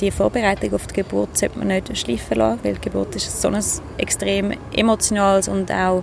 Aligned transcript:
Die 0.00 0.10
Vorbereitung 0.10 0.74
auf 0.74 0.88
die 0.88 0.94
Geburt 0.94 1.38
sollte 1.38 1.56
man 1.56 1.68
nicht 1.68 1.96
schleifen 1.96 2.38
lassen, 2.38 2.58
weil 2.64 2.74
die 2.74 2.80
Geburt 2.80 3.14
ist 3.14 3.40
so 3.40 3.46
ein 3.46 3.62
extrem 3.96 4.52
emotionales 4.74 5.46
und 5.46 5.70
auch 5.70 6.02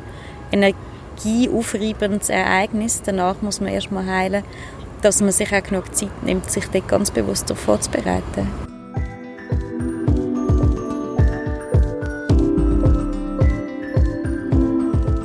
energieaufreibendes 0.53 2.29
Ereignis. 2.29 3.01
Danach 3.03 3.41
muss 3.41 3.59
man 3.59 3.73
erstmal 3.73 4.05
heilen, 4.05 4.45
dass 5.01 5.19
man 5.19 5.33
sich 5.33 5.53
auch 5.53 5.61
genug 5.61 5.93
Zeit 5.93 6.23
nimmt, 6.23 6.49
sich 6.49 6.65
dort 6.67 6.87
ganz 6.87 7.11
bewusst 7.11 7.49
darauf 7.49 7.63
vorzubereiten. 7.63 8.47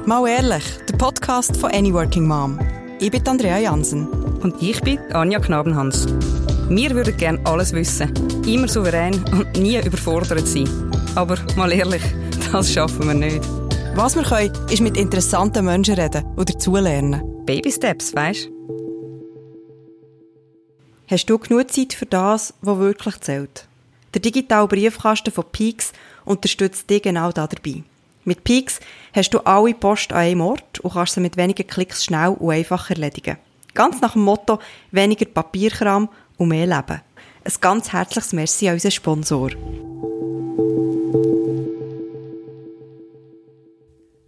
Mal 0.07 0.29
ehrlich, 0.29 0.65
der 0.89 0.97
Podcast 0.97 1.57
von 1.57 1.71
Any 1.71 1.95
Working 1.95 2.27
Mom. 2.27 2.59
Ich 2.99 3.13
bin 3.13 3.27
Andrea 3.29 3.59
Jansen. 3.59 4.09
Und 4.43 4.61
ich 4.61 4.81
bin 4.81 4.99
Anja 5.13 5.39
Knabenhans. 5.39 6.07
Wir 6.69 6.91
würden 6.91 7.17
gerne 7.17 7.39
alles 7.45 7.73
wissen, 7.73 8.13
immer 8.47 8.69
souverän 8.69 9.15
und 9.33 9.53
nie 9.57 9.79
überfordert 9.79 10.47
sein. 10.47 10.69
Aber 11.15 11.37
mal 11.57 11.73
ehrlich, 11.73 12.03
das 12.53 12.73
schaffen 12.73 13.09
wir 13.09 13.15
nicht. 13.15 13.43
Was 13.95 14.15
wir 14.15 14.23
können, 14.23 14.53
ist 14.71 14.81
mit 14.83 14.97
interessanten 14.97 15.65
Menschen 15.65 15.95
reden 15.95 16.25
oder 16.37 16.45
dazulernen. 16.45 17.23
Baby 17.45 17.73
Steps, 17.73 18.15
weißt 18.15 18.51
Hast 21.09 21.27
du 21.31 21.39
genug 21.39 21.71
Zeit 21.71 21.93
für 21.93 22.07
das, 22.07 22.53
was 22.63 22.79
wirklich 22.79 23.21
zählt? 23.21 23.67
Der 24.15 24.21
digitale 24.21 24.67
Briefkasten 24.67 25.33
von 25.33 25.45
Peaks 25.53 25.93
unterstützt 26.25 26.91
dich 26.91 27.03
genau 27.03 27.31
dabei. 27.31 27.85
Mit 28.25 28.43
Peaks 28.43 28.81
hast 29.13 29.31
du 29.31 29.39
alle 29.41 29.73
Post 29.75 30.13
an 30.13 30.19
einem 30.19 30.41
Ort 30.41 30.81
und 30.81 30.93
kannst 30.95 31.15
sie 31.15 31.21
mit 31.21 31.37
wenigen 31.37 31.67
Klicks 31.67 32.05
schnell 32.05 32.31
und 32.31 32.51
einfach 32.51 32.91
erledigen. 32.91 33.37
Ganz 33.73 34.01
nach 34.01 34.15
dem 34.15 34.23
Motto, 34.23 34.59
weniger 34.91 35.27
Papierkram 35.27 36.09
und 36.39 36.49
mehr 36.49 36.67
Leben. 36.67 37.01
Ein 37.47 37.53
ganz 37.61 37.93
herzliches 37.93 38.33
Merci 38.33 38.67
an 38.67 38.75
unseren 38.75 38.91
Sponsor. 38.91 39.51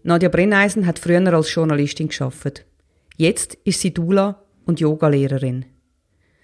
Nadja 0.04 0.28
Brenneisen 0.28 0.86
hat 0.86 1.00
früher 1.00 1.34
als 1.34 1.52
Journalistin 1.52 2.06
geschafft. 2.06 2.64
Jetzt 3.16 3.58
ist 3.64 3.80
sie 3.80 3.92
Dula 3.92 4.44
und 4.66 4.78
Yogalehrerin. 4.78 5.64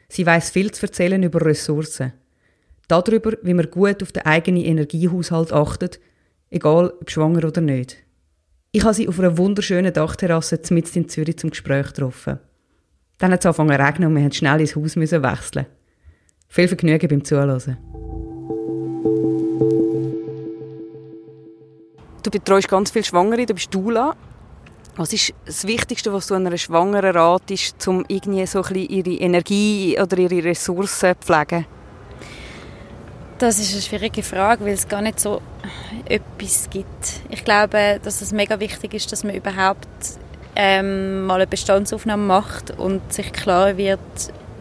Sie 0.09 0.27
weiß 0.27 0.51
viel 0.51 0.73
zu 0.73 0.87
erzählen 0.87 1.23
über 1.23 1.47
Ressourcen. 1.47 2.13
Darüber, 2.89 3.35
wie 3.43 3.55
man 3.55 3.71
gut 3.71 4.03
auf 4.03 4.11
den 4.11 4.27
eigenen 4.27 4.65
Energiehaushalt 4.65 5.53
achtet, 5.53 6.01
egal 6.51 6.93
ob 7.01 7.09
schwanger 7.09 7.45
oder 7.45 7.61
nicht. 7.61 7.99
Ich 8.73 8.83
habe 8.83 8.95
sie 8.95 9.07
auf 9.07 9.21
einer 9.21 9.39
wunderschönen 9.39 9.93
Dachterrasse 9.93 10.61
mitten 10.71 10.99
in 10.99 11.09
Zürich 11.09 11.39
zum 11.39 11.51
Gespräch 11.51 11.87
getroffen. 11.87 12.41
Dann 13.19 13.31
hat 13.31 13.45
es 13.45 13.47
angefangen 13.47 13.79
zu 13.79 13.87
regnen 13.87 14.09
und 14.09 14.15
wir 14.17 14.23
mussten 14.23 14.39
schnell 14.39 14.61
ins 14.61 14.75
Haus 14.75 14.97
wechseln. 14.97 15.67
Viel 16.49 16.69
Vergnügen 16.69 17.09
beim 17.09 17.25
Zuhören. 17.25 17.77
Du 22.23 22.31
betreust 22.31 22.69
ganz 22.69 22.91
viele 22.91 23.05
Schwangere, 23.05 23.45
du 23.45 23.55
bist 23.55 23.75
Dula. 23.75 24.15
Was 24.97 25.13
ist 25.13 25.35
das 25.45 25.67
Wichtigste, 25.67 26.13
was 26.13 26.29
du 26.29 26.35
einer 26.35 26.57
Schwangeren 26.57 27.17
ratest, 27.17 27.87
um 27.89 28.05
irgendwie 28.09 28.47
so 28.47 28.63
ein 28.63 28.73
bisschen 28.73 28.91
ihre 28.91 29.21
Energie 29.21 29.99
oder 30.01 30.17
ihre 30.19 30.45
Ressourcen 30.45 31.15
zu 31.21 31.27
pflegen? 31.27 31.67
Das 33.39 33.59
ist 33.59 33.73
eine 33.73 33.83
schwierige 33.83 34.23
Frage, 34.23 34.65
weil 34.65 34.75
es 34.75 34.87
gar 34.89 35.03
nicht 35.03 35.19
so 35.19 35.43
etwas 36.05 36.71
gibt. 36.71 37.21
Ich 37.29 37.45
glaube, 37.45 38.01
dass 38.03 38.23
es 38.23 38.33
mega 38.33 38.61
wichtig 38.61 38.95
ist, 38.95 39.11
dass 39.11 39.25
man 39.25 39.35
überhaupt 39.35 39.89
ähm, 40.55 41.27
mal 41.27 41.35
eine 41.35 41.49
Bestandsaufnahme 41.49 42.23
macht 42.23 42.71
und 42.79 43.13
sich 43.13 43.33
klar 43.33 43.77
wird, 43.77 43.99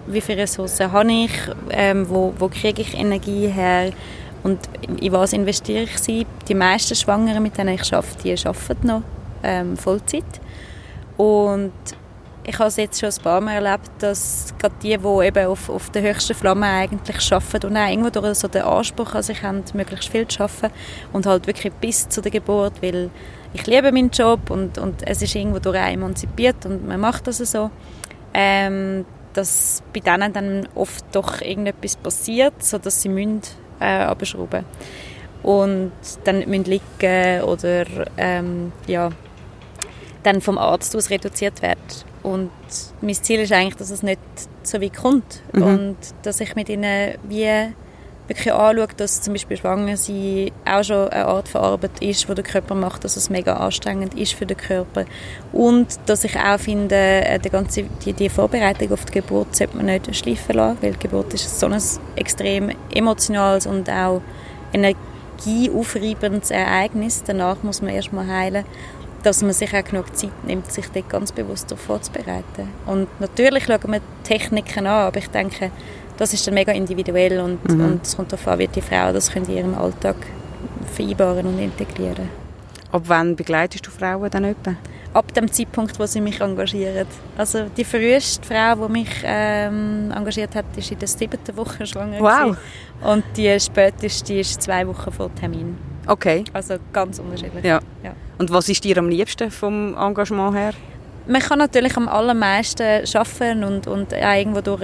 wie 0.07 0.21
viele 0.21 0.43
Ressourcen 0.43 0.91
habe 0.91 1.11
ich, 1.11 1.31
ähm, 1.69 2.09
wo, 2.09 2.33
wo 2.37 2.47
kriege 2.49 2.81
ich 2.81 2.97
Energie 2.97 3.47
her 3.47 3.91
und 4.43 4.59
in 4.99 5.11
was 5.11 5.33
investiere 5.33 5.83
ich 5.83 5.97
sie. 5.99 6.25
Die 6.47 6.55
meisten 6.55 6.95
Schwangeren, 6.95 7.41
mit 7.41 7.57
denen 7.57 7.75
ich 7.75 7.93
arbeite, 7.93 8.23
die 8.23 8.35
arbeiten 8.45 8.87
noch 8.87 9.03
ähm, 9.41 9.77
Vollzeit. 9.77 10.23
Und 11.15 11.71
ich 12.45 12.59
habe 12.59 12.67
es 12.67 12.75
jetzt 12.75 12.99
schon 12.99 13.09
ein 13.09 13.23
paar 13.23 13.39
Mal 13.39 13.63
erlebt, 13.63 13.89
dass 13.99 14.53
gerade 14.59 14.75
die, 14.83 14.97
die 14.97 15.25
eben 15.25 15.47
auf, 15.47 15.69
auf 15.69 15.89
der 15.91 16.01
höchsten 16.01 16.33
Flamme 16.33 16.65
eigentlich 16.65 17.31
arbeiten 17.31 17.67
und 17.67 17.77
auch 17.77 17.89
irgendwo 17.89 18.09
durch 18.09 18.37
so 18.37 18.49
den 18.49 18.63
Anspruch 18.63 19.15
an 19.15 19.23
sich 19.23 19.41
haben, 19.43 19.63
möglichst 19.73 20.09
viel 20.09 20.27
zu 20.27 20.43
arbeiten 20.43 20.73
und 21.13 21.25
halt 21.25 21.47
wirklich 21.47 21.71
bis 21.73 22.09
zu 22.09 22.21
der 22.21 22.31
Geburt, 22.31 22.73
weil 22.81 23.09
ich 23.53 23.65
liebe 23.65 23.91
meinen 23.91 24.09
Job 24.09 24.49
und, 24.49 24.77
und 24.77 25.07
es 25.07 25.21
ist 25.21 25.35
irgendwo 25.35 25.59
durch 25.59 25.77
emanzipiert 25.77 26.65
und 26.65 26.85
man 26.85 26.99
macht 26.99 27.27
das 27.27 27.37
so, 27.37 27.69
ähm, 28.33 29.05
dass 29.33 29.83
bei 29.93 29.99
denen 29.99 30.33
dann 30.33 30.67
oft 30.75 31.05
doch 31.11 31.41
irgendetwas 31.41 31.95
passiert, 31.95 32.63
sodass 32.63 33.01
sie 33.01 33.09
müssen, 33.09 33.41
äh, 33.79 34.03
abschrauben 34.03 34.65
und 35.43 35.91
dann 36.23 36.39
nicht 36.39 36.47
müssen 36.47 36.63
liegen 36.65 37.43
oder 37.43 37.85
ähm, 38.17 38.71
ja, 38.87 39.09
dann 40.23 40.41
vom 40.41 40.57
Arzt 40.57 40.95
aus 40.95 41.09
reduziert 41.09 41.61
werden. 41.61 41.81
Und 42.23 42.51
mein 43.01 43.13
Ziel 43.15 43.41
ist 43.41 43.51
eigentlich, 43.51 43.75
dass 43.75 43.89
es 43.89 44.01
nicht 44.01 44.19
so 44.63 44.81
weit 44.81 44.95
kommt 44.95 45.41
mhm. 45.51 45.63
und 45.63 45.97
dass 46.23 46.39
ich 46.39 46.55
mit 46.55 46.69
ihnen 46.69 47.15
wie 47.27 47.73
wirklich 48.27 48.53
anschaue, 48.53 48.87
dass 48.97 49.21
zum 49.21 49.33
Beispiel 49.33 49.57
schwanger 49.57 49.97
sein 49.97 50.51
auch 50.65 50.83
schon 50.83 51.09
eine 51.09 51.25
Art 51.25 51.47
von 51.47 51.61
Arbeit 51.61 52.01
ist, 52.01 52.27
die 52.27 52.35
der 52.35 52.43
Körper 52.43 52.75
macht, 52.75 53.03
dass 53.03 53.17
es 53.17 53.29
mega 53.29 53.53
anstrengend 53.57 54.13
ist 54.13 54.33
für 54.33 54.45
den 54.45 54.57
Körper 54.57 55.05
und 55.51 55.87
dass 56.05 56.23
ich 56.23 56.37
auch 56.37 56.59
finde, 56.59 56.95
äh, 56.95 57.39
die 57.39 57.49
ganze 57.49 57.83
die, 58.05 58.13
die 58.13 58.29
Vorbereitung 58.29 58.91
auf 58.93 59.05
die 59.05 59.13
Geburt 59.13 59.55
sollte 59.55 59.77
man 59.77 59.87
nicht 59.87 60.15
schleifen 60.15 60.55
lassen, 60.55 60.77
weil 60.81 60.93
die 60.93 60.99
Geburt 60.99 61.33
ist 61.33 61.59
so 61.59 61.67
ein 61.67 61.81
extrem 62.15 62.71
emotionales 62.93 63.65
und 63.65 63.89
auch 63.89 64.21
energieaufreibendes 64.71 66.51
Ereignis. 66.51 67.23
Danach 67.25 67.61
muss 67.63 67.81
man 67.81 67.93
erstmal 67.93 68.27
heilen 68.27 68.65
dass 69.23 69.41
man 69.41 69.53
sich 69.53 69.73
auch 69.73 69.83
genug 69.83 70.15
Zeit 70.15 70.43
nimmt, 70.45 70.71
sich 70.71 70.85
dort 70.89 71.09
ganz 71.09 71.31
bewusst 71.31 71.71
darauf 71.71 71.83
vorzubereiten. 71.85 72.67
Und 72.85 73.07
natürlich 73.19 73.65
schauen 73.65 73.79
wir 73.87 74.01
Techniken 74.23 74.85
an, 74.85 75.07
aber 75.07 75.17
ich 75.17 75.29
denke, 75.29 75.71
das 76.17 76.33
ist 76.33 76.45
dann 76.45 76.53
mega 76.53 76.71
individuell 76.71 77.39
und, 77.39 77.69
mhm. 77.69 77.85
und 77.85 78.05
es 78.05 78.15
kommt 78.15 78.31
darauf 78.31 78.47
an, 78.47 78.59
wie 78.59 78.67
die 78.67 78.81
Frau 78.81 79.11
das 79.11 79.29
in 79.35 79.49
ihrem 79.49 79.75
Alltag 79.75 80.15
vereinbaren 80.93 81.47
und 81.47 81.59
integrieren 81.59 82.29
Ab 82.93 83.03
wann 83.07 83.35
begleitest 83.35 83.87
du 83.87 83.89
Frauen 83.89 84.29
dann 84.29 84.43
etwa? 84.43 84.75
Ab 85.13 85.33
dem 85.33 85.51
Zeitpunkt, 85.51 85.99
wo 85.99 86.05
sie 86.05 86.21
mich 86.21 86.39
engagieren. 86.41 87.07
Also 87.35 87.65
die 87.75 87.83
früheste 87.83 88.45
Frau, 88.45 88.87
die 88.87 88.91
mich 88.91 89.09
ähm, 89.23 90.11
engagiert 90.15 90.53
hat, 90.53 90.65
ist 90.75 90.91
in 90.91 90.99
der 90.99 91.07
siebten 91.07 91.57
Woche 91.57 91.87
schwanger. 91.87 92.19
Wow. 92.19 92.55
Und 93.01 93.23
die 93.35 93.59
späteste 93.59 94.35
ist 94.35 94.61
zwei 94.61 94.87
Wochen 94.87 95.11
vor 95.11 95.33
Termin. 95.33 95.75
Okay. 96.05 96.43
Also 96.53 96.75
ganz 96.91 97.17
unterschiedlich. 97.17 97.65
Ja. 97.65 97.79
ja. 98.03 98.13
Und 98.37 98.51
was 98.51 98.69
ist 98.69 98.83
dir 98.83 98.97
am 98.99 99.09
liebsten 99.09 99.49
vom 99.49 99.95
Engagement 99.97 100.55
her? 100.55 100.73
Man 101.25 101.41
kann 101.41 101.59
natürlich 101.59 101.95
am 101.95 102.09
allermeisten 102.09 103.03
arbeiten 103.15 103.63
und, 103.63 103.87
und 103.87 104.13
auch 104.13 104.35
irgendwo 104.35 104.59
durch 104.59 104.81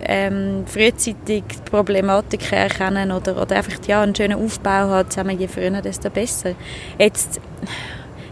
ähm, 0.00 0.64
frühzeitig 0.66 1.16
die 1.26 1.42
Problematik 1.70 2.52
erkennen 2.52 3.12
oder, 3.12 3.40
oder 3.40 3.56
einfach 3.56 3.78
ja, 3.86 4.02
einen 4.02 4.14
schönen 4.14 4.42
Aufbau 4.42 4.90
hat, 4.90 5.12
zusammen 5.12 5.38
je 5.38 5.46
früher, 5.46 5.80
desto 5.80 6.10
besser. 6.10 6.54
Jetzt, 6.98 7.40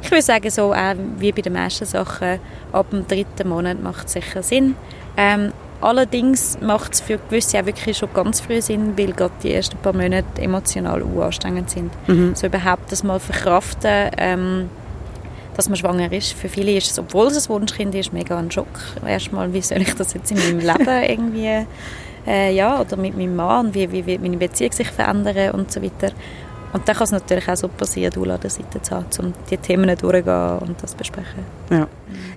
ich 0.02 0.10
würde 0.10 0.22
sagen, 0.22 0.50
so 0.50 0.72
auch 0.72 0.94
wie 1.18 1.30
bei 1.30 1.42
den 1.42 1.52
meisten 1.52 1.84
Sachen, 1.84 2.40
ab 2.72 2.90
dem 2.90 3.06
dritten 3.06 3.48
Monat 3.48 3.80
macht 3.80 4.06
es 4.06 4.14
sicher 4.14 4.42
Sinn. 4.42 4.74
Ähm, 5.16 5.52
allerdings 5.80 6.58
macht 6.60 6.94
es 6.94 7.00
für 7.00 7.18
gewisse 7.18 7.60
auch 7.60 7.66
wirklich 7.66 7.96
schon 7.96 8.12
ganz 8.12 8.40
früh 8.40 8.60
Sinn, 8.60 8.98
weil 8.98 9.12
gerade 9.12 9.34
die 9.42 9.52
ersten 9.52 9.76
paar 9.78 9.92
Monate 9.92 10.42
emotional 10.42 11.02
anstrengend 11.20 11.70
sind. 11.70 11.92
Mhm. 12.08 12.34
So 12.34 12.48
überhaupt 12.48 12.90
das 12.90 13.04
mal 13.04 13.20
verkraften, 13.20 14.10
ähm, 14.18 14.68
dass 15.56 15.68
man 15.68 15.76
schwanger 15.76 16.12
ist. 16.12 16.34
Für 16.34 16.48
viele 16.48 16.72
ist 16.72 16.90
es, 16.90 16.98
obwohl 16.98 17.28
es 17.28 17.46
ein 17.46 17.48
Wunschkind 17.48 17.94
ist, 17.94 18.12
mega 18.12 18.38
ein 18.38 18.50
Schock. 18.50 18.66
Erstmal, 19.06 19.52
wie 19.52 19.62
soll 19.62 19.80
ich 19.80 19.94
das 19.94 20.12
jetzt 20.12 20.30
in 20.30 20.38
meinem 20.38 20.58
Leben 20.58 21.02
irgendwie, 21.08 21.66
äh, 22.26 22.54
ja, 22.54 22.80
oder 22.80 22.96
mit 22.96 23.16
meinem 23.16 23.36
Mann, 23.36 23.74
wie, 23.74 23.90
wie 23.90 24.04
wird 24.04 24.20
meine 24.20 24.36
Beziehung 24.36 24.72
sich 24.72 24.88
verändern 24.88 25.52
und 25.52 25.72
so 25.72 25.82
weiter. 25.82 26.12
Und 26.72 26.86
dann 26.86 26.94
kann 26.94 27.04
es 27.04 27.12
natürlich 27.12 27.48
auch 27.48 27.56
so 27.56 27.68
passieren, 27.68 28.12
du 28.12 28.24
an 28.30 28.40
der 28.40 28.50
Seite 28.50 28.82
zu 28.82 28.96
haben, 28.96 29.06
um 29.18 29.32
die 29.48 29.56
Themen 29.56 29.86
durchzugehen 29.96 30.58
und 30.58 30.82
das 30.82 30.90
zu 30.90 30.96
besprechen. 30.98 31.44
Ja. 31.70 31.88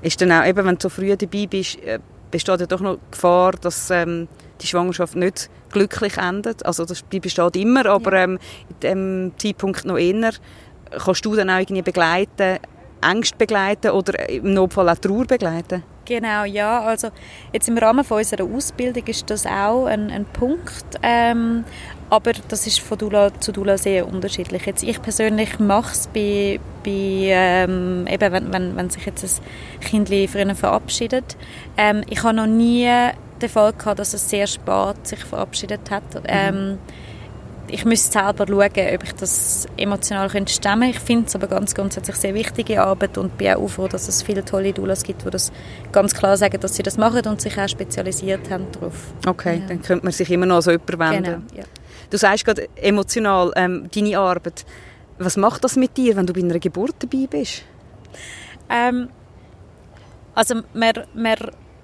Ist 0.02 0.22
dann 0.22 0.32
auch, 0.32 0.46
eben, 0.46 0.66
wenn 0.66 0.76
du 0.76 0.82
so 0.84 0.90
früh 0.90 1.14
dabei 1.16 1.46
bist, 1.48 1.84
äh, 1.84 2.00
besteht 2.32 2.62
ja 2.62 2.66
doch 2.66 2.80
noch 2.80 2.96
die 2.96 3.12
Gefahr, 3.12 3.54
dass 3.54 3.90
ähm, 3.90 4.28
die 4.62 4.68
Schwangerschaft 4.68 5.16
nicht 5.16 5.50
glücklich 5.72 6.18
endet. 6.18 6.66
Also 6.66 6.86
das 6.86 7.02
besteht 7.02 7.56
immer, 7.58 7.86
aber 7.88 8.16
ja. 8.16 8.24
ähm, 8.24 8.40
in 8.70 8.80
dem 8.82 9.32
Zeitpunkt 9.38 9.84
noch 9.86 9.98
eher. 9.98 10.32
Kannst 10.92 11.26
du 11.26 11.36
dann 11.36 11.50
auch 11.50 11.60
irgendwie 11.60 11.82
begleiten, 11.82 12.60
Ängste 13.02 13.38
begleiten 13.38 13.92
oder 13.92 14.30
im 14.30 14.54
Notfall 14.54 14.90
auch 14.90 14.98
Trauer 14.98 15.26
begleiten? 15.26 15.84
Genau, 16.06 16.44
ja. 16.44 16.82
Also 16.82 17.10
jetzt 17.54 17.70
im 17.70 17.78
Rahmen 17.78 18.04
von 18.04 18.18
unserer 18.18 18.44
Ausbildung 18.44 19.06
ist 19.06 19.30
das 19.30 19.46
auch 19.46 19.86
ein, 19.86 20.10
ein 20.10 20.26
Punkt. 20.26 21.00
Ähm, 21.04 21.64
aber 22.10 22.32
das 22.48 22.66
ist 22.66 22.80
von 22.80 22.98
Dula 22.98 23.32
zu 23.40 23.52
Dula 23.52 23.78
sehr 23.78 24.08
unterschiedlich. 24.08 24.66
Jetzt, 24.66 24.82
ich 24.82 25.00
persönlich 25.02 25.60
mache 25.60 25.92
es 25.92 26.08
bei, 26.08 26.60
bei 26.84 26.92
ähm, 26.92 28.08
eben, 28.08 28.32
wenn, 28.34 28.52
wenn, 28.52 28.76
wenn 28.76 28.90
sich 28.90 29.06
jetzt 29.06 29.24
ein 29.24 29.80
Kind 29.82 30.10
früher 30.10 30.56
verabschiedet. 30.56 31.38
Ähm, 31.78 32.04
ich 32.10 32.24
habe 32.24 32.34
noch 32.36 32.48
nie 32.48 32.90
den 33.40 33.50
Fall 33.50 33.74
gehabt, 33.74 34.00
dass 34.00 34.14
es 34.16 34.28
sehr 34.28 34.48
spät 34.48 34.96
sich 35.04 35.24
verabschiedet 35.24 35.92
hat. 35.92 36.04
Mhm. 36.16 36.80
Ich 37.70 37.86
müsste 37.86 38.12
selber 38.12 38.48
schauen, 38.48 38.96
ob 38.96 39.04
ich 39.04 39.14
das 39.16 39.68
emotional 39.78 40.30
könnte 40.30 40.52
stemmen 40.52 40.90
Ich 40.90 41.00
finde 41.00 41.28
es 41.28 41.36
aber 41.36 41.48
ganz 41.48 41.76
grundsätzlich 41.76 42.16
sehr 42.16 42.34
wichtige 42.34 42.82
Arbeit 42.82 43.18
und 43.18 43.38
bin 43.38 43.54
auch 43.54 43.68
froh, 43.68 43.88
dass 43.88 44.08
es 44.08 44.24
viele 44.24 44.44
tolle 44.44 44.74
Doulas 44.74 45.04
gibt, 45.04 45.26
die 45.26 45.30
das 45.30 45.52
ganz 45.92 46.14
klar 46.14 46.38
sagen, 46.38 46.60
dass 46.60 46.76
sie 46.76 46.84
das 46.84 46.98
machen 46.98 47.26
und 47.28 47.42
sich 47.42 47.58
auch 47.60 47.68
spezialisiert 47.68 48.50
haben 48.50 48.66
darauf. 48.72 49.14
Okay, 49.26 49.60
ja. 49.60 49.68
dann 49.68 49.82
könnte 49.82 50.06
man 50.06 50.14
sich 50.14 50.30
immer 50.32 50.46
noch 50.46 50.62
so 50.62 50.72
jemanden 50.72 51.00
wenden. 51.00 51.24
Genau, 51.24 51.42
ja. 51.56 51.64
Du 52.10 52.18
sagst 52.18 52.46
gerade 52.46 52.68
emotional, 52.76 53.52
ähm, 53.56 53.88
deine 53.94 54.18
Arbeit. 54.18 54.66
Was 55.20 55.38
macht 55.38 55.64
das 55.64 55.76
mit 55.76 55.96
dir, 55.98 56.16
wenn 56.16 56.26
du 56.26 56.34
bei 56.34 56.42
einer 56.42 56.60
Geburt 56.60 56.96
dabei 57.00 57.28
bist? 57.30 57.64
Ähm, 58.70 59.10
also 60.34 60.56
man, 60.74 60.94
man 61.14 61.36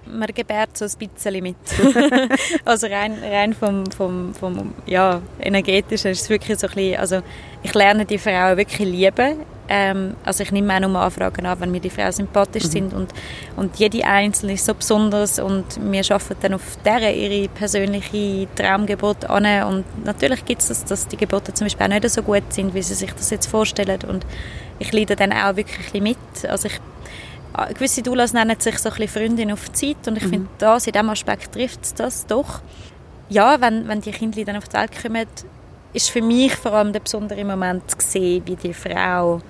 man 0.06 0.28
gebärt 0.34 0.78
so 0.78 0.86
ein 0.86 1.10
bisschen 1.10 1.44
mit. 1.44 1.56
also 2.66 2.88
rein, 2.88 3.18
rein 3.22 3.54
vom, 3.54 3.86
vom, 3.92 4.34
vom 4.34 4.74
ja, 4.86 5.22
energetischen 5.40 6.12
ist 6.12 6.22
es 6.22 6.30
wirklich 6.30 6.58
so 6.60 6.68
ein 6.68 6.74
bisschen, 6.74 7.00
also 7.00 7.22
ich 7.64 7.74
lerne 7.74 8.06
die 8.06 8.18
Frauen 8.18 8.58
wirklich 8.58 8.88
lieben. 8.88 9.38
Ähm, 9.68 10.16
also 10.24 10.44
ich 10.44 10.52
nehme 10.52 10.76
auch 10.76 10.80
nur 10.80 11.02
Anfragen 11.02 11.46
an, 11.48 11.60
wenn 11.60 11.72
mir 11.72 11.80
die 11.80 11.90
Frauen 11.90 12.12
sympathisch 12.12 12.66
mhm. 12.66 12.70
sind 12.70 12.94
und, 12.94 13.14
und 13.56 13.76
jede 13.78 14.06
Einzelne 14.06 14.54
ist 14.54 14.66
so 14.66 14.76
besonders 14.76 15.40
und 15.40 15.66
wir 15.92 16.04
arbeiten 16.08 16.38
dann 16.40 16.54
auf 16.54 16.78
der 16.86 17.16
ihre 17.16 17.50
persönliche 17.50 18.48
Traumgeburt 18.56 19.28
an 19.28 19.64
und 19.64 20.06
natürlich 20.06 20.46
gibt 20.46 20.62
es 20.62 20.68
das, 20.68 20.86
dass 20.86 21.08
die 21.08 21.18
Geburten 21.18 21.56
zum 21.56 21.66
Beispiel 21.66 21.84
auch 21.84 21.90
nicht 21.90 22.08
so 22.12 22.22
gut 22.22 22.44
sind, 22.50 22.76
wie 22.76 22.84
sie 22.84 22.94
sich 22.94 23.12
das 23.12 23.32
jetzt 23.32 23.48
vorstellen 23.48 24.00
und 24.08 24.24
ich 24.78 24.92
leide 24.92 25.16
dann 25.16 25.34
auch 25.34 25.56
wirklich 25.56 25.78
ein 25.78 26.04
bisschen 26.04 26.04
mit. 26.04 26.50
Also 26.52 26.68
ich 26.68 26.80
gewisse 27.74 28.02
Doulas 28.02 28.34
nennen 28.34 28.60
sich 28.60 28.78
so 28.80 28.90
ein 28.90 28.96
bisschen 28.96 29.22
Freundin 29.22 29.52
auf 29.52 29.72
Zeit 29.72 30.08
und 30.08 30.18
ich 30.18 30.24
mhm. 30.26 30.30
finde, 30.30 30.48
das, 30.58 30.88
in 30.88 30.94
diesem 30.94 31.10
Aspekt 31.10 31.54
trifft 31.54 31.84
es 31.84 31.94
das 31.94 32.26
doch. 32.26 32.62
Ja, 33.30 33.60
wenn, 33.62 33.88
wenn 33.88 34.02
die 34.02 34.12
Kinder 34.12 34.44
dann 34.44 34.58
auf 34.58 34.68
die 34.68 34.74
Welt 34.74 34.92
kommen, 35.02 35.26
ist 35.94 36.10
für 36.10 36.22
mich 36.22 36.56
vor 36.56 36.74
allem 36.74 36.94
der 36.94 37.00
besondere 37.00 37.44
Moment 37.44 37.90
zu 37.90 37.98
sehen, 38.00 38.44
wie 38.46 38.56
die 38.56 38.74
Frau 38.74 39.42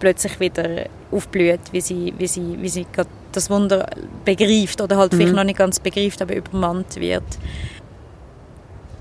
plötzlich 0.00 0.40
wieder 0.40 0.86
aufblüht, 1.10 1.60
wie 1.72 1.80
sie, 1.80 2.14
wie 2.16 2.26
sie, 2.26 2.56
wie 2.60 2.68
sie 2.68 2.86
das 3.32 3.50
Wunder 3.50 3.88
begreift 4.24 4.80
oder 4.80 4.96
halt 4.96 5.12
mhm. 5.12 5.16
vielleicht 5.16 5.34
noch 5.34 5.44
nicht 5.44 5.58
ganz 5.58 5.80
begreift, 5.80 6.22
aber 6.22 6.34
übermannt 6.34 6.96
wird. 6.96 7.24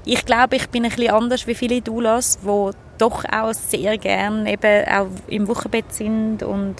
Ich 0.06 0.25
glaube, 0.25 0.56
ich 0.56 0.69
bin 0.69 0.85
ein 0.85 0.91
bisschen 0.91 1.13
anders 1.13 1.47
wie 1.47 1.56
viele 1.56 1.81
Doulas, 1.81 2.39
die 2.41 2.71
doch 2.97 3.25
auch 3.25 3.53
sehr 3.53 3.97
gerne 3.97 4.51
eben 4.51 4.88
auch 4.88 5.07
im 5.27 5.47
Wochenbett 5.47 5.94
sind 5.94 6.44
und 6.44 6.75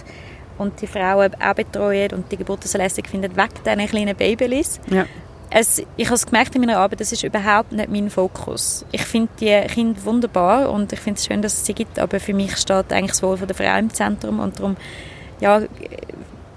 und 0.58 0.82
die 0.82 0.88
Frauen 0.88 1.32
auch 1.36 1.54
betreuen 1.54 2.12
und 2.14 2.32
die 2.32 2.38
Geburt 2.38 2.64
so 2.64 2.78
lässig 2.78 3.08
finden, 3.10 3.36
weg 3.36 3.52
diesen 3.66 3.88
kleinen 3.88 4.16
Babys. 4.16 4.80
Ja. 4.90 5.06
Es, 5.50 5.82
ich 5.96 6.06
habe 6.08 6.16
es 6.16 6.26
gemerkt 6.26 6.54
in 6.56 6.62
meiner 6.62 6.78
Arbeit, 6.78 7.00
das 7.00 7.14
ist 7.14 7.24
überhaupt 7.24 7.72
nicht 7.72 7.90
mein 7.90 8.10
Fokus. 8.10 8.86
Ich 8.92 9.04
finde 9.04 9.30
die 9.40 9.62
Kinder 9.74 10.04
wunderbar 10.04 10.70
und 10.70 10.92
ich 10.92 11.00
finde 11.00 11.18
es 11.18 11.26
schön, 11.26 11.42
dass 11.42 11.54
es 11.54 11.66
sie 11.66 11.74
gibt, 11.74 12.00
aber 12.00 12.20
für 12.20 12.34
mich 12.34 12.58
steht 12.58 12.92
eigentlich 12.92 13.12
das 13.12 13.24
Wohl 13.24 13.38
der 13.38 13.56
Frau 13.56 13.78
im 13.78 13.94
Zentrum 13.94 14.40
und 14.40 14.60
darum 14.60 14.76
ja, 15.40 15.62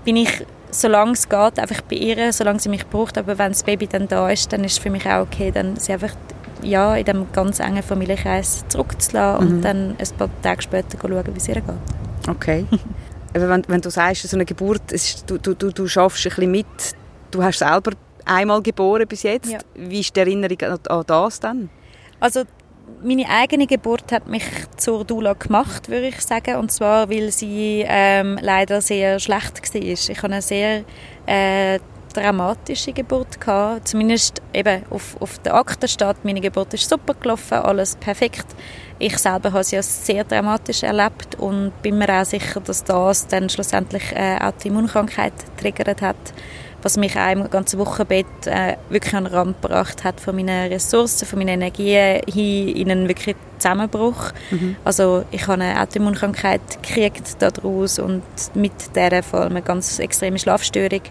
bin 0.05 0.17
ich, 0.17 0.45
solange 0.73 1.13
es 1.13 1.29
geht, 1.29 1.59
einfach 1.59 1.83
bei 1.83 1.97
ihr, 1.97 2.33
solange 2.33 2.59
sie 2.59 2.69
mich 2.69 2.87
braucht, 2.87 3.17
aber 3.17 3.39
wenn 3.39 3.53
das 3.53 3.63
Baby 3.63 3.87
dann 3.87 4.09
da 4.09 4.29
ist, 4.29 4.53
dann 4.53 4.65
ist 4.65 4.73
es 4.73 4.79
für 4.79 4.91
mich 4.91 5.07
auch 5.07 5.23
okay, 5.23 5.53
dann 5.53 5.77
sie 5.77 5.93
einfach 5.93 6.15
ja, 6.63 6.95
in 6.97 7.05
diesem 7.05 7.33
ganz 7.33 7.61
engen 7.61 7.83
Familienkreis 7.83 8.65
zurückzulassen 8.69 9.47
mhm. 9.47 9.55
und 9.55 9.63
dann 9.63 9.97
ein 9.99 10.19
paar 10.19 10.29
Tage 10.43 10.63
später 10.63 10.99
schauen, 11.01 11.25
wie 11.27 11.39
es 11.39 11.49
ihr 11.49 11.55
geht. 11.55 11.65
Okay. 12.29 12.67
wenn, 13.33 13.65
wenn 13.69 13.81
du 13.81 13.91
sagst, 13.91 14.29
so 14.29 14.37
eine 14.37 14.45
Geburt, 14.45 14.93
ist, 14.93 15.29
du, 15.31 15.39
du, 15.39 15.55
du, 15.55 15.71
du 15.71 15.87
schaffst 15.87 16.27
ein 16.27 16.31
bisschen 16.31 16.51
mit, 16.51 16.67
du 17.31 17.43
hast 17.43 17.59
selber 17.59 17.93
einmal 18.25 18.63
geboren 18.63 19.07
bis 19.09 19.23
jetzt. 19.23 19.51
Ja. 19.51 19.59
Wie 19.75 20.01
ist 20.01 20.15
die 20.15 20.21
Erinnerung 20.21 20.61
an, 20.63 20.79
an 20.87 21.05
das 21.07 21.41
dann? 21.41 21.71
Also 22.19 22.45
meine 23.03 23.29
eigene 23.29 23.67
Geburt 23.67 24.13
hat 24.13 24.27
mich 24.29 24.45
zur 24.77 25.05
Dula 25.05 25.33
gemacht, 25.35 25.89
würde 25.89 26.09
ich 26.09 26.21
sagen. 26.21 26.57
Und 26.57 26.73
zwar, 26.73 27.09
weil 27.09 27.31
sie 27.31 27.85
ähm, 27.87 28.39
leider 28.41 28.81
sehr 28.81 29.19
schlecht 29.19 29.75
war. 29.75 29.81
Ich 29.81 30.09
hatte 30.09 30.25
eine 30.25 30.43
sehr 30.43 30.85
äh, 31.27 31.79
dramatische 32.13 32.93
Geburt. 32.93 33.41
Gehabt. 33.41 33.89
Zumindest 33.89 34.43
eben 34.53 34.83
auf, 34.91 35.17
auf 35.21 35.39
der 35.39 35.55
Akte 35.55 35.89
steht, 35.89 36.25
meine 36.25 36.41
Geburt 36.41 36.75
ist 36.75 36.89
super 36.89 37.15
gelaufen, 37.15 37.59
alles 37.59 37.97
perfekt. 37.97 38.47
Ich 39.03 39.17
selber 39.17 39.49
habe 39.53 39.61
es 39.61 39.71
ja 39.71 39.83
sehr 39.83 40.25
dramatisch 40.25 40.83
erlebt 40.83 41.35
und 41.39 41.73
bin 41.81 41.97
mir 41.97 42.21
auch 42.21 42.25
sicher, 42.27 42.61
dass 42.61 42.85
das 42.85 43.27
dann 43.27 43.49
schlussendlich 43.49 44.13
äh, 44.13 44.37
auch 44.39 44.53
die 44.63 44.69
Immunkrankheit 44.69 45.33
triggert 45.59 46.03
hat, 46.03 46.17
was 46.83 46.99
mich 46.99 47.17
auch 47.17 47.33
im 47.33 47.49
ganzen 47.49 47.79
Wochenbett 47.79 48.27
äh, 48.45 48.77
wirklich 48.91 49.15
an 49.15 49.25
den 49.25 49.33
Rand 49.33 49.63
gebracht 49.63 50.05
hat 50.05 50.21
von 50.21 50.37
meinen 50.37 50.71
Ressourcen, 50.71 51.27
von 51.27 51.39
meinen 51.39 51.63
Energien 51.63 52.21
hin 52.31 52.69
in 52.69 52.91
einen 52.91 53.09
wirklich 53.09 53.37
Zusammenbruch. 53.57 54.33
Mhm. 54.51 54.77
Also 54.85 55.25
ich 55.31 55.49
habe 55.49 55.63
eine 55.63 55.81
Autoimmunkrankheit 55.81 56.83
gekriegt 56.83 57.37
daraus 57.41 57.99
und 57.99 58.23
mit 58.53 58.95
der 58.95 59.23
vor 59.23 59.41
allem 59.41 59.53
eine 59.53 59.63
ganz 59.63 59.99
extreme 59.99 60.39
Schlafstörung 60.39 61.03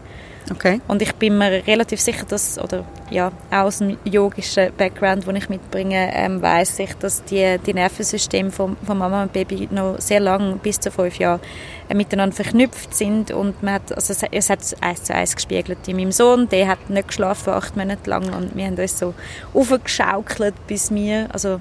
Okay. 0.51 0.81
Und 0.87 1.01
ich 1.01 1.13
bin 1.15 1.37
mir 1.37 1.65
relativ 1.67 2.01
sicher, 2.01 2.25
dass, 2.25 2.57
oder 2.57 2.83
ja, 3.11 3.31
auch 3.51 3.65
aus 3.65 3.79
dem 3.79 3.97
yogischen 4.03 4.71
Background, 4.77 5.27
den 5.27 5.35
ich 5.35 5.49
mitbringe, 5.49 6.11
ähm, 6.13 6.41
weiß 6.41 6.79
ich, 6.79 6.93
dass 6.95 7.23
die, 7.23 7.57
die 7.65 7.73
Nervensysteme 7.73 8.51
von, 8.51 8.75
von 8.85 8.97
Mama 8.97 9.23
und 9.23 9.33
Baby 9.33 9.67
noch 9.71 9.99
sehr 9.99 10.19
lange, 10.19 10.55
bis 10.55 10.79
zu 10.79 10.91
fünf 10.91 11.17
Jahren, 11.19 11.39
äh, 11.87 11.93
miteinander 11.93 12.35
verknüpft 12.35 12.95
sind. 12.95 13.31
Und 13.31 13.61
man 13.61 13.75
hat, 13.75 13.93
also 13.93 14.11
es, 14.13 14.23
es 14.31 14.49
hat 14.49 14.59
eins 14.81 15.03
zu 15.03 15.13
eins 15.13 15.35
gespiegelt 15.35 15.87
in 15.87 15.97
meinem 15.97 16.11
Sohn, 16.11 16.49
der 16.49 16.67
hat 16.67 16.89
nicht 16.89 17.09
geschlafen, 17.09 17.53
acht 17.53 17.77
Monate 17.77 18.09
lang, 18.09 18.33
und 18.33 18.55
wir 18.55 18.65
haben 18.65 18.77
uns 18.77 18.97
so 18.97 19.13
aufgeschaukelt 19.53 20.55
bis 20.67 20.89
mir, 20.89 21.27
also 21.31 21.59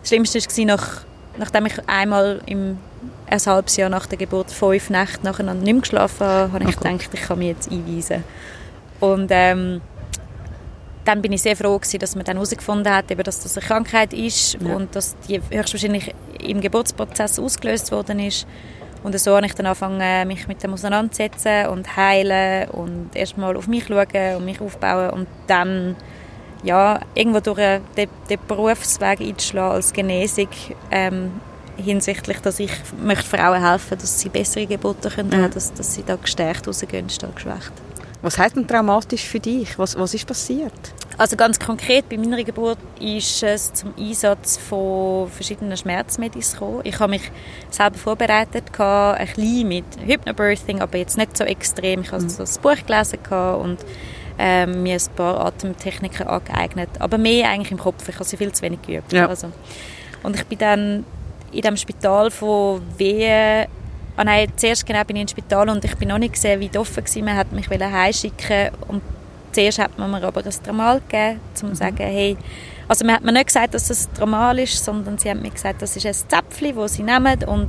das 0.00 0.08
Schlimmste 0.08 0.38
war 0.38 0.64
nach, 0.64 1.04
nachdem 1.38 1.66
ich 1.66 1.74
einmal 1.88 2.40
im 2.46 2.78
ein 3.28 3.40
halbes 3.46 3.76
Jahr 3.76 3.88
nach 3.88 4.06
der 4.06 4.18
Geburt 4.18 4.50
fünf 4.50 4.90
Nächte 4.90 5.24
nacheinander 5.24 5.64
nicht 5.64 5.72
mehr 5.72 5.80
geschlafen 5.82 6.26
habe, 6.26 6.52
habe 6.52 6.64
ich 6.70 6.76
gedacht, 6.76 7.08
ich 7.12 7.20
kann 7.20 7.38
mich 7.38 7.48
jetzt 7.48 7.70
einweisen. 7.70 8.24
Und 9.00 9.28
ähm, 9.30 9.80
dann 11.04 11.22
bin 11.22 11.32
ich 11.32 11.42
sehr 11.42 11.56
froh 11.56 11.78
gewesen, 11.78 11.98
dass 12.00 12.14
man 12.16 12.24
dann 12.24 12.36
herausgefunden 12.36 12.92
hat, 12.92 13.10
eben, 13.10 13.22
dass 13.22 13.40
das 13.40 13.56
eine 13.56 13.66
Krankheit 13.66 14.12
ist 14.12 14.58
ja. 14.60 14.74
und 14.74 14.94
dass 14.94 15.16
die 15.28 15.40
höchstwahrscheinlich 15.50 16.14
im 16.40 16.60
Geburtsprozess 16.60 17.38
ausgelöst 17.38 17.92
worden 17.92 18.18
ist. 18.18 18.46
Und 19.02 19.18
so 19.20 19.36
habe 19.36 19.46
ich 19.46 19.54
dann 19.54 19.66
angefangen, 19.66 20.26
mich 20.26 20.48
mit 20.48 20.62
dem 20.62 20.72
auseinanderzusetzen 20.72 21.66
und 21.66 21.96
heilen 21.96 22.68
und 22.70 23.14
erstmal 23.14 23.56
auf 23.56 23.68
mich 23.68 23.86
schauen 23.86 24.36
und 24.36 24.44
mich 24.44 24.60
aufbauen 24.60 25.10
und 25.10 25.28
dann 25.46 25.94
ja, 26.64 27.00
irgendwo 27.14 27.40
durch 27.40 27.58
den, 27.96 28.08
den 28.28 28.38
Berufsweg 28.48 29.20
einzuschlagen 29.20 29.76
als 29.76 29.92
Genesung 29.92 30.48
ähm, 30.90 31.32
hinsichtlich, 31.76 32.38
dass 32.38 32.60
ich 32.60 32.72
möchte 33.02 33.24
Frauen 33.24 33.62
helfen, 33.62 33.98
dass 33.98 34.20
sie 34.20 34.28
bessere 34.28 34.66
Geburten 34.66 35.10
können 35.10 35.32
ja. 35.32 35.48
dass, 35.48 35.72
dass 35.72 35.94
sie 35.94 36.02
da 36.04 36.16
gestärkt 36.16 36.66
rausgehen 36.66 37.08
statt 37.08 37.34
geschwächt. 37.34 37.72
Was 38.22 38.38
heißt 38.38 38.56
denn 38.56 38.66
traumatisch 38.66 39.24
für 39.24 39.38
dich? 39.38 39.78
Was, 39.78 39.96
was 39.96 40.14
ist 40.14 40.26
passiert? 40.26 40.72
Also 41.18 41.36
ganz 41.36 41.58
konkret, 41.58 42.08
bei 42.08 42.18
meiner 42.18 42.42
Geburt 42.42 42.78
ist 43.00 43.42
es 43.42 43.72
zum 43.72 43.94
Einsatz 43.96 44.56
von 44.56 45.30
verschiedenen 45.30 45.76
Schmerzmedis 45.76 46.52
gekommen. 46.52 46.80
Ich 46.84 46.98
habe 46.98 47.10
mich 47.10 47.30
selber 47.70 47.96
vorbereitet, 47.96 48.64
ein 48.78 49.26
bisschen 49.26 49.68
mit 49.68 49.84
Hypnobirthing, 50.04 50.80
aber 50.80 50.98
jetzt 50.98 51.16
nicht 51.16 51.36
so 51.36 51.44
extrem. 51.44 52.02
Ich 52.02 52.12
habe 52.12 52.22
mhm. 52.22 52.28
so 52.28 52.42
ein 52.42 52.48
Buch 52.62 52.86
gelesen 52.86 53.18
und 53.60 53.78
ähm, 54.38 54.82
mir 54.82 54.96
ein 54.96 55.14
paar 55.14 55.46
Atemtechniken 55.46 56.26
angeeignet. 56.26 56.90
Aber 56.98 57.16
mehr 57.16 57.48
eigentlich 57.48 57.70
im 57.70 57.78
Kopf. 57.78 58.08
Ich 58.08 58.14
habe 58.16 58.24
sie 58.24 58.36
viel 58.36 58.52
zu 58.52 58.62
wenig 58.62 58.82
geübt. 58.82 59.12
Ja. 59.12 59.28
Also. 59.28 59.52
Und 60.22 60.36
ich 60.36 60.44
bin 60.46 60.58
dann 60.58 61.04
in 61.52 61.62
dem 61.62 61.76
Spital 61.76 62.30
von 62.30 62.82
Wehen 62.96 63.66
Ah 64.18 64.24
nein, 64.24 64.50
zuerst 64.56 64.86
genau 64.86 65.04
bin 65.04 65.16
ich 65.16 65.22
ins 65.22 65.30
Spital 65.32 65.68
und 65.68 65.84
ich 65.84 65.94
bin 65.96 66.08
noch 66.08 66.16
nicht 66.16 66.32
gesehen, 66.32 66.58
wie 66.58 66.78
offen 66.78 67.04
war. 67.04 67.22
Man 67.22 67.36
hat 67.36 67.52
mich 67.52 67.68
heimschicken 67.68 68.70
und 68.88 69.02
zuerst 69.52 69.78
hat 69.78 69.98
man 69.98 70.10
mir 70.10 70.22
aber 70.22 70.42
ein 70.42 70.50
Tramal 70.64 71.00
gegeben, 71.00 71.38
um 71.38 71.54
zu 71.54 71.66
mhm. 71.66 71.74
sagen, 71.74 71.96
hey, 71.98 72.36
also 72.88 73.04
man 73.04 73.16
hat 73.16 73.24
mir 73.24 73.32
nicht 73.32 73.48
gesagt, 73.48 73.74
dass 73.74 73.90
es 73.90 74.10
Tramal 74.12 74.58
ist, 74.58 74.82
sondern 74.82 75.18
sie 75.18 75.28
haben 75.28 75.42
mir 75.42 75.50
gesagt, 75.50 75.82
das 75.82 75.96
ist 75.96 76.06
ein 76.06 76.14
Zäpfchen, 76.14 76.76
das 76.76 76.94
sie 76.94 77.02
nehmen 77.02 77.44
und 77.44 77.68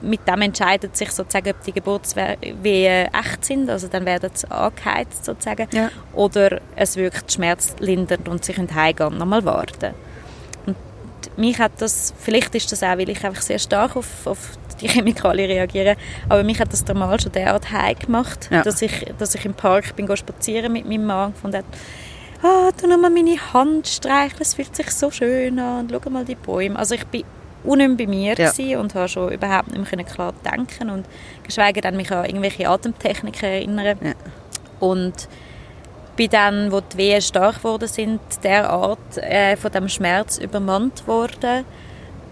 mit 0.00 0.26
dem 0.26 0.40
entscheidet 0.40 0.96
sich 0.96 1.10
sozusagen, 1.10 1.50
ob 1.50 1.62
die 1.64 1.72
Geburtswehen 1.72 2.38
echt 2.64 3.44
sind, 3.44 3.68
also 3.68 3.88
dann 3.88 4.06
werden 4.06 4.30
sie 4.32 4.50
angeheizt 4.50 5.24
sozusagen, 5.24 5.66
ja. 5.72 5.90
oder 6.14 6.60
es 6.76 6.96
wirkt 6.96 7.32
schmerzlindernd 7.32 8.26
und 8.28 8.44
sie 8.44 8.52
können 8.54 8.74
heimgehen 8.74 9.08
und 9.08 9.18
nochmal 9.18 9.44
warten 9.44 9.94
mich 11.38 11.58
hat 11.58 11.72
das, 11.78 12.12
vielleicht 12.18 12.54
ist 12.54 12.70
das 12.72 12.82
auch, 12.82 12.98
weil 12.98 13.08
ich 13.08 13.24
einfach 13.24 13.42
sehr 13.42 13.58
stark 13.58 13.96
auf, 13.96 14.26
auf 14.26 14.38
die 14.80 14.88
Chemikalien 14.88 15.50
reagiere, 15.50 15.96
aber 16.28 16.44
mich 16.44 16.60
hat 16.60 16.72
das 16.72 16.84
damals 16.84 17.22
schon 17.22 17.32
derart 17.32 17.70
heim 17.70 17.98
gemacht, 17.98 18.48
ja. 18.50 18.62
dass, 18.62 18.82
ich, 18.82 19.06
dass 19.18 19.34
ich 19.34 19.44
im 19.44 19.54
Park 19.54 19.96
bin 19.96 20.14
spazieren 20.16 20.72
mit 20.72 20.86
meinem 20.86 21.06
Mann 21.06 21.34
und 21.42 21.54
hat 21.54 21.64
ah, 22.42 22.70
tu 22.76 22.86
noch 22.86 22.98
mal 22.98 23.10
meine 23.10 23.36
Hand 23.52 23.86
streicheln, 23.86 24.42
es 24.42 24.54
fühlt 24.54 24.74
sich 24.74 24.90
so 24.90 25.10
schön 25.10 25.58
an 25.58 25.80
und 25.80 25.92
schau 25.92 26.10
mal 26.10 26.24
die 26.24 26.34
Bäume. 26.34 26.78
Also 26.78 26.94
ich 26.94 27.04
bin 27.06 27.24
unim 27.64 27.96
bei 27.96 28.06
mir 28.06 28.34
ja. 28.36 28.78
und 28.78 28.94
habe 28.94 29.08
schon 29.08 29.32
überhaupt 29.32 29.72
nicht 29.72 29.96
mehr 29.96 30.04
klar 30.04 30.32
denken 30.44 30.90
und 30.90 31.06
geschweige 31.42 31.80
denn 31.80 31.96
mich 31.96 32.10
an 32.12 32.24
irgendwelche 32.24 32.68
Atemtechniken 32.68 33.48
erinnern. 33.48 33.98
Ja. 34.02 34.12
Und 34.80 35.28
bin 36.18 36.30
dann, 36.30 36.72
wo 36.72 36.80
die 36.80 36.98
Wehen 36.98 37.22
stark 37.22 37.58
geworden 37.58 37.88
sind, 37.88 38.20
derart 38.42 39.16
äh, 39.18 39.56
von 39.56 39.70
dem 39.70 39.88
Schmerz 39.88 40.36
übermannt 40.36 41.06
worden, 41.06 41.64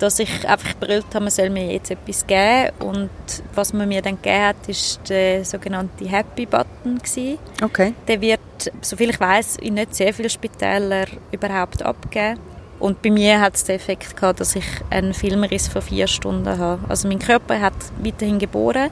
dass 0.00 0.18
ich 0.18 0.46
einfach 0.46 0.74
brüllt 0.74 1.06
habe, 1.14 1.20
man 1.20 1.30
soll 1.30 1.50
mir 1.50 1.72
jetzt 1.72 1.90
etwas 1.90 2.26
geben. 2.26 2.70
Und 2.80 3.10
was 3.54 3.72
man 3.72 3.88
mir 3.88 4.02
dann 4.02 4.16
gegeben 4.20 4.44
hat, 4.44 4.68
ist 4.68 5.08
der 5.08 5.44
sogenannte 5.44 6.06
Happy 6.06 6.46
Button 6.46 6.98
gewesen. 6.98 7.38
Okay. 7.62 7.94
Der 8.08 8.20
wird, 8.20 8.40
soviel 8.82 9.10
ich 9.10 9.20
weiß, 9.20 9.58
in 9.58 9.74
nicht 9.74 9.94
sehr 9.94 10.12
vielen 10.12 10.30
Spitälern 10.30 11.06
überhaupt 11.30 11.82
abgegeben. 11.82 12.40
Und 12.78 13.00
bei 13.00 13.10
mir 13.10 13.40
hat 13.40 13.54
es 13.54 13.64
den 13.64 13.76
Effekt 13.76 14.16
gehabt, 14.16 14.40
dass 14.40 14.56
ich 14.56 14.66
einen 14.90 15.14
Filmriss 15.14 15.68
von 15.68 15.80
vier 15.80 16.08
Stunden 16.08 16.58
habe. 16.58 16.82
Also 16.88 17.08
mein 17.08 17.20
Körper 17.20 17.60
hat 17.60 17.72
weiterhin 18.02 18.38
geboren, 18.38 18.90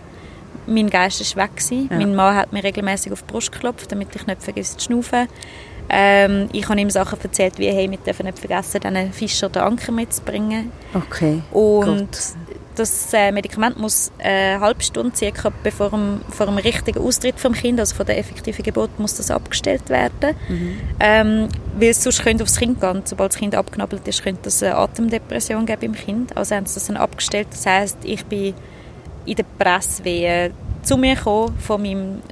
mein 0.67 0.91
Geist 0.91 1.21
ist 1.21 1.37
weg 1.37 1.57
gewesen. 1.57 1.89
Ja. 1.91 1.97
Mein 1.99 2.15
Mann 2.15 2.37
hat 2.37 2.53
mir 2.53 2.65
regelmäßig 2.65 3.13
auf 3.13 3.23
die 3.23 3.33
Brust 3.33 3.53
geklopft, 3.53 3.91
damit 3.91 4.15
ich 4.15 4.27
nicht 4.27 4.43
vergesse 4.43 4.77
zu 4.77 4.87
schnaufen. 4.87 5.29
Ähm, 5.89 6.49
ich 6.53 6.69
habe 6.69 6.81
ihm 6.81 6.91
Sachen 6.91 7.19
erzählt, 7.23 7.59
wie 7.59 7.69
hey, 7.69 7.91
wir 7.91 7.99
dürfen 7.99 8.27
nicht 8.27 8.39
vergessen, 8.39 8.81
diesen 8.81 9.13
Fischer 9.13 9.49
den 9.49 9.63
Anker 9.63 9.93
mitzubringen. 9.93 10.73
Okay. 10.95 11.43
Und 11.53 12.11
Gott. 12.11 12.19
das 12.77 13.13
äh, 13.13 13.31
Medikament 13.31 13.79
muss 13.79 14.11
eine 14.19 14.61
halbe 14.61 14.83
Stunde 14.83 15.15
circa 15.15 15.53
bevor 15.63 15.91
dem, 15.91 16.23
vor 16.31 16.47
dem 16.47 16.57
richtigen 16.57 17.01
Austritt 17.01 17.39
vom 17.39 17.53
Kind, 17.53 17.79
also 17.81 17.95
vor 17.95 18.07
der 18.07 18.19
effektiven 18.19 18.63
Geburt, 18.63 18.99
muss 18.99 19.17
das 19.17 19.31
abgestellt 19.31 19.91
werden. 19.91 20.35
Mhm. 20.49 20.77
Ähm, 21.01 21.49
weil 21.79 21.91
es 21.91 22.03
sonst 22.03 22.23
könnte 22.23 22.45
aufs 22.45 22.57
Kind 22.57 22.81
gehen. 22.81 23.03
Sobald 23.05 23.33
das 23.33 23.39
Kind 23.39 23.55
abknabbelt 23.55 24.09
ist, 24.09 24.23
könnte 24.23 24.49
es 24.49 24.63
eine 24.63 24.77
Atemdepression 24.77 25.67
geben 25.67 25.83
im 25.83 25.95
Kind. 25.95 26.35
Also 26.37 26.55
haben 26.55 26.67
sie 26.67 26.75
das 26.75 26.87
dann 26.87 26.97
abgestellt. 26.97 27.49
Das 27.51 27.67
heißt, 27.67 27.99
ich 28.05 28.25
bin 28.25 28.55
in 29.27 29.37
der 29.37 29.45
Presse 29.59 30.53
zu 30.83 30.97
mir 30.97 31.15
gekommen 31.15 31.57
von 31.59 31.83
meinem 31.83 32.23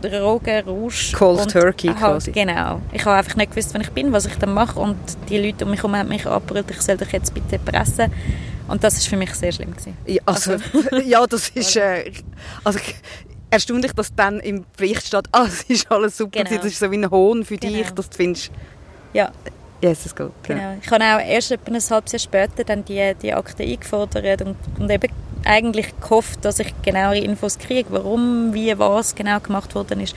Drogen, 0.00 0.64
Rausch. 0.64 1.12
Cold 1.12 1.40
und 1.40 1.50
Turkey 1.50 1.88
halt, 1.88 1.98
quasi. 1.98 2.30
Genau. 2.30 2.80
Ich 2.92 3.04
habe 3.04 3.16
einfach 3.16 3.36
nicht 3.36 3.50
gewusst, 3.50 3.74
wer 3.74 3.80
ich 3.80 3.90
bin, 3.90 4.12
was 4.12 4.26
ich 4.26 4.36
dann 4.36 4.54
mache 4.54 4.78
und 4.78 4.96
die 5.28 5.38
Leute 5.38 5.64
um 5.64 5.70
mich 5.70 5.80
herum 5.80 5.96
haben 5.96 6.08
mich 6.08 6.26
angebrüllt, 6.26 6.70
ich 6.70 6.80
soll 6.80 6.96
dich 6.96 7.10
jetzt 7.12 7.34
bitte 7.34 7.58
pressen. 7.58 8.12
Und 8.68 8.84
das 8.84 8.98
ist 8.98 9.08
für 9.08 9.16
mich 9.16 9.34
sehr 9.34 9.50
schlimm 9.50 9.72
gewesen. 9.72 9.96
Ja, 10.06 10.22
also, 10.26 10.52
also 10.52 10.96
ja 11.04 11.26
das 11.26 11.48
ist... 11.48 11.76
Äh, 11.76 12.12
also, 12.62 12.78
erstaunlich, 13.50 13.92
dass 13.92 14.14
dann 14.14 14.40
im 14.40 14.64
Bericht 14.76 15.06
steht, 15.06 15.24
ah, 15.32 15.46
es 15.46 15.62
ist 15.62 15.90
alles 15.90 16.18
super, 16.18 16.44
genau. 16.44 16.56
das 16.56 16.66
ist 16.66 16.78
so 16.78 16.90
wie 16.90 16.98
ein 16.98 17.10
Hohn 17.10 17.44
für 17.44 17.56
genau. 17.56 17.78
dich, 17.78 17.90
dass 17.90 18.10
du 18.10 18.16
findest... 18.16 18.50
Ja. 19.14 19.32
Yes, 19.80 20.06
es 20.06 20.14
geht. 20.14 20.30
Genau. 20.42 20.60
Ja. 20.60 20.76
Ich 20.82 20.90
habe 20.90 21.04
auch 21.04 21.20
erst 21.20 21.52
etwa 21.52 21.72
ein 21.72 21.80
halbes 21.80 22.12
Jahr 22.12 22.18
später 22.18 22.64
dann 22.64 22.84
die, 22.84 23.14
die 23.22 23.32
Akte 23.32 23.62
eingefordert 23.62 24.42
und, 24.42 24.56
und 24.78 24.90
eben 24.90 25.08
eigentlich 25.48 25.98
gehofft, 26.00 26.44
dass 26.44 26.58
ich 26.60 26.72
genauere 26.82 27.18
Infos 27.18 27.58
kriege, 27.58 27.88
warum, 27.90 28.52
wie, 28.52 28.78
was 28.78 29.14
genau 29.14 29.40
gemacht 29.40 29.74
worden 29.74 30.00
ist, 30.00 30.14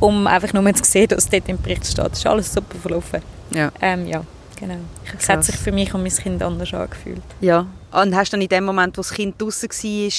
um 0.00 0.26
einfach 0.26 0.52
nur 0.52 0.74
zu 0.74 0.84
sehen, 0.84 1.08
dass 1.08 1.28
dort 1.28 1.48
im 1.48 1.60
Bericht 1.62 1.86
steht. 1.86 2.12
Es 2.12 2.18
ist 2.18 2.26
alles 2.26 2.52
super 2.52 2.76
verlaufen. 2.76 3.22
Ja. 3.50 3.70
Ähm, 3.80 4.06
ja, 4.06 4.24
genau. 4.58 4.78
Es 5.16 5.28
hat 5.28 5.44
sich 5.44 5.56
für 5.56 5.72
mich 5.72 5.94
und 5.94 6.02
mein 6.02 6.12
Kind 6.12 6.42
anders 6.42 6.74
angefühlt. 6.74 7.22
Ja, 7.40 7.66
und 7.92 8.14
hast 8.14 8.32
du 8.32 8.36
dann 8.36 8.42
in 8.42 8.48
dem 8.48 8.64
Moment, 8.64 8.98
wo 8.98 9.02
das 9.02 9.12
Kind 9.12 9.40
draußen 9.40 9.68
war, 9.70 10.12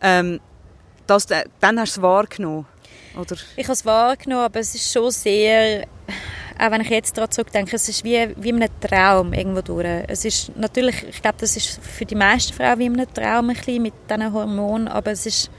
ähm, 0.00 0.40
das, 1.06 1.26
dann 1.26 1.78
hast 1.78 1.96
du 1.96 2.00
es 2.00 2.02
wahrgenommen? 2.02 2.66
Oder? 3.14 3.36
Ich 3.56 3.64
habe 3.64 3.74
es 3.74 3.84
wahrgenommen, 3.84 4.44
aber 4.44 4.60
es 4.60 4.74
ist 4.74 4.90
schon 4.90 5.10
sehr 5.10 5.86
auch 6.62 6.70
wenn 6.70 6.80
ich 6.80 6.90
jetzt 6.90 7.16
daran 7.16 7.30
zurückdenke, 7.30 7.74
es 7.74 7.88
ist 7.88 8.04
wie, 8.04 8.28
wie 8.36 8.50
in 8.50 8.56
einem 8.56 8.68
Traum 8.80 9.32
irgendwo 9.32 9.62
durch. 9.62 9.86
Es 10.06 10.24
ist 10.24 10.56
natürlich, 10.56 11.02
ich 11.08 11.20
glaube, 11.20 11.38
das 11.40 11.56
ist 11.56 11.80
für 11.82 12.04
die 12.04 12.14
meisten 12.14 12.52
Frauen 12.52 12.78
wie 12.78 12.86
in 12.86 12.94
einem 12.94 13.12
Traum 13.12 13.50
ein 13.50 13.56
bisschen 13.56 13.82
mit 13.82 13.94
diesen 14.08 14.32
Hormonen, 14.32 14.86
aber 14.86 15.10
es 15.10 15.26
ist, 15.26 15.50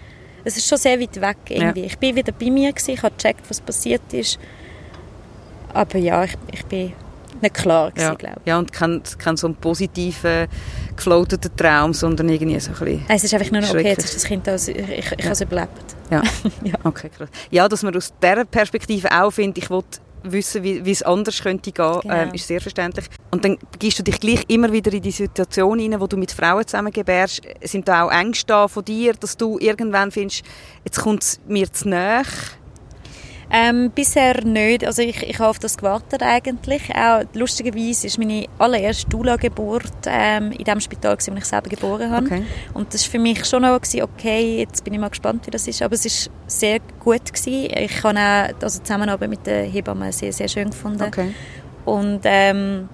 es 0.45 0.55
ist 0.55 0.67
schon 0.67 0.77
sehr 0.77 0.99
weit 0.99 1.19
weg 1.19 1.37
irgendwie. 1.49 1.81
Ja. 1.81 1.85
Ich 1.87 1.97
bin 1.97 2.15
wieder 2.15 2.31
bei 2.31 2.49
mir 2.49 2.71
gewesen, 2.71 2.91
ich 2.91 3.03
habe 3.03 3.15
gecheckt, 3.15 3.49
was 3.49 3.59
passiert 3.59 4.13
ist, 4.13 4.39
aber 5.73 5.97
ja, 5.97 6.23
ich, 6.23 6.35
ich 6.51 6.65
bin 6.65 6.93
nicht 7.41 7.53
klar 7.53 7.91
gewesen, 7.91 8.05
ja. 8.05 8.13
glaube 8.13 8.37
ich. 8.39 8.47
Ja, 8.47 8.59
und 8.59 8.71
kein, 8.71 9.01
kein 9.17 9.35
so 9.35 9.47
einen 9.47 9.57
positiven, 9.57 10.47
gefloateten 10.95 11.53
Traum, 11.57 11.93
sondern 11.93 12.29
irgendwie 12.29 12.59
so 12.61 12.71
ein 12.71 12.77
bisschen 12.77 13.05
Es 13.09 13.23
ist 13.25 13.33
einfach 13.33 13.51
nur 13.51 13.61
noch, 13.61 13.71
okay, 13.71 13.89
jetzt 13.89 14.05
ist 14.05 14.15
das 14.15 14.23
Kind 14.23 14.47
da, 14.47 14.55
ich, 14.55 14.69
ich, 14.69 14.77
ich 14.77 15.11
ja. 15.11 15.17
habe 15.23 15.31
es 15.31 15.41
überlebt. 15.41 15.95
Ja. 16.09 16.21
ja, 16.63 16.75
okay, 16.85 17.09
krass. 17.09 17.29
Ja, 17.51 17.67
dass 17.67 17.83
man 17.83 17.93
aus 17.95 18.13
dieser 18.21 18.45
Perspektive 18.45 19.09
auch 19.11 19.31
findet, 19.31 19.57
ich 19.57 19.69
wollte 19.69 19.99
wissen, 20.23 20.63
wie, 20.63 20.83
wie 20.85 20.91
es 20.91 21.03
anders 21.03 21.41
könnte 21.41 21.71
gehen, 21.71 21.99
genau. 22.01 22.13
ähm, 22.13 22.33
ist 22.33 22.47
sehr 22.47 22.61
verständlich. 22.61 23.05
Und 23.31 23.43
dann 23.45 23.57
gehst 23.79 23.99
du 23.99 24.03
dich 24.03 24.19
gleich 24.19 24.43
immer 24.47 24.71
wieder 24.71 24.91
in 24.93 25.01
die 25.01 25.11
Situation 25.11 25.79
hinein, 25.79 25.99
wo 25.99 26.07
du 26.07 26.17
mit 26.17 26.31
Frauen 26.31 26.65
zusammen 26.65 26.91
gebärst. 26.91 27.41
Sind 27.61 27.87
da 27.87 28.03
auch 28.03 28.11
Ängste 28.11 28.47
da 28.47 28.67
von 28.67 28.83
dir, 28.83 29.13
dass 29.13 29.37
du 29.37 29.57
irgendwann 29.59 30.11
findest, 30.11 30.43
jetzt 30.83 31.01
kommt 31.01 31.23
es 31.23 31.39
mir 31.47 31.71
zu 31.71 31.89
nahe? 31.89 32.23
Ähm, 33.55 33.91
bisher 33.91 34.43
nicht. 34.43 34.83
Also 34.83 35.03
ich, 35.03 35.21
ich 35.21 35.37
habe 35.37 35.51
auf 35.51 35.59
das 35.59 35.77
gewartet 35.77 36.23
eigentlich. 36.23 36.89
Auch 36.95 37.23
lustigerweise 37.35 38.07
ist 38.07 38.17
meine 38.17 38.47
allererste 38.57 39.07
Dula-Geburt 39.09 39.93
ähm, 40.07 40.51
in 40.53 40.63
dem 40.63 40.79
Spital, 40.79 41.15
gewesen, 41.15 41.35
wo 41.35 41.37
ich 41.37 41.45
selber 41.45 41.69
geboren 41.69 42.09
habe. 42.09 42.25
Okay. 42.25 42.43
Und 42.73 42.91
das 42.91 43.05
war 43.05 43.11
für 43.11 43.19
mich 43.19 43.45
schon 43.45 43.61
noch 43.61 43.79
gewesen, 43.79 44.01
okay, 44.01 44.57
jetzt 44.57 44.83
bin 44.83 44.95
ich 44.95 44.99
mal 44.99 45.09
gespannt, 45.09 45.45
wie 45.45 45.51
das 45.51 45.67
ist. 45.67 45.83
Aber 45.83 45.93
es 45.93 46.03
ist 46.03 46.31
sehr 46.47 46.79
gut 46.99 47.31
gewesen. 47.31 47.71
Ich 47.77 48.03
habe 48.03 48.19
auch 48.19 48.63
also 48.63 48.79
Zusammenarbeit 48.79 49.29
mit 49.29 49.45
der 49.45 49.65
Hebamme 49.65 50.11
sehr, 50.11 50.33
sehr 50.33 50.47
schön 50.47 50.71
gefunden. 50.71 51.03
Okay. 51.03 51.31
Und 51.85 52.21
ähm, 52.23 52.89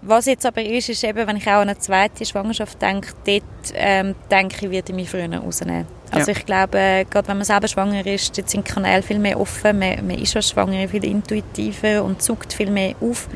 was 0.00 0.26
jetzt 0.26 0.46
aber 0.46 0.62
ist, 0.62 0.88
ist 0.88 1.02
eben, 1.02 1.26
wenn 1.26 1.36
ich 1.36 1.46
auch 1.48 1.60
an 1.60 1.70
eine 1.70 1.78
zweite 1.78 2.24
Schwangerschaft 2.24 2.80
denke, 2.80 3.08
dort 3.24 3.72
ähm, 3.74 4.14
denke 4.30 4.66
ich, 4.66 4.70
würde 4.70 4.92
ich 4.92 4.94
mich 4.94 5.10
früher 5.10 5.28
rausnehmen. 5.34 5.86
Also 6.12 6.30
ja. 6.30 6.36
ich 6.36 6.46
glaube, 6.46 7.06
gerade 7.10 7.28
wenn 7.28 7.38
man 7.38 7.44
selber 7.44 7.68
schwanger 7.68 8.06
ist, 8.06 8.36
dort 8.36 8.48
sind 8.48 8.64
Kanäle 8.64 9.02
viel 9.02 9.18
mehr 9.18 9.40
offen, 9.40 9.78
man, 9.78 10.06
man 10.06 10.18
ist 10.18 10.36
als 10.36 10.50
Schwangere 10.50 10.86
viel 10.86 11.04
intuitiver 11.04 12.04
und 12.04 12.22
zuckt 12.22 12.52
viel 12.52 12.70
mehr 12.70 12.94
auf. 13.00 13.28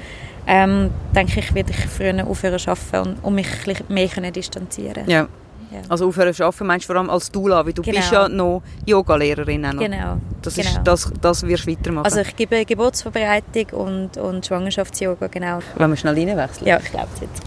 Ähm, 0.46 0.90
denke 1.14 1.40
ich, 1.40 1.54
würde 1.54 1.72
ich 1.72 1.86
früher 1.86 2.24
aufhören 2.24 2.58
zu 2.58 2.70
arbeiten 2.70 3.08
und, 3.08 3.24
und 3.24 3.34
mich 3.34 3.48
mehr 3.88 4.08
können 4.08 4.32
distanzieren 4.32 5.08
ja. 5.08 5.26
Ja. 5.72 5.80
Also 5.88 6.06
aufhören 6.06 6.32
zu 6.32 6.44
arbeiten 6.44 6.66
meinst 6.66 6.84
du 6.84 6.92
vor 6.92 6.96
allem 6.96 7.10
als 7.10 7.30
Dula, 7.30 7.66
weil 7.66 7.72
du 7.72 7.82
genau. 7.82 7.96
bist 7.96 8.12
ja 8.12 8.28
noch 8.28 8.62
Yoga-Lehrerin. 8.86 9.62
Genau. 9.78 10.18
Das, 10.40 10.54
genau. 10.54 10.68
Ist, 10.68 10.80
das, 10.84 11.12
das 11.20 11.42
wirst 11.46 11.66
du 11.66 11.72
weitermachen. 11.72 12.04
Also 12.04 12.20
ich 12.20 12.36
gebe 12.36 12.64
Geburtsvorbereitung 12.64 13.70
und, 13.72 14.16
und 14.16 14.46
Schwangerschafts-Yoga, 14.46 15.26
genau. 15.26 15.58
Wollen 15.76 15.90
wir 15.90 15.96
schnell 15.96 16.14
reinwechseln? 16.14 16.68
Ja, 16.68 16.78
ich 16.78 16.90
glaube 16.90 17.08
jetzt 17.20 17.42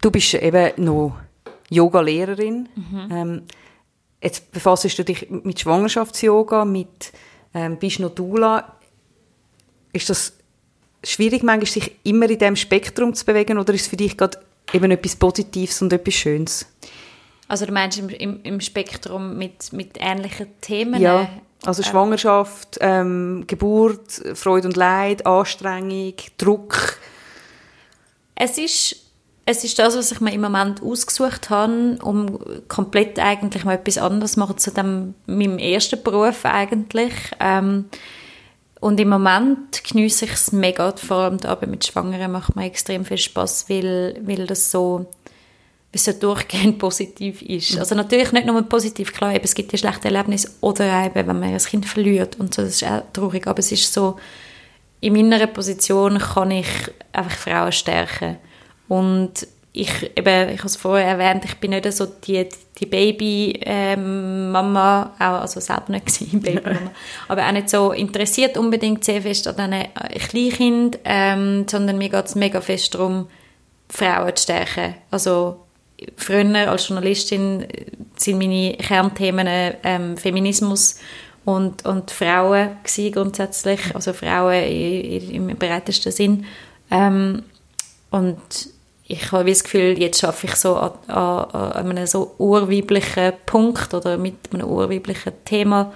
Du 0.00 0.10
bist 0.10 0.34
eben 0.34 0.84
noch 0.84 1.14
Yoga-Lehrerin. 1.72 2.68
Mhm. 2.74 3.08
Ähm, 3.10 3.42
jetzt 4.22 4.50
befasst 4.52 4.98
du 4.98 5.04
dich 5.04 5.28
mit 5.30 5.60
Schwangerschafts-Yoga, 5.60 6.64
mit 6.64 7.12
ähm, 7.54 7.78
bist 7.78 8.00
noch. 8.00 8.62
Ist 9.92 10.08
das 10.08 10.34
schwierig, 11.04 11.42
manchmal 11.42 11.70
sich 11.70 11.96
immer 12.04 12.28
in 12.30 12.38
diesem 12.38 12.56
Spektrum 12.56 13.14
zu 13.14 13.24
bewegen 13.24 13.58
oder 13.58 13.74
ist 13.74 13.82
es 13.82 13.88
für 13.88 13.96
dich 13.96 14.16
gerade 14.16 14.38
eben 14.72 14.90
etwas 14.90 15.16
Positives 15.16 15.82
und 15.82 15.92
etwas 15.92 16.14
Schönes. 16.14 16.66
Also 17.48 17.66
du 17.66 17.72
meinst 17.72 17.98
im, 17.98 18.08
im, 18.08 18.40
im 18.42 18.60
Spektrum 18.60 19.36
mit, 19.36 19.72
mit 19.72 19.98
ähnlichen 20.00 20.46
Themen? 20.60 21.00
Ja, 21.00 21.28
also 21.64 21.82
Schwangerschaft, 21.82 22.78
ähm, 22.80 23.44
Geburt, 23.46 24.22
Freude 24.34 24.68
und 24.68 24.76
Leid, 24.76 25.26
Anstrengung, 25.26 26.14
Druck. 26.38 26.98
Es 28.34 28.58
ist, 28.58 29.01
es 29.52 29.64
ist 29.64 29.78
das, 29.78 29.96
was 29.96 30.10
ich 30.10 30.20
mir 30.20 30.32
im 30.32 30.40
Moment 30.40 30.82
ausgesucht 30.82 31.50
habe, 31.50 31.98
um 32.02 32.38
komplett 32.68 33.18
eigentlich 33.18 33.64
mal 33.64 33.74
etwas 33.74 33.98
anderes 33.98 34.32
zu 34.32 34.40
machen 34.40 34.58
zu 34.58 34.70
dem, 34.70 35.14
meinem 35.26 35.58
ersten 35.58 36.02
Beruf 36.02 36.44
eigentlich. 36.44 37.12
Ähm, 37.38 37.86
und 38.80 38.98
im 38.98 39.10
Moment 39.10 39.84
genieße 39.84 40.24
ich 40.24 40.32
es 40.32 40.52
mega, 40.52 40.92
vor 40.96 41.18
allem 41.18 41.38
die 41.38 41.46
Arbeit 41.46 41.70
mit 41.70 41.86
Schwangeren 41.86 42.32
macht 42.32 42.56
mir 42.56 42.64
extrem 42.64 43.04
viel 43.04 43.18
Spaß, 43.18 43.68
weil, 43.68 44.20
weil 44.22 44.46
das 44.46 44.70
so, 44.70 45.06
weil 45.92 46.00
so 46.00 46.12
durchgehend 46.12 46.78
positiv 46.80 47.42
ist. 47.42 47.74
Mhm. 47.74 47.78
Also 47.78 47.94
natürlich 47.94 48.32
nicht 48.32 48.46
nur 48.46 48.60
positiv, 48.62 49.12
klar, 49.12 49.34
eben, 49.34 49.44
es 49.44 49.54
gibt 49.54 49.70
ja 49.70 49.78
schlechte 49.78 50.08
Erlebnisse 50.08 50.50
oder 50.62 51.04
eben, 51.04 51.14
wenn 51.14 51.26
man 51.26 51.44
ein 51.44 51.58
Kind 51.58 51.86
verliert 51.86 52.40
und 52.40 52.54
so, 52.54 52.62
das 52.62 52.82
ist 52.82 52.84
auch 52.84 53.02
traurig, 53.12 53.46
aber 53.46 53.60
es 53.60 53.70
ist 53.70 53.92
so, 53.92 54.16
in 55.00 55.12
meiner 55.12 55.46
Position 55.46 56.18
kann 56.18 56.50
ich 56.50 56.68
einfach 57.12 57.36
Frauen 57.36 57.72
stärken 57.72 58.38
und 58.92 59.48
ich, 59.72 60.10
eben, 60.18 60.50
ich 60.50 60.58
habe 60.58 60.66
es 60.66 60.76
vorher 60.76 61.18
erwähnt, 61.18 61.46
ich 61.46 61.54
bin 61.56 61.70
nicht 61.70 61.90
so 61.94 62.04
die, 62.04 62.46
die 62.78 62.84
Baby-Mama, 62.84 63.94
ähm, 65.18 65.26
also 65.26 65.60
selber 65.60 65.92
nicht 65.92 66.04
gewesen, 66.04 66.42
Baby-Mama, 66.42 66.90
aber 67.28 67.46
auch 67.46 67.52
nicht 67.52 67.70
so 67.70 67.92
interessiert 67.92 68.58
unbedingt 68.58 69.02
sehr 69.02 69.22
fest 69.22 69.48
an 69.48 69.56
diesen 69.56 69.72
äh, 69.72 69.88
Kleinkind, 70.18 70.98
ähm, 71.06 71.66
sondern 71.66 71.96
mir 71.96 72.10
geht 72.10 72.26
es 72.26 72.34
mega 72.34 72.60
fest 72.60 72.94
darum, 72.94 73.28
Frauen 73.88 74.36
zu 74.36 74.42
stärken. 74.42 74.96
Also 75.10 75.64
früher 76.18 76.70
als 76.70 76.88
Journalistin 76.88 77.62
äh, 77.62 77.86
sind 78.16 78.36
meine 78.36 78.74
Kernthemen 78.74 79.74
ähm, 79.84 80.18
Feminismus 80.18 80.98
und, 81.46 81.86
und 81.86 82.10
Frauen 82.10 82.76
gewesen, 82.84 83.12
grundsätzlich, 83.12 83.80
also 83.94 84.12
Frauen 84.12 84.62
im 84.62 85.46
breitesten 85.56 86.12
Sinn. 86.12 86.44
Ähm, 86.90 87.44
und 88.10 88.38
ich 89.12 89.30
habe 89.30 89.50
das 89.50 89.62
Gefühl, 89.62 89.98
jetzt 89.98 90.20
schaffe 90.20 90.46
ich 90.46 90.56
so 90.56 90.76
an, 90.76 90.92
an, 91.06 91.44
an 91.50 91.90
einem 91.90 92.06
so 92.06 92.34
urweiblichen 92.38 93.34
Punkt 93.44 93.92
oder 93.92 94.16
mit 94.16 94.36
einem 94.52 94.66
urweiblichen 94.66 95.32
Thema 95.44 95.92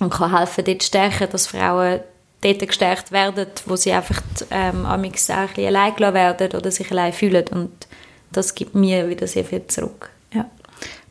und 0.00 0.12
kann 0.12 0.36
helfen, 0.36 0.64
dort 0.64 0.82
stärken, 0.82 1.28
dass 1.30 1.46
Frauen 1.46 2.00
dort 2.42 2.58
gestärkt 2.60 3.10
werden, 3.10 3.46
wo 3.64 3.76
sie 3.76 3.92
einfach 3.92 4.20
ähm, 4.50 4.84
ein 4.84 5.02
bisschen 5.02 5.34
allein 5.34 5.94
gelassen 5.94 6.14
werden 6.14 6.52
oder 6.52 6.70
sich 6.70 6.90
allein 6.90 7.14
fühlen 7.14 7.46
und 7.52 7.86
das 8.32 8.54
gibt 8.54 8.74
mir 8.74 9.08
wieder 9.08 9.26
sehr 9.26 9.44
viel 9.44 9.66
zurück. 9.66 10.10
Ja. 10.34 10.44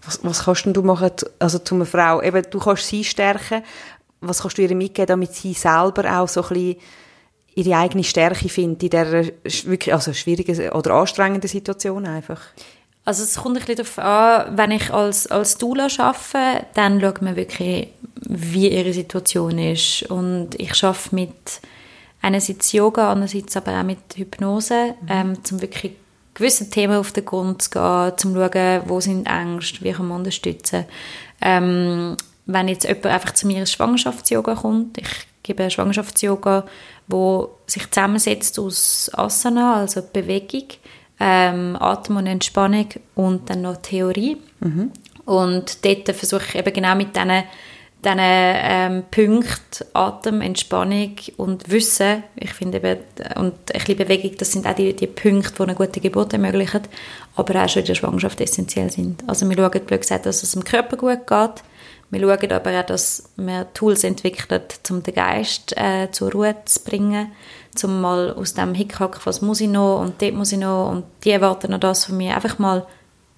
Was, 0.05 0.19
was 0.23 0.43
kannst 0.45 0.65
du 0.67 0.83
machen, 0.83 1.11
also 1.39 1.57
zu 1.59 1.75
einer 1.75 1.85
Frau? 1.85 2.21
Eben, 2.21 2.45
du 2.49 2.59
kannst 2.59 2.87
sie 2.87 3.03
stärken. 3.03 3.63
Was 4.21 4.41
kannst 4.41 4.57
du 4.57 4.61
ihr 4.61 4.75
mitgeben, 4.75 5.07
damit 5.07 5.33
sie 5.33 5.53
selber 5.53 6.19
auch 6.19 6.27
so 6.27 6.43
ein 6.43 6.49
bisschen 6.49 6.75
ihre 7.59 7.77
eigene 7.77 8.03
Stärke 8.03 8.49
findet 8.49 8.83
in 8.83 8.89
dieser 8.89 9.23
wirklich, 9.65 9.93
also 9.93 10.13
schwierigen 10.13 10.69
oder 10.71 10.93
anstrengenden 10.95 11.49
Situation 11.49 12.05
einfach? 12.05 12.41
Also 13.05 13.23
es 13.23 13.35
kommt 13.37 13.57
ein 13.57 13.65
bisschen 13.65 13.77
darauf 13.77 13.99
an, 13.99 14.57
wenn 14.57 14.71
ich 14.71 14.93
als, 14.93 15.27
als 15.27 15.57
Doula 15.57 15.87
arbeite, 15.97 16.65
dann 16.75 17.01
schaut 17.01 17.21
man 17.21 17.35
wirklich, 17.35 17.87
wie 18.21 18.69
ihre 18.69 18.93
Situation 18.93 19.57
ist. 19.57 20.03
Und 20.03 20.59
ich 20.59 20.83
arbeite 20.83 21.15
mit 21.15 21.33
einerseits 22.21 22.71
Yoga, 22.71 23.11
andererseits 23.11 23.57
aber 23.57 23.79
auch 23.79 23.83
mit 23.83 23.99
Hypnose, 24.15 24.95
mhm. 25.01 25.07
ähm, 25.09 25.37
um 25.51 25.61
wirklich 25.61 25.93
gewissen 26.33 26.69
Themen 26.69 26.97
auf 26.97 27.11
den 27.11 27.25
Grund 27.25 27.61
zu 27.61 27.69
gehen, 27.71 28.13
zum 28.17 28.33
zu 28.33 28.39
schauen, 28.39 28.81
wo 28.85 28.99
sind 29.01 29.27
Ängste, 29.27 29.83
wie 29.83 29.91
kann 29.91 30.07
man 30.07 30.19
unterstützen. 30.19 30.85
Ähm, 31.41 32.15
wenn 32.45 32.67
jetzt 32.67 32.83
jemand 32.83 33.07
einfach 33.07 33.33
zu 33.33 33.47
mir 33.47 33.59
ins 33.59 33.71
Schwangerschafts-Yoga 33.71 34.55
kommt, 34.55 34.97
ich 34.97 35.07
gebe 35.49 35.69
Schwangerschafts-Yoga, 35.69 36.65
wo 37.07 37.49
sich 37.65 37.89
zusammensetzt 37.89 38.59
aus 38.59 39.09
Asana, 39.13 39.75
also 39.75 40.01
Bewegung, 40.01 40.65
ähm, 41.19 41.75
Atem 41.79 42.17
und 42.17 42.27
Entspannung 42.27 42.87
und 43.15 43.49
dann 43.49 43.63
noch 43.63 43.77
Theorie. 43.77 44.37
Mhm. 44.59 44.91
Und 45.25 45.85
dort 45.85 46.15
versuche 46.15 46.45
ich 46.49 46.55
eben 46.55 46.73
genau 46.73 46.95
mit 46.95 47.15
diesen 47.15 47.43
diesen 48.03 48.17
ähm, 48.19 49.03
Punkten 49.11 49.85
Atem, 49.93 50.41
Entspannung 50.41 51.15
und 51.35 51.69
Wissen, 51.69 52.23
ich 52.37 52.53
finde 52.53 52.77
eben, 52.77 52.99
und 53.35 53.53
ein 53.53 53.73
bisschen 53.73 53.97
Bewegung, 53.97 54.31
das 54.37 54.53
sind 54.53 54.65
auch 54.65 54.73
die, 54.73 54.95
die 54.95 55.07
Punkte, 55.07 55.53
die 55.57 55.63
eine 55.63 55.75
gute 55.75 55.99
Geburt 55.99 56.31
ermöglichen, 56.31 56.83
aber 57.35 57.61
auch 57.61 57.67
schon 57.67 57.81
in 57.81 57.87
der 57.87 57.95
Schwangerschaft 57.95 58.39
essentiell 58.39 58.89
sind. 58.89 59.27
Also 59.27 59.49
wir 59.49 59.57
schauen, 59.57 59.85
blöd 59.85 60.01
gesagt, 60.01 60.25
dass 60.25 60.43
es 60.43 60.53
dem 60.53 60.63
Körper 60.63 60.95
gut 60.95 61.27
geht, 61.27 61.63
wir 62.11 62.19
schauen 62.19 62.51
aber 62.51 62.79
auch, 62.79 62.85
dass 62.85 63.29
wir 63.35 63.71
Tools 63.73 64.03
entwickeln, 64.03 64.61
um 64.89 65.03
den 65.03 65.13
Geist 65.13 65.77
äh, 65.77 66.09
zur 66.11 66.31
Ruhe 66.31 66.55
zu 66.65 66.83
bringen, 66.83 67.31
um 67.83 68.01
mal 68.01 68.33
aus 68.33 68.55
dem 68.55 68.73
Hickhack, 68.73 69.25
was 69.25 69.41
muss 69.41 69.61
ich 69.61 69.69
noch 69.69 70.01
und 70.01 70.21
dort 70.21 70.33
muss 70.33 70.51
ich 70.51 70.57
noch. 70.57 70.89
Und 70.89 71.05
die 71.23 71.31
erwarten 71.31 71.71
noch 71.71 71.79
das 71.79 72.05
von 72.05 72.17
mir, 72.17 72.35
einfach 72.35 72.57
mal 72.57 72.85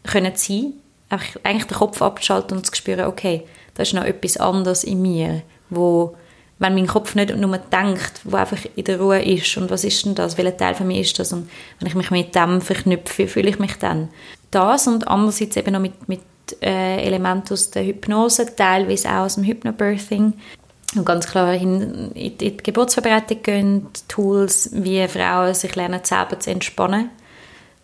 können 0.04 0.34
sein, 0.36 0.74
einfach 1.10 1.40
eigentlich 1.44 1.68
den 1.68 1.78
Kopf 1.78 2.02
abzuschalten 2.02 2.58
und 2.58 2.66
zu 2.66 2.74
spüren, 2.74 3.08
okay, 3.08 3.44
da 3.74 3.84
ist 3.84 3.94
noch 3.94 4.06
etwas 4.06 4.38
anderes 4.38 4.84
in 4.84 5.02
mir, 5.02 5.42
wo 5.70 6.16
wenn 6.62 6.76
mein 6.76 6.86
Kopf 6.86 7.16
nicht 7.16 7.36
nur 7.36 7.58
denkt, 7.58 8.22
wo 8.24 8.38
einfach 8.38 8.60
in 8.76 8.84
der 8.84 9.02
Ruhe 9.02 9.20
ist 9.20 9.58
und 9.58 9.72
was 9.72 9.84
ist 9.84 10.06
denn 10.06 10.14
das, 10.14 10.38
welcher 10.38 10.56
Teil 10.56 10.76
von 10.76 10.88
mir 10.88 11.02
ist 11.02 11.18
das? 11.18 11.34
Und 11.34 11.50
wenn 11.80 11.88
ich 11.88 11.96
mich 11.96 12.12
mit 12.12 12.36
dem 12.36 12.62
verknüpfe, 12.62 13.28
fühle 13.28 13.50
ich 13.50 13.58
mich 13.58 13.78
dann. 13.78 14.10
Das 14.52 14.86
und 14.86 15.08
andererseits 15.08 15.58
eben 15.58 15.74
noch 15.74 15.80
mit, 15.80 16.08
mit 16.08 16.20
äh, 16.62 17.04
Elementen 17.06 17.54
aus 17.54 17.72
der 17.72 17.86
Hypnose, 17.86 18.56
teilweise 18.56 19.10
auch 19.10 19.26
aus 19.26 19.36
dem 19.36 19.44
Hypnobirthing 19.44 20.34
und 20.96 21.06
ganz 21.06 21.28
klar 21.28 21.54
in, 21.54 22.12
in 22.12 22.38
die 22.38 22.58
Geburtsvorbereitung 22.58 23.44
gehen, 23.44 23.88
Tools, 24.08 24.70
wie 24.74 25.08
Frauen 25.08 25.54
sich 25.54 25.76
lernen, 25.76 26.02
selber 26.04 26.40
zu 26.40 26.52
entspannen. 26.52 27.10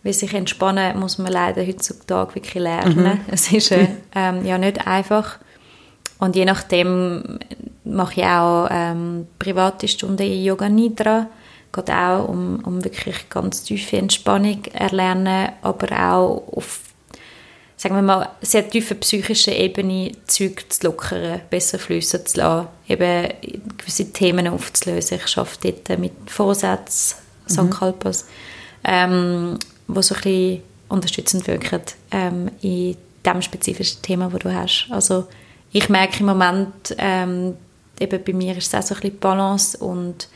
Weil 0.02 0.12
sich 0.12 0.32
entspannen 0.34 0.98
muss 0.98 1.18
man 1.18 1.32
leider 1.32 1.66
heutzutage 1.66 2.36
wirklich 2.36 2.62
lernen. 2.62 3.04
Mhm. 3.04 3.20
Es 3.28 3.50
ist 3.50 3.72
äh, 3.72 3.88
ähm, 4.14 4.44
ja 4.44 4.58
nicht 4.58 4.86
einfach. 4.86 5.38
Und 6.18 6.36
je 6.36 6.44
nachdem 6.44 7.38
mache 7.84 8.20
ich 8.20 8.26
auch 8.26 8.68
ähm, 8.70 9.26
private 9.38 9.88
Stunden 9.88 10.22
in 10.22 10.44
Yoga 10.44 10.68
Nidra. 10.68 11.26
Geht 11.72 11.90
auch 11.90 12.28
um, 12.28 12.60
um 12.64 12.84
wirklich 12.84 13.28
ganz 13.28 13.62
tiefe 13.62 13.98
Entspannung 13.98 14.64
erlernen, 14.72 15.50
aber 15.62 15.92
auch 15.92 16.42
auf 16.52 16.80
sagen 17.78 17.94
wir 17.94 18.02
mal, 18.02 18.28
sehr 18.42 18.68
tiefe 18.68 18.96
psychische 18.96 19.52
Ebene 19.52 20.10
Zeug 20.26 20.64
zu 20.68 20.88
lockern, 20.88 21.40
besser 21.48 21.78
flüssen 21.78 22.26
zu 22.26 22.38
lassen, 22.38 22.68
eben 22.88 23.28
gewisse 23.78 24.12
Themen 24.12 24.48
aufzulösen. 24.48 25.20
Ich 25.24 25.38
arbeite 25.38 25.72
dort 25.72 26.00
mit 26.00 26.12
Vorsätzen, 26.26 27.16
mhm. 27.48 27.54
Sankalpas, 27.54 28.26
ähm, 28.82 29.58
wo 29.86 30.02
so 30.02 30.16
ein 30.16 30.20
bisschen 30.20 30.62
unterstützend 30.88 31.46
wirken 31.46 31.82
ähm, 32.10 32.50
in 32.62 32.96
dem 33.24 33.42
spezifischen 33.42 34.02
Thema, 34.02 34.28
das 34.28 34.40
du 34.40 34.52
hast. 34.52 34.88
Also 34.90 35.28
ich 35.70 35.88
merke 35.88 36.20
im 36.20 36.26
Moment, 36.26 36.96
ähm, 36.98 37.54
eben 38.00 38.24
bei 38.24 38.32
mir 38.32 38.56
ist 38.56 38.66
es 38.66 38.74
auch 38.74 38.82
so 38.82 38.94
ein 38.96 39.00
bisschen 39.02 39.20
Balance 39.20 39.78
und 39.78 40.28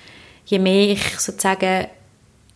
je 0.46 0.60
mehr 0.60 0.92
ich 0.92 1.18
sozusagen 1.18 1.88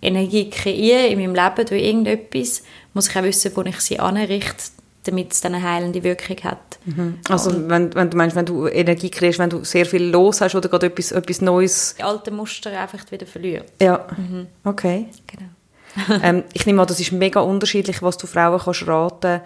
Energie 0.00 0.48
kreiere 0.48 1.08
in 1.08 1.18
meinem 1.18 1.34
Leben 1.34 1.66
durch 1.66 1.82
irgendetwas, 1.82 2.62
muss 2.94 3.08
ich 3.08 3.16
auch 3.16 3.24
wissen, 3.24 3.50
wo 3.54 3.62
ich 3.62 3.80
sie 3.80 3.98
anrichte, 3.98 4.75
damit 5.06 5.32
es 5.32 5.40
dann 5.40 5.54
eine 5.54 5.68
heilende 5.68 6.02
Wirkung 6.02 6.36
hat. 6.44 6.78
Mhm. 6.84 7.18
Also 7.28 7.68
wenn, 7.68 7.94
wenn 7.94 8.10
du 8.10 8.16
meinst, 8.16 8.36
wenn 8.36 8.46
du 8.46 8.66
Energie 8.66 9.10
kreierst, 9.10 9.38
wenn 9.38 9.50
du 9.50 9.64
sehr 9.64 9.86
viel 9.86 10.04
los 10.04 10.40
hast 10.40 10.54
oder 10.54 10.68
gerade 10.68 10.86
etwas, 10.86 11.12
etwas 11.12 11.40
Neues... 11.40 11.94
Die 11.98 12.02
alten 12.02 12.36
Muster 12.36 12.78
einfach 12.78 13.10
wieder 13.10 13.26
verlieren. 13.26 13.64
Ja, 13.80 14.06
mhm. 14.16 14.46
okay. 14.64 15.08
Genau. 15.26 16.20
ähm, 16.22 16.44
ich 16.52 16.66
nehme 16.66 16.82
an, 16.82 16.88
das 16.88 17.00
ist 17.00 17.12
mega 17.12 17.40
unterschiedlich, 17.40 18.02
was 18.02 18.18
du 18.18 18.26
Frauen 18.26 18.60
kannst 18.60 18.86
raten 18.86 19.40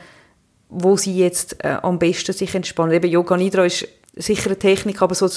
wo 0.70 0.96
sie 0.96 1.18
jetzt 1.18 1.64
äh, 1.64 1.76
am 1.82 1.98
besten 1.98 2.32
sich 2.32 2.54
entspannen. 2.54 2.94
Eben 2.94 3.10
Yoga 3.10 3.36
Nidra 3.36 3.64
ist 3.64 3.88
sicher 4.14 4.46
eine 4.46 4.58
Technik, 4.58 5.00
aber 5.02 5.14
so 5.14 5.28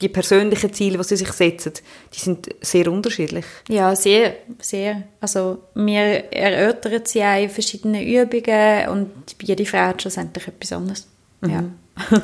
die 0.00 0.08
persönlichen 0.08 0.72
Ziele, 0.72 0.98
die 0.98 1.04
sie 1.04 1.16
sich 1.16 1.32
setzen, 1.32 1.72
die 2.12 2.18
sind 2.18 2.48
sehr 2.60 2.90
unterschiedlich. 2.90 3.44
Ja, 3.68 3.94
sehr, 3.94 4.34
sehr. 4.60 5.04
Also 5.20 5.58
wir 5.74 6.32
erörtern 6.32 7.02
sie 7.04 7.22
auch 7.22 7.40
in 7.40 7.50
verschiedenen 7.50 8.02
Übungen 8.02 8.88
und 8.88 9.12
jede 9.42 9.64
Frau 9.64 9.78
hat 9.78 10.02
schlussendlich 10.02 10.48
etwas 10.48 10.72
anderes. 10.72 11.06
Mhm. 11.40 11.50
Ja. 11.50 12.20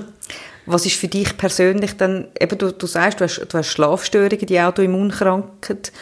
Was 0.66 0.86
ist 0.86 0.96
für 0.96 1.08
dich 1.08 1.36
persönlich 1.36 1.96
dann, 1.96 2.28
eben 2.38 2.56
du, 2.56 2.72
du 2.72 2.86
sagst, 2.86 3.20
du 3.20 3.24
hast, 3.24 3.40
du 3.40 3.58
hast 3.58 3.68
Schlafstörungen, 3.68 4.46
die 4.46 4.60
Autoimmunkrankheit, 4.60 5.92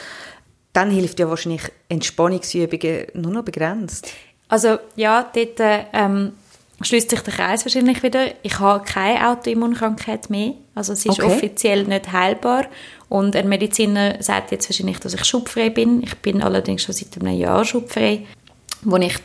dann 0.73 0.91
hilft 0.91 1.19
ja 1.19 1.29
wahrscheinlich 1.29 1.63
Entspannungsübungen 1.89 3.07
nur 3.15 3.33
noch 3.33 3.45
begrenzt. 3.45 4.09
Also 4.49 4.79
ja, 4.97 5.31
dort 5.35 5.61
ähm, 5.93 6.33
schließt 6.83 7.11
sich 7.11 7.21
der 7.21 7.35
Kreis 7.35 7.65
wahrscheinlich 7.65 8.03
wieder. 8.03 8.29
Ich 8.43 8.59
habe 8.59 8.85
keine 8.85 9.29
Autoimmunkrankheit 9.29 10.31
mehr. 10.31 10.55
Also 10.75 10.93
es 10.95 11.05
ist 11.05 11.21
okay. 11.21 11.25
offiziell 11.25 11.85
nicht 11.85 12.13
heilbar. 12.13 12.67
Und 13.09 13.37
ein 13.37 13.49
Mediziner 13.49 14.23
sagt 14.23 14.51
jetzt 14.51 14.71
wahrscheinlich, 14.71 14.99
dass 14.99 15.15
ich 15.15 15.25
schubfrei 15.25 15.69
bin. 15.69 16.03
Ich 16.03 16.17
bin 16.19 16.43
allerdings 16.43 16.83
schon 16.83 16.95
seit 16.95 17.21
einem 17.21 17.39
Jahr 17.39 17.65
schubfrei. 17.65 18.27
Wo 18.83 18.97
ich 18.97 19.19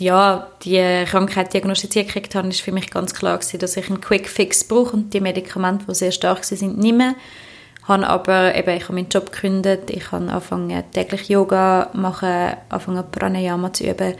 ja, 0.00 0.46
die 0.62 1.04
Krankheit 1.06 1.52
diagnostiziert 1.52 2.06
gekriegt 2.06 2.34
habe, 2.34 2.48
ist 2.48 2.62
für 2.62 2.72
mich 2.72 2.90
ganz 2.90 3.12
klar 3.12 3.36
gewesen, 3.36 3.58
dass 3.58 3.76
ich 3.76 3.88
einen 3.88 4.00
Quick 4.00 4.28
Fix 4.28 4.64
brauche 4.64 4.96
und 4.96 5.12
die 5.12 5.20
Medikamente, 5.20 5.84
die 5.86 5.94
sehr 5.94 6.12
stark 6.12 6.44
sind, 6.44 6.78
nicht 6.78 6.96
mehr. 6.96 7.14
Habe 7.86 8.06
aber 8.06 8.54
eben, 8.54 8.76
ich 8.76 8.84
habe 8.84 8.94
meinen 8.94 9.08
Job 9.08 9.30
gekündigt, 9.30 9.90
ich 9.90 10.10
habe 10.10 10.28
angefangen 10.30 10.82
täglich 10.92 11.28
Yoga 11.28 11.90
machen, 11.92 12.54
angefangen 12.68 13.04
Pranayama 13.10 13.72
zu 13.72 13.84
üben 13.84 14.14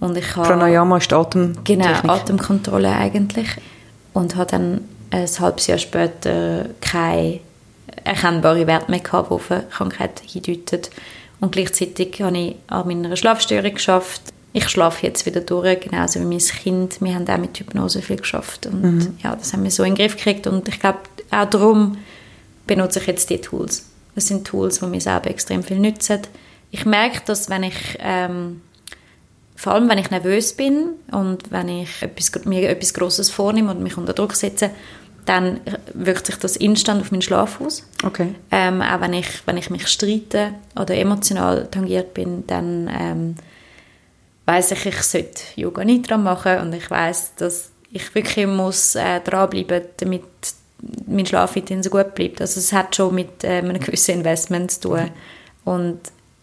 und 0.00 0.16
ich 0.16 0.36
habe, 0.36 0.48
Pranayama 0.48 0.98
ist 0.98 1.12
Atem 1.12 1.54
Genau, 1.64 1.86
Atemkontrolle 1.86 2.90
eigentlich. 2.90 3.48
Und 4.12 4.36
habe 4.36 4.50
dann 4.50 4.80
ein 5.10 5.28
halbes 5.40 5.66
Jahr 5.66 5.78
später 5.78 6.66
keine 6.80 7.40
erkennbare 8.04 8.66
Werte 8.66 8.90
mehr 8.90 9.00
gehabt, 9.00 9.30
die 9.30 9.34
auf 9.34 9.50
eine 9.50 9.64
Krankheit 9.64 10.22
hindeuten. 10.24 10.82
Und 11.40 11.52
gleichzeitig 11.52 12.20
habe 12.20 12.38
ich 12.38 12.56
an 12.68 12.86
meiner 12.86 13.16
Schlafstörung 13.16 13.74
geschafft. 13.74 14.22
Ich 14.52 14.68
schlafe 14.68 15.06
jetzt 15.06 15.26
wieder 15.26 15.40
durch, 15.40 15.80
genauso 15.80 16.20
wie 16.20 16.24
mein 16.24 16.38
Kind. 16.38 17.00
Wir 17.00 17.14
haben 17.14 17.28
auch 17.28 17.38
mit 17.38 17.58
Hypnose 17.58 18.02
viel 18.02 18.16
geschafft. 18.16 18.66
Und 18.66 18.82
mhm. 18.82 19.18
ja, 19.22 19.36
das 19.36 19.52
haben 19.52 19.62
wir 19.62 19.70
so 19.70 19.82
in 19.82 19.94
den 19.94 19.98
Griff 19.98 20.16
gekriegt. 20.16 20.46
Und 20.46 20.68
ich 20.68 20.80
glaube, 20.80 20.98
auch 21.30 21.44
darum 21.44 21.98
benutze 22.66 23.00
ich 23.00 23.06
jetzt 23.06 23.30
diese 23.30 23.42
Tools. 23.42 23.86
Das 24.14 24.26
sind 24.26 24.46
Tools, 24.46 24.80
die 24.80 24.86
mir 24.86 25.00
selber 25.00 25.30
extrem 25.30 25.62
viel 25.62 25.78
nützen. 25.78 26.20
Ich 26.70 26.84
merke, 26.84 27.20
dass 27.24 27.48
wenn 27.50 27.62
ich 27.62 27.98
ähm, 28.00 28.62
vor 29.58 29.74
allem, 29.74 29.88
wenn 29.88 29.98
ich 29.98 30.12
nervös 30.12 30.52
bin 30.52 30.90
und 31.10 31.50
wenn 31.50 31.68
ich 31.68 32.00
etwas, 32.00 32.44
mir 32.44 32.70
etwas 32.70 32.94
Grosses 32.94 33.28
vornehme 33.28 33.72
und 33.72 33.82
mich 33.82 33.98
unter 33.98 34.12
Druck 34.12 34.36
setze, 34.36 34.70
dann 35.24 35.60
wirkt 35.94 36.26
sich 36.26 36.36
das 36.36 36.56
instant 36.56 37.00
auf 37.00 37.10
meinen 37.10 37.22
Schlaf 37.22 37.60
aus. 37.60 37.82
Okay. 38.04 38.36
Ähm, 38.52 38.80
auch 38.80 39.00
wenn 39.00 39.14
ich, 39.14 39.26
wenn 39.46 39.56
ich 39.56 39.68
mich 39.68 39.88
streite 39.88 40.54
oder 40.80 40.94
emotional 40.94 41.66
tangiert 41.72 42.14
bin, 42.14 42.46
dann 42.46 42.88
ähm, 42.88 43.34
weiß 44.46 44.70
ich, 44.70 44.86
ich 44.86 45.02
sollte 45.02 45.42
Yoga 45.56 45.84
Nidra 45.84 46.18
machen 46.18 46.60
und 46.60 46.72
ich 46.72 46.88
weiß, 46.88 47.34
dass 47.34 47.72
ich 47.90 48.14
wirklich 48.14 48.46
muss 48.46 48.94
äh, 48.94 49.18
dranbleiben, 49.18 49.82
damit 49.96 50.22
mein 51.08 51.26
Schlaf 51.26 51.56
weiterhin 51.56 51.82
so 51.82 51.90
gut 51.90 52.14
bleibt. 52.14 52.40
Also 52.40 52.60
es 52.60 52.72
hat 52.72 52.94
schon 52.94 53.12
mit 53.12 53.42
äh, 53.42 53.58
einem 53.58 53.80
gewissen 53.80 54.14
Investment 54.14 54.70
zu 54.70 54.80
tun. 54.82 55.10
Und 55.64 55.98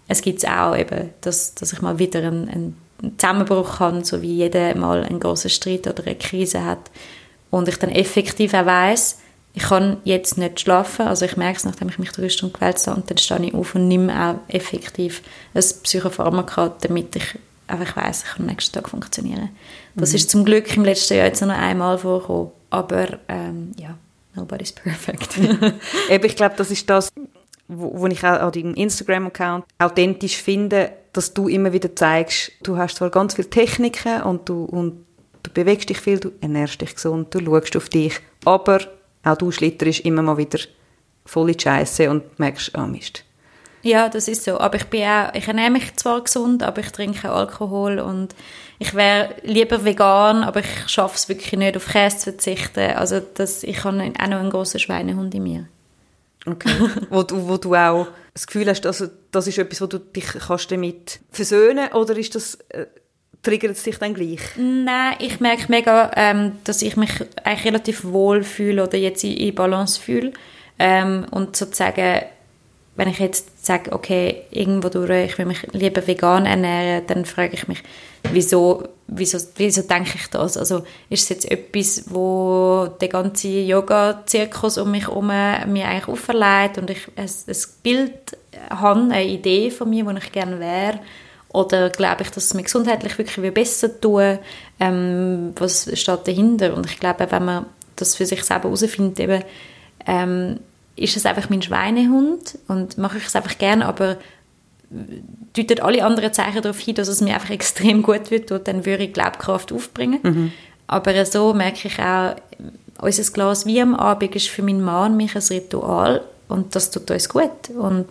es 0.10 0.22
gibt 0.22 0.46
auch 0.46 0.76
eben, 0.76 1.12
dass, 1.22 1.56
dass 1.56 1.72
ich 1.72 1.82
mal 1.82 1.98
wieder 1.98 2.20
einen, 2.20 2.76
einen 3.02 3.18
Zusammenbruch 3.18 3.80
habe, 3.80 4.04
so 4.06 4.22
wie 4.22 4.34
jeder 4.34 4.76
mal 4.76 5.04
einen 5.04 5.20
großen 5.20 5.50
Streit 5.50 5.88
oder 5.88 6.06
eine 6.06 6.16
Krise 6.16 6.66
hat 6.66 6.92
und 7.50 7.68
ich 7.68 7.78
dann 7.78 7.90
effektiv 7.90 8.54
auch 8.54 8.66
weiss, 8.66 9.20
ich 9.54 9.64
kann 9.64 9.98
jetzt 10.04 10.38
nicht 10.38 10.60
schlafen, 10.60 11.08
also 11.08 11.24
ich 11.24 11.38
merke 11.38 11.58
es, 11.58 11.64
nachdem 11.64 11.88
ich 11.88 11.98
mich 11.98 12.12
drei 12.12 12.28
Stunden 12.28 12.54
gewälzt 12.54 12.88
habe 12.88 13.00
und 13.00 13.10
dann 13.10 13.18
stehe 13.18 13.46
ich 13.46 13.54
auf 13.54 13.74
und 13.74 13.88
nehme 13.88 14.14
auch 14.14 14.54
effektiv 14.54 15.22
ein 15.54 15.64
Psychopharmaka, 15.84 16.76
damit 16.82 17.16
ich 17.16 17.40
einfach 17.68 17.96
weiss, 17.96 18.24
ich 18.24 18.32
kann 18.32 18.42
am 18.42 18.48
nächsten 18.48 18.74
Tag 18.74 18.90
funktionieren. 18.90 19.50
Das 19.96 20.10
mhm. 20.10 20.16
ist 20.16 20.30
zum 20.30 20.44
Glück 20.44 20.76
im 20.76 20.84
letzten 20.84 21.16
Jahr 21.16 21.28
jetzt 21.28 21.42
nur 21.42 21.54
einmal 21.54 21.98
vorgekommen, 21.98 22.52
aber 22.70 23.20
ähm, 23.30 23.72
ja, 23.78 23.98
nobody's 24.36 24.74
perfect. 24.74 25.38
Eben, 26.10 26.26
ich 26.26 26.36
glaube, 26.36 26.56
das 26.58 26.70
ist 26.70 26.90
das, 26.90 27.10
wo, 27.70 28.02
wo 28.02 28.08
ich 28.08 28.24
auch 28.24 28.42
an 28.42 28.52
deinem 28.52 28.74
Instagram-Account 28.74 29.64
authentisch 29.80 30.36
finde, 30.36 30.92
dass 31.16 31.34
du 31.34 31.48
immer 31.48 31.74
wieder 31.74 31.96
zeigst, 31.96 32.52
du 32.64 32.78
hast 32.78 32.98
zwar 32.98 33.10
ganz 33.10 33.36
viele 33.36 33.50
Techniken 33.50 34.22
und 34.24 34.50
du, 34.50 34.66
und 34.66 35.06
du 35.44 35.52
bewegst 35.52 35.90
dich 35.90 36.00
viel, 36.00 36.20
du 36.20 36.32
ernährst 36.42 36.82
dich 36.82 36.96
gesund, 36.96 37.34
du 37.34 37.40
schaust 37.40 37.78
auf 37.78 37.90
dich, 37.90 38.20
aber 38.44 38.80
auch 39.24 39.38
du 39.38 39.52
schlitterst 39.52 40.02
immer 40.02 40.22
mal 40.22 40.38
wieder 40.38 40.60
voll 41.26 41.50
in 41.50 41.60
Scheiße 41.60 42.10
und 42.10 42.38
merkst, 42.40 42.78
oh 42.78 42.86
Mist. 42.86 43.24
Ja, 43.82 44.10
das 44.10 44.28
ist 44.28 44.44
so. 44.44 44.60
Aber 44.60 44.78
ich 44.78 44.86
bin 44.86 45.04
auch, 45.04 45.34
ich 45.36 45.48
ernähre 45.48 45.70
mich 45.70 45.96
zwar 45.96 46.24
gesund, 46.24 46.64
aber 46.64 46.82
ich 46.82 46.92
trinke 46.92 47.30
Alkohol 47.30 48.00
und 48.00 48.34
ich 48.80 48.96
wäre 48.96 49.36
lieber 49.44 49.86
vegan, 49.86 50.44
aber 50.44 50.62
ich 50.62 50.88
schaffe 50.88 51.16
es 51.16 51.30
wirklich 51.30 51.54
nicht, 51.54 51.78
auf 51.78 51.88
Käse 51.88 52.18
zu 52.18 52.24
verzichten. 52.32 52.96
Also 52.96 53.20
das, 53.20 53.64
ich 53.64 53.84
habe 53.84 53.98
auch 53.98 54.28
noch 54.28 54.40
einen 54.40 54.50
grossen 54.50 54.80
Schweinehund 54.80 55.36
in 55.36 55.44
mir. 55.44 55.68
Okay. 56.46 56.90
wo, 57.10 57.24
du, 57.24 57.48
wo 57.48 57.58
du 57.58 57.76
auch 57.76 58.08
das 58.34 58.48
Gefühl 58.48 58.70
hast, 58.70 58.86
also 58.86 59.08
das 59.32 59.48
ist 59.48 59.58
etwas, 59.58 59.82
wo 59.82 59.88
du 59.88 60.00
dich 60.00 60.26
kannst 60.26 60.72
damit 60.72 61.20
versöhnen 61.32 61.92
oder 61.94 62.18
ist 62.18 62.36
das... 62.36 62.56
Äh, 62.70 62.88
triggert 63.46 63.78
es 63.78 63.84
dich 63.84 63.98
dann 63.98 64.14
gleich? 64.14 64.40
Nein, 64.58 65.16
ich 65.20 65.40
merke 65.40 65.66
mega, 65.70 66.12
ähm, 66.16 66.54
dass 66.64 66.82
ich 66.82 66.98
mich 66.98 67.12
eigentlich 67.44 67.66
relativ 67.66 68.04
wohl 68.04 68.44
fühle 68.44 68.84
oder 68.84 68.98
jetzt 68.98 69.24
in, 69.24 69.38
in 69.38 69.54
Balance 69.54 70.02
fühle. 70.02 70.34
Ähm, 70.80 71.26
und 71.32 71.56
sozusagen, 71.56 72.24
wenn 72.96 73.10
ich 73.10 73.20
jetzt 73.20 73.66
sage, 73.66 73.92
okay, 73.92 74.44
irgendwo 74.52 74.88
durch, 74.90 75.32
ich 75.32 75.38
will 75.38 75.46
mich 75.46 75.68
lieber 75.74 76.06
vegan 76.08 76.46
ernähren, 76.46 77.06
dann 77.08 77.26
frage 77.26 77.54
ich 77.54 77.68
mich, 77.68 77.84
wieso, 78.32 78.84
wieso, 79.08 79.38
wieso 79.58 79.82
denke 79.82 80.12
ich 80.16 80.30
das? 80.30 80.56
Also 80.56 80.84
ist 81.10 81.24
es 81.24 81.30
jetzt 81.30 81.52
etwas, 81.52 82.06
wo 82.08 82.88
der 83.02 83.10
ganze 83.10 83.50
Yoga-Zirkus 83.50 84.78
um 84.78 84.92
mich 84.92 85.08
herum 85.08 85.28
mir 85.28 85.88
eigentlich 85.88 86.08
auferlegt 86.08 86.78
und 86.78 86.90
ich 86.90 87.08
ein, 87.18 87.30
Bild 87.84 88.38
habe, 88.70 89.02
eine 89.02 89.26
Idee 89.26 89.72
von 89.72 89.90
mir, 89.90 90.06
wo 90.06 90.12
ich 90.12 90.32
gerne 90.32 90.60
wäre, 90.60 91.00
oder 91.50 91.90
glaube 91.90 92.24
ich, 92.24 92.32
dass 92.32 92.46
es 92.46 92.54
mir 92.54 92.64
gesundheitlich 92.64 93.18
wirklich 93.18 93.54
besser 93.54 94.02
tun 94.02 94.40
ähm, 94.80 95.54
Was 95.56 95.90
steht 95.98 96.28
dahinter? 96.28 96.76
Und 96.76 96.86
ich 96.86 97.00
glaube, 97.00 97.28
wenn 97.30 97.46
man 97.46 97.66
das 97.96 98.16
für 98.16 98.26
sich 98.26 98.44
selber 98.44 98.66
herausfindet, 98.66 99.20
eben, 99.22 99.44
ähm, 100.06 100.60
ist 100.96 101.18
es 101.18 101.26
einfach 101.26 101.50
mein 101.50 101.62
Schweinehund 101.62 102.58
und 102.68 102.98
mache 102.98 103.18
ich 103.18 103.26
es 103.26 103.36
einfach 103.36 103.58
gerne, 103.58 103.86
aber 103.86 104.18
deutet 105.54 105.82
alle 105.82 106.06
anderen 106.06 106.34
Zeichen 106.34 106.62
darauf 106.62 106.80
hin, 106.80 106.96
dass 106.96 107.08
es 107.08 107.22
mir 107.22 107.34
einfach 107.34 107.50
extrem 107.50 108.02
gut 108.02 108.32
wird 108.32 108.52
und 108.52 108.68
dann 108.68 108.86
würde 108.86 109.04
ich 109.04 109.14
Glaubkraft 109.14 109.74
aufbringen. 109.74 110.20
Mhm. 110.24 110.52
Aber 110.88 111.26
so 111.26 111.54
merke 111.54 111.88
ich 111.88 112.00
auch, 112.00 112.36
unser 113.02 113.32
Glas 113.32 113.66
wie 113.66 113.82
am 113.82 113.96
Abend 113.96 114.36
ist 114.36 114.48
für 114.48 114.62
meinen 114.62 114.84
Mann 114.84 115.18
mich 115.18 115.36
ein 115.36 115.42
Ritual 115.42 116.24
und 116.48 116.76
das 116.76 116.92
tut 116.92 117.10
uns 117.12 117.28
gut 117.28 117.70
und 117.78 118.08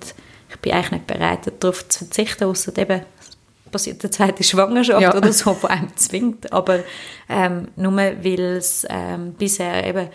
ich 0.50 0.56
bin 0.58 0.72
eigentlich 0.72 0.90
nicht 0.90 1.06
bereit, 1.06 1.52
darauf 1.60 1.88
zu 1.88 2.00
verzichten, 2.00 2.44
außer 2.44 2.76
eben 2.76 3.02
passiert 3.70 4.04
eine 4.04 4.10
zweite 4.10 4.44
Schwangerschaft 4.44 5.02
ja. 5.02 5.16
oder 5.16 5.32
so, 5.32 5.56
die 5.60 5.66
einem 5.66 5.96
zwingt. 5.96 6.52
Aber 6.52 6.80
ähm, 7.28 7.68
nur 7.76 7.96
weil 7.96 8.40
es 8.40 8.86
ähm, 8.88 9.32
bisher 9.32 9.84
eben 9.84 10.08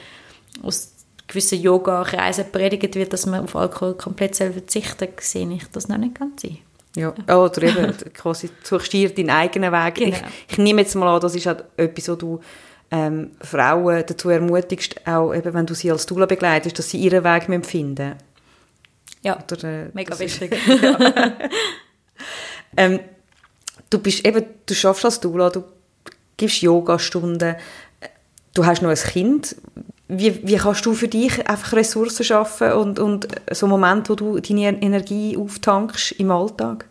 aus 0.64 0.94
gewissen 1.30 1.62
Yoga-Kreisen 1.62 2.52
predigt 2.52 2.96
wird, 2.96 3.14
dass 3.14 3.26
man 3.26 3.44
auf 3.44 3.56
Alkohol 3.56 3.94
komplett 3.94 4.36
verzichten 4.36 5.08
soll, 5.22 5.22
sehe 5.22 5.54
ich 5.54 5.64
das 5.72 5.88
noch 5.88 5.98
nicht 5.98 6.16
ganz 6.16 6.44
ein. 6.44 6.58
Ja, 6.96 7.14
oder 7.28 7.64
eben 7.64 7.96
quasi 8.14 8.50
suchst 8.64 8.92
dir 8.92 9.14
deinen 9.14 9.30
eigenen 9.30 9.72
Weg. 9.72 9.96
Genau. 9.96 10.18
Ich, 10.18 10.54
ich, 10.54 10.58
nehme 10.58 10.82
jetzt 10.82 10.96
mal 10.96 11.08
an, 11.08 11.22
das 11.22 11.36
ist 11.36 11.46
halt 11.46 11.64
etwas, 11.78 12.10
wo 12.10 12.16
du 12.16 12.40
ähm, 12.92 13.32
Frauen 13.42 14.04
dazu 14.06 14.30
ermutigst, 14.30 15.08
auch 15.08 15.34
eben, 15.34 15.54
wenn 15.54 15.66
du 15.66 15.76
sie 15.76 15.92
als 15.92 16.08
Dula 16.08 16.26
begleitest, 16.26 16.80
dass 16.80 16.90
sie 16.90 16.98
ihren 16.98 17.24
Weg 17.24 17.66
finden 17.66 18.16
Ja, 19.22 19.38
oder, 19.38 19.64
äh, 19.64 19.90
mega 19.94 20.18
wichtig. 20.18 20.58
ähm, 22.78 23.00
du 23.90 24.00
bist 24.00 24.26
eben, 24.26 24.44
du 24.66 24.74
schaffst 24.74 25.06
als 25.06 25.20
Dula, 25.20 25.52
du 25.52 25.64
gibst 26.38 26.62
Yogastunden, 26.62 27.56
du 28.56 28.66
hast 28.66 28.82
noch 28.82 28.90
ein 28.90 28.96
Kind. 28.96 29.56
Wie, 30.12 30.46
wie 30.46 30.58
kannst 30.58 30.86
du 30.88 30.94
für 30.94 31.08
dich 31.08 31.48
einfach 31.48 31.74
Ressourcen 31.74 32.24
schaffen 32.24 32.74
und, 32.74 32.98
und 32.98 33.28
so 33.52 33.68
Momente, 33.68 34.10
wo 34.10 34.16
du 34.16 34.40
deine 34.40 34.82
Energie 34.82 35.38
auftankst 35.38 36.14
im 36.14 36.32
Alltag? 36.32 36.86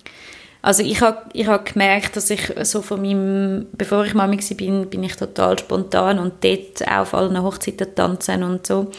Also 0.62 0.82
ich 0.82 1.00
habe 1.00 1.22
ich 1.32 1.46
hab 1.46 1.72
gemerkt, 1.72 2.16
dass 2.16 2.30
ich 2.30 2.52
so 2.62 2.80
von 2.80 3.00
meinem, 3.00 3.66
bevor 3.72 4.04
ich 4.04 4.14
Mami 4.14 4.38
war, 4.38 4.56
bin, 4.56 4.88
bin 4.88 5.02
ich 5.02 5.16
total 5.16 5.58
spontan 5.58 6.18
und 6.18 6.44
dort 6.44 6.86
auch 6.86 7.00
auf 7.00 7.14
allen 7.14 7.42
Hochzeiten 7.42 7.94
tanzen 7.94 8.42
und 8.44 8.66
so. 8.66 8.90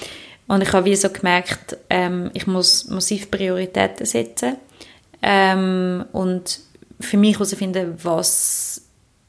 Und 0.47 0.63
ich 0.63 0.73
habe 0.73 0.85
wie 0.85 0.95
so 0.95 1.09
gemerkt, 1.09 1.77
ähm, 1.89 2.31
ich 2.33 2.47
muss 2.47 2.89
massiv 2.89 3.29
Prioritäten 3.29 4.05
setzen. 4.05 4.57
Ähm, 5.21 6.05
und 6.11 6.59
für 6.99 7.17
mich 7.17 7.35
herausfinden, 7.35 7.93
was, 8.01 8.81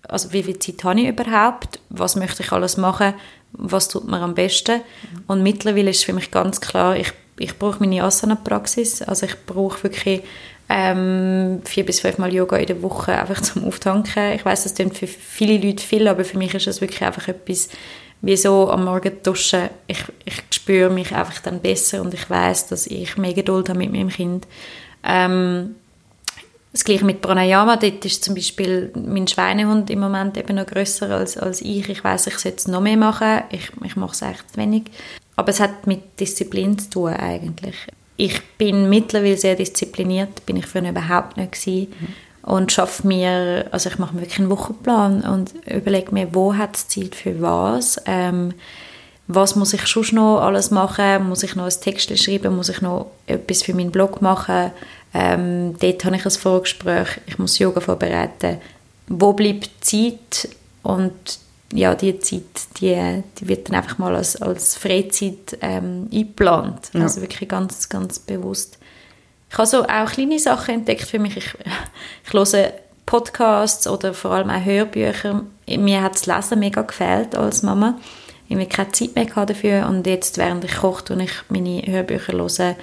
also 0.08 0.32
wie 0.32 0.42
viel 0.42 0.58
Zeit 0.58 0.82
habe 0.82 1.00
ich 1.00 1.08
überhaupt, 1.08 1.78
was 1.90 2.16
möchte 2.16 2.42
ich 2.42 2.52
alles 2.52 2.76
machen, 2.76 3.14
was 3.52 3.88
tut 3.88 4.08
mir 4.08 4.20
am 4.20 4.34
besten. 4.34 4.80
Und 5.26 5.42
mittlerweile 5.42 5.90
ist 5.90 6.04
für 6.04 6.12
mich 6.12 6.30
ganz 6.30 6.60
klar, 6.60 6.96
ich, 6.96 7.12
ich 7.38 7.58
brauche 7.58 7.80
meine 7.80 8.02
Asana-Praxis, 8.04 9.02
also 9.02 9.26
ich 9.26 9.34
brauche 9.46 9.82
wirklich 9.84 10.22
ähm, 10.68 11.62
vier 11.64 11.84
bis 11.84 12.00
fünf 12.00 12.18
Mal 12.18 12.32
Yoga 12.32 12.56
in 12.56 12.66
der 12.66 12.82
Woche 12.82 13.18
einfach 13.18 13.40
zum 13.42 13.64
Auftanken. 13.64 14.32
Ich 14.34 14.44
weiß, 14.44 14.62
das 14.62 14.74
klingt 14.74 14.96
für 14.96 15.08
viele 15.08 15.58
Leute 15.58 15.84
viel, 15.84 16.06
aber 16.06 16.24
für 16.24 16.38
mich 16.38 16.54
ist 16.54 16.68
das 16.68 16.80
wirklich 16.80 17.02
einfach 17.02 17.26
etwas, 17.26 17.68
wie 18.22 18.36
so 18.36 18.70
am 18.70 18.84
Morgen 18.84 19.12
duschen. 19.22 19.68
Ich, 19.88 20.04
ich 20.24 20.42
spüre 20.52 20.90
mich 20.90 21.12
einfach 21.12 21.40
dann 21.40 21.60
besser 21.60 22.02
und 22.02 22.14
ich 22.14 22.28
weiß, 22.28 22.68
dass 22.68 22.86
ich 22.86 23.16
mehr 23.16 23.34
Geduld 23.34 23.68
habe 23.68 23.80
mit 23.80 23.92
meinem 23.92 24.10
Kind. 24.10 24.46
Ähm, 25.02 25.74
das 26.72 26.84
gleiche 26.84 27.04
mit 27.04 27.20
Pranayama, 27.20 27.76
dort 27.76 28.04
ist 28.04 28.22
zum 28.22 28.34
Beispiel 28.34 28.92
mein 28.94 29.26
Schweinehund 29.26 29.90
im 29.90 30.00
Moment 30.00 30.36
eben 30.36 30.54
noch 30.54 30.66
grösser 30.66 31.10
als, 31.10 31.36
als 31.36 31.62
ich. 31.62 31.88
Ich 31.88 32.04
weiß, 32.04 32.28
ich 32.28 32.38
sollte 32.38 32.58
es 32.58 32.68
noch 32.68 32.80
mehr 32.80 32.96
machen, 32.96 33.42
ich, 33.50 33.70
ich 33.84 33.96
mache 33.96 34.12
es 34.12 34.22
echt 34.22 34.56
wenig. 34.56 34.84
Aber 35.34 35.48
es 35.48 35.58
hat 35.58 35.86
mit 35.86 36.20
Disziplin 36.20 36.78
zu 36.78 36.90
tun 36.90 37.12
eigentlich. 37.12 37.74
Ich 38.16 38.40
bin 38.58 38.88
mittlerweile 38.88 39.36
sehr 39.36 39.56
diszipliniert, 39.56 40.46
bin 40.46 40.56
ich 40.56 40.66
früher 40.66 40.88
überhaupt 40.88 41.36
nicht 41.38 41.52
gewesen. 41.52 41.88
Mhm. 41.98 42.06
Und 42.42 42.72
schaffe 42.72 43.06
mir, 43.06 43.66
also 43.70 43.90
ich 43.90 43.98
mache 43.98 44.14
mir 44.14 44.22
wirklich 44.22 44.38
einen 44.38 44.50
Wochenplan 44.50 45.22
und 45.22 45.52
überlege 45.66 46.12
mir, 46.12 46.34
wo 46.34 46.54
hat 46.54 46.76
es 46.76 46.88
Zeit 46.88 47.14
für 47.14 47.40
was. 47.42 48.00
Ähm, 48.06 48.54
was 49.34 49.56
muss 49.56 49.72
ich 49.72 49.86
schon 49.86 50.04
noch 50.12 50.40
alles 50.40 50.70
machen? 50.70 51.28
Muss 51.28 51.42
ich 51.42 51.54
noch 51.54 51.64
ein 51.64 51.80
Text 51.80 52.16
schreiben? 52.18 52.56
Muss 52.56 52.68
ich 52.68 52.80
noch 52.80 53.10
etwas 53.26 53.62
für 53.62 53.74
meinen 53.74 53.92
Blog 53.92 54.20
machen? 54.20 54.72
Ähm, 55.14 55.76
dort 55.78 56.04
habe 56.04 56.16
ich 56.16 56.24
ein 56.24 56.30
Vorgespräch, 56.30 57.08
ich 57.26 57.38
muss 57.38 57.58
Yoga 57.58 57.80
vorbereiten. 57.80 58.58
Wo 59.08 59.32
bleibt 59.32 59.70
Zeit? 59.80 60.48
Und 60.82 61.38
ja, 61.72 61.94
die 61.94 62.18
Zeit, 62.18 62.42
die, 62.80 63.22
die 63.38 63.48
wird 63.48 63.68
dann 63.68 63.76
einfach 63.76 63.98
mal 63.98 64.16
als, 64.16 64.40
als 64.40 64.76
Freizeit 64.76 65.58
ähm, 65.60 66.08
eingeplant. 66.12 66.90
Ja. 66.92 67.02
Also 67.02 67.20
wirklich 67.20 67.48
ganz, 67.48 67.88
ganz 67.88 68.18
bewusst. 68.18 68.78
Ich 69.50 69.58
habe 69.58 69.66
so 69.66 69.84
auch 69.84 70.10
kleine 70.10 70.38
Sachen 70.38 70.74
entdeckt 70.74 71.02
für 71.02 71.18
mich. 71.18 71.36
Ich, 71.36 71.54
ich 72.26 72.32
höre 72.32 72.72
Podcasts 73.06 73.86
oder 73.86 74.14
vor 74.14 74.32
allem 74.32 74.50
auch 74.50 74.64
Hörbücher. 74.64 75.42
Mir 75.66 76.02
hat 76.02 76.14
das 76.14 76.26
Lesen 76.26 76.60
mega 76.60 76.82
gefällt 76.82 77.34
als 77.34 77.62
Mama. 77.62 77.98
Ich 78.50 78.56
habe 78.56 78.66
keine 78.66 78.90
Zeit 78.90 79.14
mehr 79.14 79.46
dafür 79.46 79.86
und 79.88 80.04
jetzt, 80.08 80.36
während 80.36 80.64
ich 80.64 80.74
koche, 80.74 81.12
und 81.12 81.20
ich 81.20 81.30
meine 81.50 81.82
Hörbücher 81.86 82.32
höre 82.32 82.74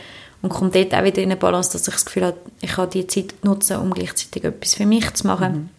und 0.41 0.49
komme 0.49 0.69
dort 0.69 0.95
auch 0.95 1.03
wieder 1.03 1.21
in 1.21 1.29
eine 1.29 1.35
Balance, 1.35 1.73
dass 1.73 1.85
ich 1.89 1.93
das 1.93 2.05
Gefühl 2.05 2.23
habe, 2.23 2.37
ich 2.61 2.71
kann 2.71 2.89
die 2.89 3.05
Zeit 3.05 3.33
nutzen, 3.43 3.75
um 3.75 3.93
gleichzeitig 3.93 4.45
etwas 4.45 4.75
für 4.75 4.85
mich 4.85 5.13
zu 5.13 5.27
machen. 5.27 5.69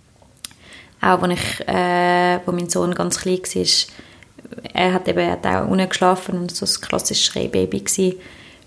Mhm. 1.00 1.06
Auch 1.08 1.22
als 1.22 1.40
ich, 1.40 1.68
äh, 1.68 2.38
wo 2.44 2.52
mein 2.52 2.68
Sohn 2.68 2.94
ganz 2.94 3.18
klein 3.20 3.38
war, 3.38 4.72
er 4.74 4.92
hat 4.92 5.08
eben 5.08 5.30
hat 5.30 5.46
auch 5.46 5.66
unten 5.66 5.88
geschlafen 5.88 6.38
und 6.38 6.54
so 6.54 6.66
ein 6.66 6.80
klassisches 6.82 7.24
Schreibaby 7.24 7.82
war, 7.82 8.12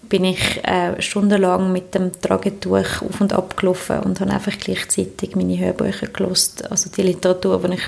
bin 0.09 0.23
ich 0.23 0.63
äh, 0.63 0.99
stundenlang 0.99 1.71
mit 1.71 1.93
dem 1.93 2.19
Tragetuch 2.19 3.03
auf 3.03 3.21
und 3.21 3.31
ab 3.31 3.55
gelaufen 3.57 3.99
und 3.99 4.21
habe 4.21 4.31
einfach 4.31 4.57
gleichzeitig 4.57 5.35
meine 5.35 5.59
Hörbücher 5.59 6.07
gelesen, 6.07 6.65
also 6.67 6.89
die 6.89 7.03
Literatur, 7.03 7.61
die 7.61 7.75
ich 7.75 7.83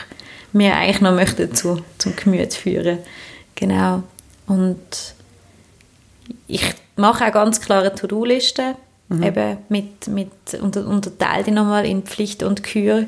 mir 0.53 0.75
eigentlich 0.75 1.01
noch 1.01 1.13
möchte 1.13 1.51
zu, 1.51 1.81
zum 1.97 2.15
Gemüt 2.15 2.53
führen. 2.53 2.99
Genau. 3.55 4.03
Und 4.47 4.77
ich 6.47 6.73
mache 6.95 7.27
auch 7.27 7.31
ganz 7.31 7.61
klare 7.61 7.93
To-Do-Listen, 7.93 8.75
mhm. 9.09 9.23
eben 9.23 9.57
mit, 9.69 10.07
mit, 10.07 10.31
unter, 10.61 10.87
unterteile 10.87 11.43
die 11.43 11.51
nochmal 11.51 11.85
in 11.85 12.03
Pflicht 12.03 12.43
und 12.43 12.63
Kür 12.63 13.05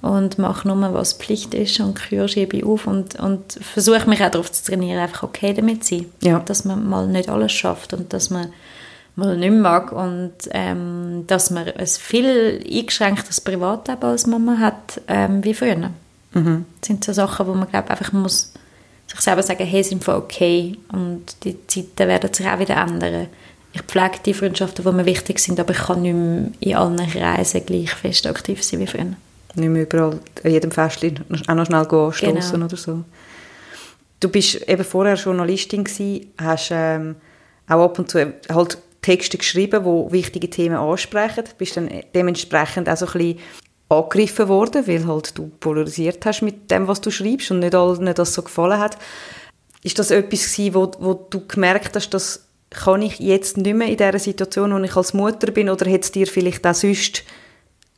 und 0.00 0.38
mache 0.38 0.68
nur, 0.68 0.94
was 0.94 1.14
Pflicht 1.14 1.54
ist 1.54 1.80
und 1.80 1.94
Kür 1.94 2.28
schiebe 2.28 2.56
ich 2.56 2.64
auf 2.64 2.86
und, 2.86 3.18
und 3.18 3.52
versuche 3.60 4.08
mich 4.08 4.22
auch 4.22 4.30
darauf 4.30 4.50
zu 4.52 4.64
trainieren, 4.64 5.00
einfach 5.00 5.24
okay 5.24 5.52
damit 5.52 5.84
zu 5.84 5.96
sein. 5.96 6.06
Ja. 6.20 6.38
Dass 6.40 6.64
man 6.64 6.88
mal 6.88 7.06
nicht 7.06 7.28
alles 7.28 7.52
schafft 7.52 7.92
und 7.92 8.12
dass 8.12 8.30
man 8.30 8.52
mal 9.16 9.36
nicht 9.36 9.52
mag 9.52 9.90
und 9.90 10.32
ähm, 10.50 11.24
dass 11.26 11.50
man 11.50 11.68
ein 11.68 11.86
viel 11.86 12.64
eingeschränktes 12.64 13.40
Privatleben 13.40 14.04
als 14.04 14.26
Mama 14.26 14.58
hat 14.58 15.00
ähm, 15.08 15.44
wie 15.44 15.54
früher. 15.54 15.90
Mhm. 16.38 16.64
Das 16.80 16.88
sind 16.88 17.04
so 17.04 17.12
Sachen, 17.12 17.46
wo 17.46 17.54
man 17.54 17.68
glaube 17.68 17.90
einfach 17.90 18.12
muss 18.12 18.52
sich 19.06 19.20
selber 19.20 19.42
sagen, 19.42 19.64
hey, 19.64 19.82
sind 19.82 20.06
wir 20.06 20.16
okay 20.16 20.76
und 20.92 21.24
die 21.44 21.56
Zeiten 21.66 22.08
werden 22.08 22.32
sich 22.32 22.46
auch 22.46 22.58
wieder 22.58 22.76
ändern. 22.76 23.28
Ich 23.72 23.82
pflege 23.82 24.18
die 24.24 24.34
Freundschaften, 24.34 24.84
die 24.84 24.92
mir 24.92 25.06
wichtig 25.06 25.38
sind, 25.38 25.58
aber 25.60 25.72
ich 25.72 25.78
kann 25.78 26.02
nicht 26.02 26.14
mehr 26.14 26.50
in 26.60 26.74
allen 26.74 27.10
Kreisen 27.10 27.64
gleich 27.64 27.90
fest 27.90 28.26
aktiv 28.26 28.62
sein 28.62 28.80
wie 28.80 28.86
früher. 28.86 29.04
Nicht 29.54 29.68
mehr 29.68 29.82
überall, 29.82 30.18
an 30.44 30.50
jedem 30.50 30.70
Festchen 30.70 31.20
auch 31.48 31.54
noch 31.54 31.66
schnell 31.66 31.80
anstoßen 31.80 32.52
Genau. 32.52 32.66
oder 32.66 32.76
so. 32.76 33.04
Du 34.20 34.28
bist 34.28 34.68
eben 34.68 34.84
vorher 34.84 35.14
Journalistin 35.14 35.84
gewesen, 35.84 36.26
hast 36.38 36.70
ähm, 36.72 37.16
auch 37.68 37.84
ab 37.84 37.98
und 37.98 38.10
zu 38.10 38.32
halt 38.50 38.78
Texte 39.00 39.38
geschrieben, 39.38 39.84
die 39.84 40.12
wichtige 40.12 40.50
Themen 40.50 40.76
ansprechen. 40.76 41.44
Bist 41.56 41.76
dann 41.76 41.88
dementsprechend 42.14 42.88
auch 42.88 42.96
so 42.96 43.06
ein 43.06 43.12
bisschen 43.12 43.38
angegriffen 43.88 44.48
worden, 44.48 44.86
weil 44.86 45.06
halt 45.06 45.36
du 45.36 45.48
polarisiert 45.60 46.24
hast 46.26 46.42
mit 46.42 46.70
dem, 46.70 46.88
was 46.88 47.00
du 47.00 47.10
schreibst 47.10 47.50
und 47.50 47.60
nicht 47.60 47.74
allen 47.74 48.14
das 48.14 48.34
so 48.34 48.42
gefallen 48.42 48.78
hat. 48.78 48.98
Ist 49.82 49.98
das 49.98 50.10
etwas 50.10 50.52
gewesen, 50.52 50.74
wo, 50.74 50.90
wo 50.98 51.14
du 51.14 51.46
gemerkt 51.46 51.96
hast, 51.96 52.10
das 52.10 52.48
kann 52.70 53.00
ich 53.00 53.18
jetzt 53.18 53.56
nicht 53.56 53.74
mehr 53.74 53.88
in 53.88 53.96
dieser 53.96 54.18
Situation, 54.18 54.72
wo 54.72 54.78
ich 54.84 54.96
als 54.96 55.14
Mutter 55.14 55.50
bin, 55.50 55.70
oder 55.70 55.86
hätte 55.86 56.04
es 56.04 56.12
dir 56.12 56.26
vielleicht 56.26 56.66
auch 56.66 56.74
sonst 56.74 57.24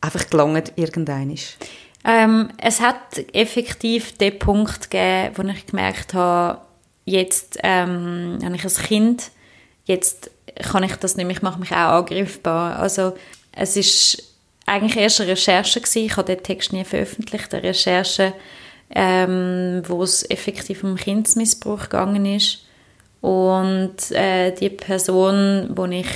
einfach 0.00 0.28
gelangt, 0.30 0.72
irgendeinisch? 0.76 1.56
Ähm, 2.04 2.50
es 2.58 2.80
hat 2.80 3.18
effektiv 3.32 4.16
den 4.16 4.38
Punkt 4.38 4.90
gegeben, 4.90 5.34
wo 5.36 5.42
ich 5.42 5.66
gemerkt 5.66 6.14
habe, 6.14 6.60
jetzt 7.04 7.58
ähm, 7.62 8.38
habe 8.42 8.54
ich 8.54 8.64
ein 8.64 8.84
Kind, 8.84 9.30
jetzt 9.84 10.30
kann 10.70 10.84
ich 10.84 10.94
das 10.96 11.16
nicht 11.16 11.26
mehr, 11.26 11.36
ich 11.36 11.42
mache 11.42 11.60
mich 11.60 11.72
auch 11.72 11.98
angreifbar. 11.98 12.78
Also 12.78 13.14
es 13.52 13.76
ist 13.76 14.29
eigentlich 14.70 14.96
erst 14.96 15.20
eine 15.20 15.32
Recherche 15.32 15.80
gewesen, 15.80 16.06
ich 16.06 16.16
habe 16.16 16.34
den 16.34 16.42
Text 16.44 16.72
nie 16.72 16.84
veröffentlicht, 16.84 17.52
eine 17.52 17.64
Recherche, 17.64 18.32
ähm, 18.94 19.82
wo 19.86 20.02
es 20.02 20.28
effektiv 20.30 20.84
um 20.84 20.96
Kindesmissbrauch 20.96 21.82
gegangen 21.82 22.24
ist 22.24 22.64
und 23.20 24.10
äh, 24.12 24.52
die 24.52 24.70
Person, 24.70 25.70
wo 25.74 25.84
ich, 25.86 26.06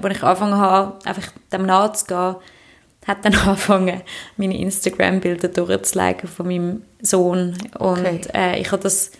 wo 0.00 0.08
ich 0.08 0.22
angefangen 0.22 0.56
habe, 0.56 0.98
einfach 1.04 1.32
dem 1.52 1.66
nachzugehen, 1.66 2.36
hat 3.06 3.24
dann 3.24 3.34
angefangen, 3.46 4.02
meine 4.36 4.58
Instagram-Bilder 4.58 5.48
durchzulegen 5.48 6.28
von 6.28 6.46
meinem 6.46 6.82
Sohn. 7.00 7.56
Und 7.78 7.98
Okay. 8.06 8.20
äh, 8.34 8.60
ich 8.60 8.72
habe 8.72 8.82
das 8.82 9.12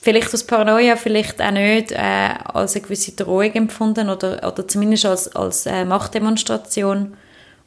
vielleicht 0.00 0.32
aus 0.34 0.44
Paranoia, 0.44 0.96
vielleicht 0.96 1.40
auch 1.40 1.50
nicht, 1.50 1.92
äh, 1.92 2.30
als 2.44 2.74
eine 2.74 2.82
gewisse 2.82 3.12
Drohung 3.12 3.52
empfunden 3.52 4.10
oder, 4.10 4.46
oder 4.46 4.68
zumindest 4.68 5.06
als, 5.06 5.34
als 5.34 5.66
äh, 5.66 5.84
Machtdemonstration. 5.84 7.16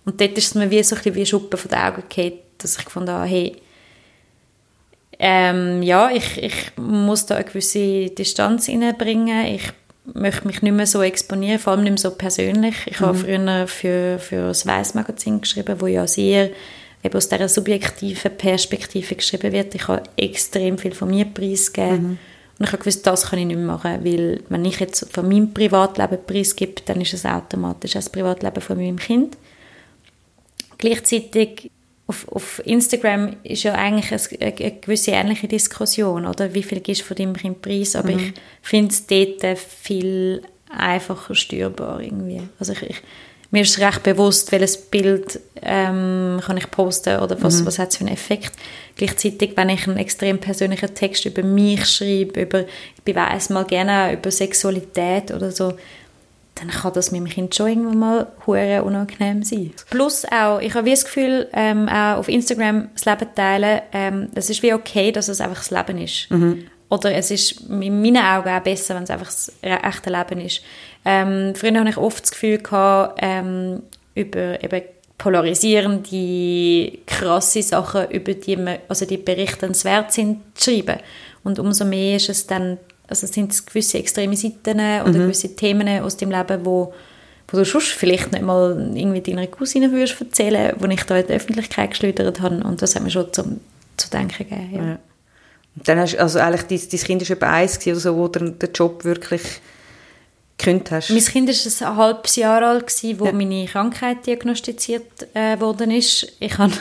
Und 0.08 0.22
dort 0.22 0.38
ist 0.38 0.48
es 0.48 0.56
mir 0.56 0.72
wie 0.72 0.82
so 0.84 0.96
ein 0.96 1.00
bisschen 1.00 1.16
wie 1.16 1.26
Schuppen 1.26 1.60
von 1.60 1.70
den 1.70 1.80
Augen 1.80 2.04
gefallen, 2.08 2.40
dass 2.60 2.78
ich 2.80 2.86
gefunden 2.86 3.12
habe, 3.12 3.28
hey, 3.28 3.58
ähm, 5.20 5.84
ja, 5.84 6.10
ich, 6.10 6.42
ich 6.42 6.56
muss 6.78 7.26
da 7.26 7.36
eine 7.36 7.44
gewisse 7.44 8.10
Distanz 8.12 8.70
reinbringen. 8.70 9.48
Ich 9.48 9.64
möchte 10.14 10.48
mich 10.48 10.62
nicht 10.62 10.72
mehr 10.72 10.88
so 10.88 11.02
exponieren, 11.02 11.60
vor 11.60 11.74
allem 11.74 11.84
nicht 11.84 11.92
mehr 11.92 11.98
so 11.98 12.12
persönlich. 12.12 12.76
Ich 12.86 13.02
habe 13.02 13.18
früher 13.18 13.68
für, 13.68 14.18
für 14.18 14.48
das 14.48 14.66
Weiss-Magazin 14.66 15.42
geschrieben, 15.42 15.82
wo 15.82 15.88
ja 15.88 16.08
sehr 16.08 16.52
eben 17.04 17.18
aus 17.18 17.28
dieser 17.28 17.50
subjektiven 17.50 18.38
Perspektive 18.38 19.14
geschrieben 19.14 19.52
wird. 19.52 19.76
Ich 19.76 19.90
habe 19.90 20.04
extrem 20.16 20.78
viel 20.78 20.94
von 20.94 21.10
mir 21.10 21.26
preisgegeben. 21.26 22.18
Und 22.58 22.66
ich 22.66 22.72
habe 22.72 22.78
gewusst, 22.78 23.06
das 23.06 23.26
kann 23.26 23.40
ich 23.40 23.46
nicht 23.46 23.58
mehr 23.58 23.66
machen, 23.66 24.06
weil 24.06 24.42
wenn 24.48 24.64
ich 24.64 24.80
jetzt 24.80 25.12
von 25.12 25.28
meinem 25.28 25.54
Privatleben 25.54 26.20
preisgebe, 26.26 26.82
dann 26.86 27.02
ist 27.02 27.14
es 27.14 27.26
automatisch 27.26 27.92
auch 27.92 28.00
das 28.00 28.10
Privatleben 28.10 28.62
von 28.62 28.78
meinem 28.78 28.98
Kind. 28.98 29.36
Gleichzeitig 30.78 31.72
auf, 32.08 32.28
auf 32.32 32.62
Instagram 32.66 33.36
ist 33.44 33.64
ja 33.64 33.74
eigentlich 33.74 34.12
eine, 34.12 34.54
eine 34.54 34.72
gewisse 34.80 35.12
ähnliche 35.12 35.48
Diskussion, 35.48 36.26
oder? 36.26 36.54
Wie 36.54 36.64
viel 36.64 36.80
gibst 36.80 37.02
du 37.02 37.06
von 37.06 37.18
deinem 37.18 37.36
Kind 37.36 37.62
preis? 37.62 37.96
Aber 37.96 38.10
ich 38.10 38.34
finde 38.62 38.94
es 38.94 39.06
dort 39.06 39.58
viel 39.60 40.42
einfacher 40.70 41.36
steuerbar 41.36 42.02
irgendwie. 42.02 42.42
Also 42.60 42.74
ich, 42.74 42.84
ich, 42.84 43.02
mir 43.52 43.62
ist 43.62 43.80
recht 43.80 44.04
bewusst, 44.04 44.52
welches 44.52 44.78
Bild 44.78 45.40
ähm, 45.62 46.42
kann 46.46 46.58
ich 46.58 46.70
posten 46.70 47.20
oder 47.20 47.42
was, 47.42 47.66
was 47.66 47.80
hat 47.80 47.92
es 47.92 47.98
für 47.98 48.06
einen 48.06 48.14
Effekt. 48.14 48.52
Gleichzeitig, 48.96 49.52
wenn 49.56 49.70
ich 49.70 49.88
einen 49.88 49.98
extrem 49.98 50.38
persönlichen 50.38 50.94
Text 50.94 51.26
über 51.26 51.44
mich 51.44 51.86
schreibe, 51.86 52.42
über, 52.42 52.62
ich 52.62 53.04
beweise 53.06 53.54
mal 53.54 53.64
gerne 53.64 54.14
über 54.14 54.32
Sexualität 54.32 55.32
oder 55.32 55.52
so, 55.52 55.74
dann 56.60 56.70
kann 56.70 56.94
das 56.94 57.12
meinem 57.12 57.28
Kind 57.28 57.56
schon 57.56 57.68
irgendwann 57.68 58.00
mal 58.00 58.28
hure 58.46 58.84
unangenehm 58.84 59.44
sein. 59.44 59.74
Plus 59.90 60.26
auch, 60.26 60.60
ich 60.60 60.74
habe 60.74 60.86
wie 60.86 60.92
das 60.92 61.06
Gefühl, 61.06 61.48
ähm, 61.54 61.88
auch 61.88 62.18
auf 62.18 62.28
Instagram 62.28 62.90
das 62.94 63.06
Leben 63.06 63.28
teilen, 63.36 63.82
ähm, 63.94 64.30
das 64.34 64.50
ist 64.50 64.64
wie 64.64 64.74
okay, 64.74 65.12
dass 65.12 65.28
es 65.28 65.42
einfach 65.42 65.58
das 65.58 65.72
Leben 65.72 66.02
ist. 66.02 66.28
Oder 66.90 67.16
es 67.16 67.32
ist 67.32 67.62
in 67.70 68.02
meinen 68.02 68.18
Augen 68.18 68.50
auch 68.50 68.62
besser, 68.62 68.96
wenn 68.96 69.04
es 69.04 69.10
einfach 69.10 69.28
das 69.28 69.52
echte 69.62 70.10
Leben 70.10 70.40
ist. 70.40 70.62
Ähm, 71.04 71.54
früher 71.54 71.74
hatte 71.74 71.90
ich 71.90 71.98
oft 71.98 72.24
das 72.24 72.32
Gefühl, 72.32 72.60
gehabt, 72.60 73.20
ähm, 73.22 73.84
über 74.16 74.64
eben 74.64 74.82
polarisierende, 75.18 76.98
krasse 77.06 77.62
Sachen, 77.62 78.10
über 78.12 78.34
die, 78.34 78.56
man, 78.56 78.78
also 78.88 79.06
die 79.06 79.18
berichtenswert 79.18 80.14
sind, 80.14 80.40
zu 80.54 80.72
schreiben. 80.72 81.00
Und 81.44 81.60
umso 81.60 81.86
mehr 81.86 82.18
ist 82.18 82.30
es 82.30 82.48
dann, 82.48 82.78
also 83.08 83.28
sind 83.28 83.52
es 83.52 83.66
gewisse 83.66 83.98
extreme 83.98 84.36
Seiten 84.36 84.80
oder 84.80 85.12
gewisse 85.12 85.56
Themen 85.56 86.02
aus 86.02 86.18
dem 86.18 86.32
Leben, 86.32 86.66
wo, 86.66 86.94
wo 87.48 87.58
du 87.58 87.64
sonst 87.64 87.90
vielleicht 87.90 88.32
nicht 88.32 88.44
mal 88.44 88.92
irgendwie 88.94 89.22
deiner 89.22 89.48
Cousine 89.48 89.92
würdest 89.92 90.20
erzählen, 90.20 90.76
wo 90.78 90.86
ich 90.88 91.04
da 91.04 91.18
in 91.18 91.28
die 91.28 91.34
Öffentlichkeit 91.34 91.92
geschleudert 91.92 92.42
habe. 92.42 92.64
Und 92.64 92.82
das 92.82 92.96
hat 92.96 93.04
mir 93.04 93.10
schon 93.10 93.32
zum, 93.32 93.60
zu 93.96 94.10
denken 94.10 94.50
gegeben. 94.50 94.70
Ja. 94.74 94.84
Ja. 94.84 95.00
Und 95.76 95.88
dann 95.88 96.00
hast 96.00 96.14
du, 96.14 96.20
also 96.20 96.40
eigentlich, 96.40 96.64
dein, 96.64 96.90
dein 96.90 97.00
Kind 97.00 97.30
war 97.30 97.36
etwa 97.36 97.54
eins 97.54 97.88
oder 97.88 97.96
so, 97.96 98.16
wo 98.18 98.28
du 98.28 98.52
den 98.52 98.74
Job 98.74 99.06
wirklich 99.06 99.42
gekündigt 100.58 100.92
hast. 100.92 101.10
Mein 101.12 101.24
Kind 101.24 101.48
war 101.50 101.90
ein 101.90 101.98
halbes 101.98 102.36
Jahr 102.36 102.64
alt, 102.64 102.88
gewesen, 102.88 103.20
wo 103.20 103.32
meine 103.32 103.66
Krankheit 103.68 104.26
diagnostiziert 104.26 105.28
äh, 105.36 105.60
worden 105.60 105.92
ist. 105.92 106.34
Ich 106.40 106.58
habe 106.58 106.74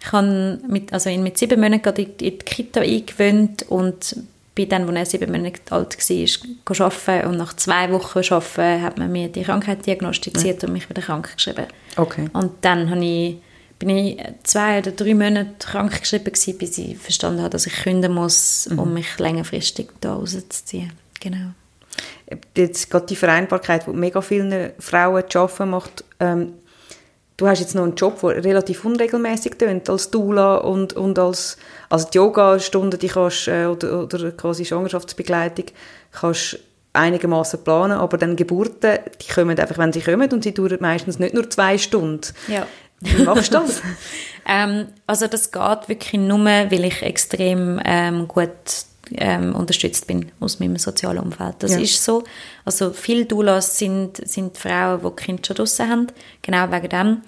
ich 0.00 0.12
han 0.12 0.62
mit, 0.68 0.92
also 0.92 1.10
ihn 1.10 1.22
mit 1.22 1.36
sieben 1.36 1.60
Monaten 1.60 1.94
in, 1.96 2.06
in 2.06 2.16
die 2.18 2.38
Kita 2.38 2.80
eingewöhnt 2.80 3.64
und 3.68 4.16
bin 4.56 4.68
dann, 4.70 4.88
als 4.88 5.12
er 5.12 5.20
sieben 5.20 5.30
Monate 5.30 5.60
alt 5.70 5.96
war, 5.96 6.86
arbeiten 6.86 7.28
und 7.28 7.36
nach 7.36 7.54
zwei 7.54 7.92
Wochen 7.92 8.18
arbeiten 8.18 8.82
hat 8.82 8.98
man 8.98 9.12
mir 9.12 9.28
die 9.28 9.42
Krankheit 9.42 9.86
diagnostiziert 9.86 10.64
und 10.64 10.72
mich 10.72 10.90
wieder 10.90 11.02
krank 11.02 11.36
geschrieben. 11.36 11.66
Okay. 11.96 12.28
Und 12.32 12.52
dann 12.62 12.90
habe 12.90 13.04
ich, 13.04 13.36
bin 13.78 13.90
ich 13.90 14.18
zwei 14.42 14.78
oder 14.78 14.92
drei 14.92 15.14
Monate 15.14 15.50
krank 15.60 16.00
geschrieben 16.00 16.24
gewesen, 16.24 16.58
bis 16.58 16.78
ich 16.78 16.96
verstanden 16.98 17.40
habe, 17.40 17.50
dass 17.50 17.66
ich 17.66 17.74
künden 17.74 18.14
muss, 18.14 18.66
um 18.66 18.94
mich 18.94 19.18
längerfristig 19.18 19.90
da 20.00 20.14
rauszuziehen. 20.14 20.92
Genau. 21.20 21.50
Jetzt 22.56 22.90
gerade 22.90 23.06
die 23.06 23.16
Vereinbarkeit, 23.16 23.86
die 23.86 23.90
mega 23.90 24.22
vielen 24.22 24.72
Frauen 24.78 25.22
zu 25.28 25.38
arbeiten 25.38 25.70
macht. 25.70 26.04
Ähm, 26.18 26.54
du 27.36 27.46
hast 27.46 27.60
jetzt 27.60 27.74
noch 27.74 27.84
einen 27.84 27.94
Job, 27.94 28.20
der 28.20 28.44
relativ 28.44 28.84
unregelmäßig 28.84 29.56
tönt 29.58 29.88
als 29.90 30.10
Doula 30.10 30.56
und, 30.56 30.94
und 30.94 31.18
als, 31.18 31.56
als 31.88 32.10
die 32.10 32.18
Yoga-Stunden, 32.18 32.98
die 32.98 33.08
kannst, 33.08 33.48
äh, 33.48 33.66
oder, 33.66 34.04
oder 34.04 34.32
quasi 34.32 34.64
Schwangerschaftsbegleitung, 34.64 35.66
kannst 36.12 36.58
einigermaßen 36.92 37.62
planen, 37.62 37.98
aber 37.98 38.16
dann 38.16 38.36
Geburten, 38.36 38.98
die 39.20 39.32
kommen 39.32 39.58
einfach, 39.58 39.78
wenn 39.78 39.92
sie 39.92 40.00
kommen 40.00 40.30
und 40.32 40.44
sie 40.44 40.54
dauern 40.54 40.78
meistens 40.80 41.18
nicht 41.18 41.34
nur 41.34 41.48
zwei 41.50 41.76
Stunden. 41.76 42.32
Ja. 42.48 42.66
Wie 43.00 43.22
machst 43.22 43.52
du 43.52 43.58
das? 43.58 43.82
Ähm, 44.48 44.86
also 45.08 45.26
das 45.26 45.50
geht 45.50 45.88
wirklich 45.88 46.20
nur, 46.20 46.38
weil 46.44 46.84
ich 46.84 47.02
extrem 47.02 47.80
ähm, 47.84 48.28
gut 48.28 48.48
ähm, 49.12 49.54
unterstützt 49.54 50.06
bin 50.06 50.30
aus 50.40 50.58
meinem 50.60 50.76
sozialen 50.76 51.18
Umfeld. 51.18 51.56
Das 51.60 51.72
Ja. 51.72 51.78
ist 51.78 52.02
so. 52.04 52.24
Also 52.64 52.90
viele 52.92 53.24
Doulas 53.26 53.78
sind, 53.78 54.16
sind 54.28 54.56
Frauen, 54.56 55.00
die 55.02 55.22
Kinder 55.24 55.42
schon 55.46 55.56
draussen 55.56 55.88
haben, 55.90 56.06
genau 56.42 56.70
wegen 56.70 56.88
dem. 56.88 57.22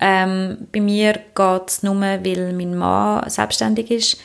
Ähm, 0.00 0.68
bei 0.72 0.80
mir 0.80 1.12
geht 1.34 1.62
es 1.68 1.82
nur, 1.82 2.00
weil 2.00 2.52
mein 2.52 2.76
Mann 2.76 3.28
selbstständig 3.28 3.90
ist 3.90 4.20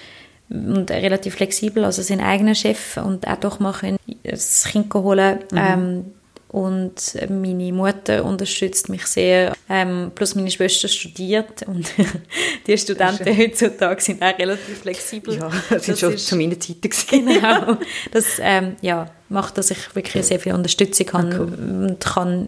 und 0.49 0.91
relativ 0.91 1.35
flexibel, 1.35 1.83
also 1.83 2.01
sein 2.03 2.21
eigener 2.21 2.53
Chef 2.53 2.97
und 2.97 3.27
auch 3.27 3.37
doch 3.37 3.59
mal 3.59 3.73
können 3.73 3.97
das 4.23 4.65
Kind 4.65 4.93
holen 4.93 5.39
ähm, 5.55 6.05
und 6.53 7.17
meine 7.29 7.73
Mutter 7.73 8.23
unterstützt 8.23 8.87
mich 8.87 9.07
sehr. 9.07 9.53
Ähm, 9.67 10.11
plus 10.13 10.35
meine 10.35 10.51
Schwester 10.51 10.87
studiert 10.87 11.63
und 11.65 11.91
die 12.67 12.77
Studenten 12.77 13.25
heutzutage 13.37 13.99
sind 13.99 14.21
auch 14.21 14.37
relativ 14.37 14.81
flexibel. 14.81 15.35
ja, 15.35 15.49
das 15.71 15.85
sind 15.87 15.97
schon 15.97 16.13
ist- 16.13 16.27
zu 16.27 16.35
meiner 16.35 16.59
Zeit. 16.59 16.77
Genau. 17.09 17.77
Das 18.11 18.37
ähm, 18.39 18.75
ja, 18.81 19.09
macht, 19.29 19.57
dass 19.57 19.71
ich 19.71 19.95
wirklich 19.95 20.23
sehr 20.27 20.39
viel 20.39 20.53
Unterstützung 20.53 21.07
habe 21.13 21.35
Ah, 21.35 21.39
und 21.41 21.99
kann 21.99 22.47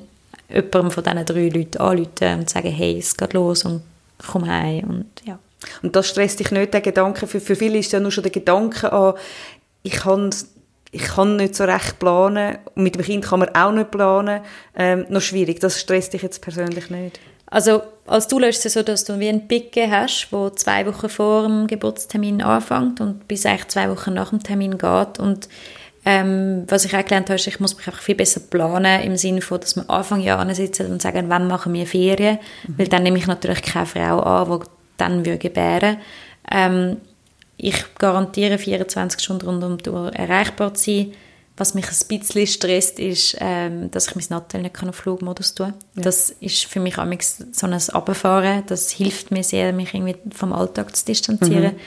jemandem 0.50 0.91
von 0.91 1.04
diesen 1.04 1.26
drei 1.26 1.48
Leuten 1.50 1.78
anrufen 1.80 2.39
und 2.41 2.50
sagen, 2.50 2.70
hey, 2.72 3.00
es 3.00 3.18
geht 3.18 3.34
los 3.34 3.65
und 3.65 3.82
komme 4.32 4.48
heim 4.48 4.84
und 4.88 5.06
ja. 5.26 5.39
Und 5.82 5.96
das 5.96 6.08
stresst 6.10 6.39
dich 6.39 6.52
nicht, 6.52 6.76
der 6.76 6.82
Gedanke, 6.82 7.26
für, 7.26 7.39
für 7.39 7.56
viele 7.56 7.80
ist 7.80 7.91
ja 7.91 8.00
nur 8.00 8.12
schon 8.12 8.22
der 8.22 8.32
Gedanke 8.32 8.91
an, 8.94 9.15
ich 9.82 9.94
kann 9.94 10.30
ich 10.95 11.03
kann 11.03 11.36
nicht 11.36 11.55
so 11.55 11.65
recht 11.65 11.99
planen. 11.99 12.58
Und 12.73 12.84
mit 12.84 12.95
dem 12.95 13.01
Kind 13.01 13.25
kann 13.25 13.39
man 13.39 13.49
auch 13.49 13.73
nicht 13.73 13.91
planen. 13.91 14.41
Ähm, 14.75 15.05
noch 15.10 15.21
schwierig. 15.21 15.60
Das 15.60 15.79
stresst 15.79 16.13
dich 16.13 16.21
jetzt 16.21 16.41
persönlich 16.41 16.89
nicht? 16.89 17.19
Also 17.47 17.81
als 18.08 18.27
Doula 18.27 18.47
ist 18.47 18.65
es 18.65 18.73
so, 18.73 18.81
dass 18.81 19.03
du 19.03 19.19
wie 19.19 19.27
ein 19.27 19.47
Picke 19.47 19.91
hast, 19.91 20.29
wo 20.31 20.49
zwei 20.49 20.86
Wochen 20.86 21.10
vor 21.10 21.43
dem 21.43 21.67
Geburtstermin 21.67 22.41
anfängt 22.41 23.01
und 23.01 23.27
bis 23.27 23.45
eigentlich 23.45 23.67
zwei 23.67 23.89
Wochen 23.89 24.13
nach 24.13 24.29
dem 24.29 24.41
Termin 24.41 24.77
geht. 24.77 25.19
Und 25.19 25.49
ähm, 26.05 26.63
was 26.69 26.86
ich 26.86 26.95
auch 26.95 27.03
gelernt 27.03 27.29
habe, 27.29 27.36
ist, 27.36 27.47
ich 27.47 27.60
muss 27.60 27.75
mich 27.75 27.86
einfach 27.88 28.01
viel 28.01 28.15
besser 28.15 28.39
planen, 28.39 29.03
im 29.03 29.17
Sinne 29.17 29.41
von, 29.41 29.60
dass 29.60 29.75
wir 29.75 29.89
Anfang 29.89 30.21
Jahr 30.21 30.55
sitzen 30.55 30.91
und 30.91 31.01
sagen, 31.01 31.25
wann 31.27 31.47
machen 31.47 31.73
wir 31.73 31.86
Ferien? 31.86 32.39
Mhm. 32.67 32.75
Weil 32.77 32.88
dann 32.88 33.03
nehme 33.03 33.17
ich 33.17 33.27
natürlich 33.27 33.62
keine 33.62 33.86
Frau 33.86 34.19
an, 34.21 34.62
die 34.62 34.65
dann 34.97 35.23
gebären 35.23 35.81
würde. 35.81 35.97
Ähm, 36.49 36.97
ich 37.58 37.84
garantiere 37.98 38.58
24 38.58 39.22
Stunden 39.22 39.48
rund 39.48 39.63
um 39.63 39.78
die 39.78 39.89
Uhr 39.89 40.13
erreichbar 40.13 40.74
zu 40.74 40.91
sein. 40.91 41.13
Was 41.58 41.74
mich 41.74 41.86
ein 41.86 42.08
bisschen 42.10 42.48
stresst, 42.48 43.00
ist, 43.00 43.38
ähm, 43.39 43.89
dass 43.89 44.10
ich 44.10 44.15
mein 44.15 44.26
Nattel 44.30 44.62
nicht 44.62 44.84
auf 44.84 44.96
Flugmodus 44.96 45.56
tun 45.56 45.68
kann. 45.68 45.76
Ja. 45.96 46.02
Das 46.02 46.30
ist 46.41 46.65
für 46.65 46.82
mich 46.82 46.96
so 46.96 47.68
ein 47.68 47.74
Abfahren. 47.74 48.63
Das 48.68 48.91
hilft 48.91 49.32
mir 49.32 49.44
sehr, 49.44 49.72
mich 49.72 49.94
irgendwie 49.94 50.18
vom 50.34 50.52
Alltag 50.52 50.94
zu 50.94 51.06
distanzieren. 51.06 51.76
Mhm. 51.76 51.80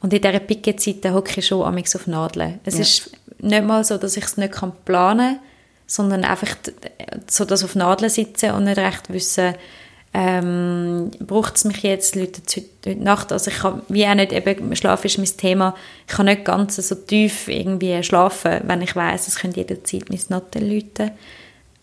Und 0.00 0.12
in 0.12 0.20
dieser 0.20 0.40
Pickenzeit 0.40 1.04
hocke 1.12 1.38
ich 1.38 1.46
schon 1.46 1.62
auf 1.62 2.06
Nadeln. 2.08 2.58
Es 2.64 2.74
ja. 2.74 2.80
ist 2.80 3.12
nicht 3.38 3.64
mal 3.64 3.84
so, 3.84 3.98
dass 3.98 4.16
ich 4.16 4.24
es 4.24 4.36
nicht 4.36 4.52
planen 4.84 5.36
kann, 5.36 5.40
sondern 5.86 6.24
einfach 6.24 6.56
so, 7.30 7.44
dass 7.44 7.62
auf 7.62 7.76
Nadeln 7.76 8.10
sitzen 8.10 8.50
und 8.50 8.64
nicht 8.64 8.78
recht 8.78 9.12
wissen, 9.12 9.54
ähm, 10.16 11.10
braucht 11.18 11.56
es 11.56 11.64
mich 11.64 11.82
jetzt, 11.82 12.14
Leute, 12.14 12.40
heute 12.46 12.96
Nacht, 13.00 13.32
also 13.32 13.50
ich 13.50 13.58
kann, 13.58 13.82
wie 13.88 14.06
auch 14.06 14.14
nicht, 14.14 14.32
eben, 14.32 14.76
Schlaf 14.76 15.04
ist 15.04 15.18
mein 15.18 15.26
Thema, 15.26 15.74
ich 16.06 16.14
kann 16.14 16.26
nicht 16.26 16.44
ganz 16.44 16.76
so 16.76 16.94
tief 16.94 17.48
irgendwie 17.48 18.00
schlafen, 18.04 18.60
wenn 18.64 18.80
ich 18.80 18.94
weiß, 18.94 19.26
es 19.26 19.34
können 19.34 19.54
jederzeit 19.54 20.08
mein 20.10 20.20
Nattel 20.28 20.72
läuten. 20.72 21.10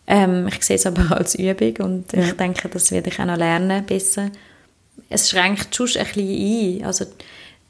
Ähm, 0.06 0.48
ich 0.48 0.64
sehe 0.64 0.76
es 0.76 0.86
aber 0.86 1.12
als 1.16 1.34
Übung 1.34 1.76
und 1.84 2.12
ja. 2.14 2.22
ich 2.22 2.32
denke, 2.32 2.70
das 2.70 2.90
werde 2.90 3.10
ich 3.10 3.20
auch 3.20 3.26
noch 3.26 3.36
lernen, 3.36 3.84
besser. 3.84 4.30
Es 5.10 5.28
schränkt 5.28 5.76
schon 5.76 5.88
ein 5.88 6.06
bisschen 6.06 6.80
ein, 6.80 6.86
also 6.86 7.04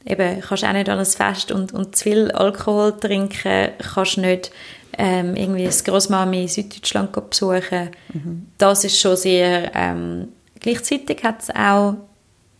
eben, 0.07 0.41
kannst 0.43 0.65
auch 0.65 0.73
nicht 0.73 0.89
an 0.89 1.01
ein 1.01 1.05
Fest 1.05 1.51
und, 1.51 1.73
und 1.73 1.97
zu 1.97 2.05
viel 2.05 2.31
Alkohol 2.31 2.97
trinken, 3.01 3.71
kannst 3.95 4.17
nicht 4.19 4.53
ähm, 4.97 5.35
irgendwie 5.35 5.65
das 5.65 5.83
Großmami 5.83 6.43
in 6.43 6.49
Süddeutschland 6.49 7.11
besuchen. 7.13 7.91
Mhm. 8.13 8.47
Das 8.59 8.85
ist 8.85 9.01
schon 9.01 9.17
sehr 9.17 9.73
ähm, 9.75 10.29
Gleichzeitig 10.63 11.23
hat 11.23 11.43
es 11.43 11.51
auch 11.51 11.97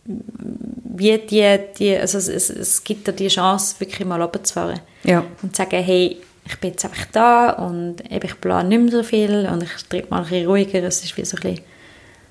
wie 0.05 1.17
die, 1.17 1.59
die 1.77 1.97
also 1.97 2.17
es, 2.17 2.27
es, 2.27 2.49
es 2.49 2.83
gibt 2.83 3.07
dir 3.07 3.13
die 3.13 3.29
Chance, 3.29 3.79
wirklich 3.79 4.05
mal 4.05 4.21
runterzufahren. 4.21 4.79
Ja. 5.03 5.23
Und 5.41 5.55
zu 5.55 5.61
sagen, 5.63 5.83
hey, 5.83 6.17
ich 6.45 6.59
bin 6.59 6.71
jetzt 6.71 6.85
einfach 6.85 7.05
da 7.11 7.51
und 7.51 8.01
eben, 8.11 8.25
ich 8.25 8.39
plane 8.39 8.69
nicht 8.69 8.81
mehr 8.81 8.91
so 8.91 9.03
viel 9.03 9.47
und 9.51 9.63
ich 9.63 9.71
treibe 9.89 10.09
mal 10.09 10.17
ein 10.17 10.23
bisschen 10.23 10.47
ruhiger. 10.47 10.83
Es 10.83 11.03
ist 11.03 11.15
wie 11.17 11.25
so 11.25 11.37
ein 11.37 11.41
bisschen 11.41 11.65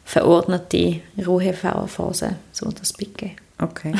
verordnete 0.04 1.00
Ruhephase, 1.24 2.36
so 2.52 2.70
das 2.70 2.92
Picken. 2.92 3.32
Okay. 3.58 3.92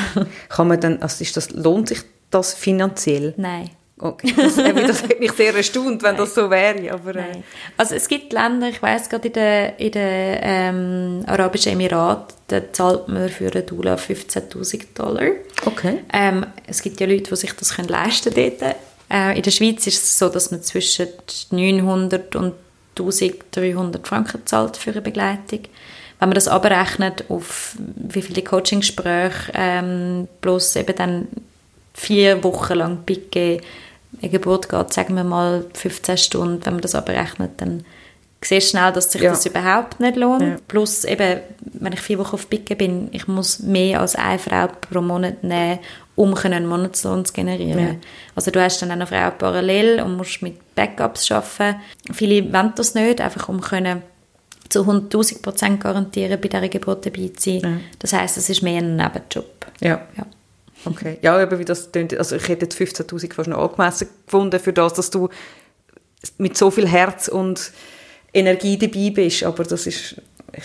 Kann 0.49 0.67
man 0.67 0.79
dann, 0.79 1.01
also 1.01 1.23
ist 1.23 1.35
das, 1.35 1.51
lohnt 1.51 1.89
sich 1.89 2.01
das 2.29 2.53
finanziell? 2.53 3.33
Nein. 3.37 3.69
Okay. 3.99 4.33
Das, 4.37 4.55
das 4.55 5.03
hat 5.03 5.19
mich 5.19 5.31
sehr 5.33 5.55
erstaunt, 5.55 6.01
wenn 6.03 6.11
Nein. 6.11 6.17
das 6.17 6.33
so 6.33 6.49
wäre. 6.49 6.91
Aber, 6.91 7.15
äh. 7.15 7.41
Also 7.77 7.95
es 7.95 8.07
gibt 8.07 8.33
Länder, 8.33 8.69
ich 8.69 8.81
weiß 8.81 9.09
gerade 9.09 9.27
in 9.27 9.33
den, 9.33 9.73
in 9.77 9.91
den 9.91 10.39
ähm, 10.41 11.23
Arabischen 11.27 11.73
Emiraten, 11.73 12.35
da 12.47 12.73
zahlt 12.73 13.07
man 13.07 13.29
für 13.29 13.51
eine 13.51 13.61
Dula 13.61 13.95
15'000 13.95 14.85
Dollar. 14.95 15.23
Okay. 15.65 15.99
Ähm, 16.11 16.45
es 16.67 16.81
gibt 16.81 16.99
ja 16.99 17.07
Leute, 17.07 17.29
die 17.29 17.35
sich 17.35 17.53
das 17.53 17.75
können 17.75 17.87
leisten 17.87 18.33
können. 18.33 18.75
Äh, 19.11 19.37
in 19.37 19.43
der 19.43 19.51
Schweiz 19.51 19.85
ist 19.85 20.03
es 20.03 20.17
so, 20.17 20.29
dass 20.29 20.51
man 20.51 20.63
zwischen 20.63 21.07
900 21.51 22.35
und 22.35 22.53
1300 22.97 24.07
Franken 24.07 24.45
zahlt 24.45 24.77
für 24.77 24.91
eine 24.91 25.01
Begleitung. 25.01 25.61
Wenn 26.19 26.29
man 26.29 26.35
das 26.35 26.47
abrechnet 26.47 27.25
auf 27.29 27.75
wie 27.77 28.21
viele 28.21 28.43
Coachingsgespräche 28.43 29.51
ähm, 29.55 30.27
plus 30.41 30.75
eben 30.75 30.95
dann 30.95 31.27
vier 31.93 32.43
Wochen 32.43 32.73
lang 32.73 32.97
Piquet 33.05 33.61
eine 34.21 34.31
Geburt 34.31 34.69
geht, 34.69 34.93
sagen 34.93 35.15
wir 35.15 35.23
mal 35.23 35.65
15 35.73 36.17
Stunden, 36.17 36.65
wenn 36.65 36.73
man 36.73 36.81
das 36.81 36.95
abrechnet, 36.95 37.51
dann 37.57 37.83
siehst 38.45 38.71
schnell, 38.71 38.91
dass 38.91 39.11
sich 39.11 39.21
ja. 39.21 39.31
das 39.31 39.45
überhaupt 39.45 39.99
nicht 39.99 40.15
lohnt. 40.15 40.41
Ja. 40.41 40.55
Plus 40.67 41.03
eben, 41.05 41.39
wenn 41.73 41.93
ich 41.93 42.01
vier 42.01 42.19
Wochen 42.19 42.35
auf 42.35 42.49
Picken 42.49 42.77
bin, 42.77 43.09
ich 43.11 43.27
muss 43.27 43.59
mehr 43.59 44.01
als 44.01 44.15
eine 44.15 44.39
Frau 44.39 44.67
pro 44.67 45.01
Monat 45.01 45.43
nehmen, 45.43 45.79
um 46.15 46.35
einen 46.35 46.67
Monatslohn 46.67 47.25
zu 47.25 47.33
generieren. 47.33 47.79
Ja. 47.79 47.95
Also 48.35 48.51
du 48.51 48.61
hast 48.61 48.81
dann 48.81 48.91
eine 48.91 49.07
Frau 49.07 49.31
parallel 49.31 50.01
und 50.01 50.17
musst 50.17 50.41
mit 50.41 50.75
Backups 50.75 51.31
arbeiten. 51.31 51.79
Viele 52.11 52.51
wollen 52.53 52.73
das 52.75 52.95
nicht, 52.95 53.21
einfach 53.21 53.49
um 53.49 53.61
können 53.61 54.03
zu 54.69 54.81
100'000 54.81 55.41
Prozent 55.41 55.81
garantieren, 55.81 56.39
bei 56.41 56.47
dieser 56.47 56.67
Geburt 56.67 57.05
dabei 57.05 57.31
zu 57.35 57.59
sein. 57.59 57.81
Das 57.99 58.13
heißt, 58.13 58.37
es 58.37 58.49
ist 58.49 58.63
mehr 58.63 58.79
ein 58.79 58.95
Nebenjob. 58.95 59.67
Ja. 59.81 60.05
Okay. 60.85 61.17
Ja, 61.21 61.37
aber 61.37 61.59
wie 61.59 61.65
das 61.65 61.91
klingt, 61.91 62.15
also 62.17 62.35
ich 62.35 62.47
hätte 62.47 62.65
jetzt 62.65 62.77
15'000 62.77 63.33
fast 63.33 63.49
noch 63.49 63.69
angemessen 63.69 64.07
gefunden 64.25 64.59
für 64.59 64.73
das, 64.73 64.93
dass 64.93 65.09
du 65.09 65.29
mit 66.37 66.57
so 66.57 66.71
viel 66.71 66.87
Herz 66.87 67.27
und 67.27 67.71
Energie 68.33 68.77
dabei 68.77 69.11
bist, 69.11 69.43
aber 69.43 69.63
das 69.63 69.87
ist 69.87 70.15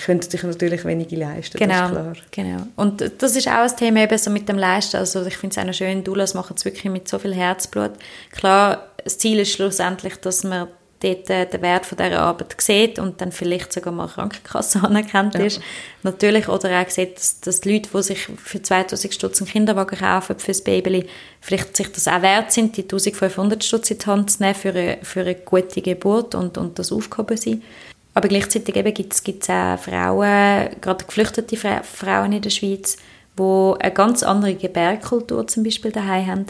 könnte 0.04 0.30
sich 0.30 0.42
natürlich 0.42 0.84
wenige 0.84 1.16
leisten, 1.16 1.56
genau, 1.58 1.88
das 1.88 2.18
ist 2.18 2.30
klar. 2.30 2.46
Genau, 2.46 2.66
und 2.76 3.10
das 3.22 3.36
ist 3.36 3.48
auch 3.48 3.52
ein 3.52 3.76
Thema 3.76 4.02
eben 4.02 4.18
so 4.18 4.30
mit 4.30 4.48
dem 4.48 4.58
Leisten, 4.58 4.98
also 4.98 5.24
ich 5.24 5.36
finde 5.36 5.54
es 5.54 5.58
auch 5.58 5.66
noch 5.66 5.72
schön, 5.72 6.04
Doulas 6.04 6.34
machen 6.34 6.54
es 6.56 6.64
wirklich 6.64 6.92
mit 6.92 7.08
so 7.08 7.18
viel 7.18 7.34
Herzblut. 7.34 7.92
Klar, 8.30 8.88
das 9.02 9.16
Ziel 9.18 9.38
ist 9.38 9.52
schlussendlich, 9.52 10.16
dass 10.16 10.44
man 10.44 10.68
dort 11.00 11.30
äh, 11.30 11.46
den 11.46 11.62
Wert 11.62 11.86
von 11.86 11.96
dieser 11.98 12.20
Arbeit 12.20 12.54
sieht 12.60 12.98
und 12.98 13.20
dann 13.20 13.32
vielleicht 13.32 13.72
sogar 13.72 13.92
mal 13.92 14.08
Krankenkasse 14.08 14.80
anerkannt 14.82 15.34
ja. 15.34 15.40
ist. 15.40 15.60
Natürlich, 16.02 16.48
oder 16.48 16.80
auch 16.80 16.90
sieht, 16.90 17.16
dass, 17.16 17.40
dass 17.40 17.60
die 17.60 17.72
Leute, 17.74 17.90
die 17.92 18.02
sich 18.02 18.28
für 18.36 18.62
2000 18.62 19.14
Stutz 19.14 19.40
einen 19.40 19.50
Kinderwagen 19.50 19.98
kaufen 19.98 20.38
für 20.38 20.48
das 20.48 20.62
Baby, 20.62 21.06
vielleicht 21.40 21.76
sich 21.76 21.92
das 21.92 22.08
auch 22.08 22.22
wert 22.22 22.52
sind, 22.52 22.76
die 22.76 22.82
1500 22.82 23.62
Stutz 23.62 23.90
in 23.90 23.98
die 23.98 24.06
Hand 24.06 24.30
zu 24.30 24.42
nehmen 24.42 24.54
für 24.54 24.70
eine, 24.70 24.98
für 25.02 25.20
eine 25.20 25.34
gute 25.34 25.82
Geburt 25.82 26.34
und, 26.34 26.58
und 26.58 26.78
das 26.78 26.92
aufgehoben 26.92 27.36
sein. 27.36 27.62
Aber 28.14 28.28
gleichzeitig 28.28 28.74
gibt 28.74 29.42
es 29.42 29.50
auch 29.50 29.78
Frauen, 29.78 30.70
gerade 30.80 31.04
geflüchtete 31.04 31.56
Frauen 31.56 32.32
in 32.32 32.42
der 32.42 32.50
Schweiz, 32.50 32.96
die 33.38 33.74
eine 33.78 33.92
ganz 33.92 34.24
andere 34.24 34.54
Gebärkultur 34.54 35.46
zum 35.46 35.62
Beispiel 35.62 35.92
daheim 35.92 36.26
haben 36.26 36.46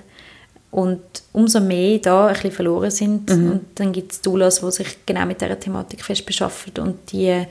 und 0.70 1.00
umso 1.32 1.60
mehr 1.60 1.98
da 1.98 2.26
ein 2.26 2.34
bisschen 2.34 2.52
verloren 2.52 2.90
sind. 2.90 3.30
Mhm. 3.30 3.50
Und 3.50 3.64
dann 3.76 3.92
gibt 3.92 4.12
es 4.12 4.20
Doulas, 4.20 4.60
die 4.60 4.70
sich 4.70 4.98
genau 5.06 5.24
mit 5.26 5.40
dieser 5.40 5.58
Thematik 5.58 6.04
fest 6.04 6.26
beschaffen 6.26 6.72
und 6.78 7.12
die 7.12 7.46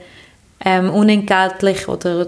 ähm, 0.64 0.90
unentgeltlich 0.90 1.88
oder 1.88 2.26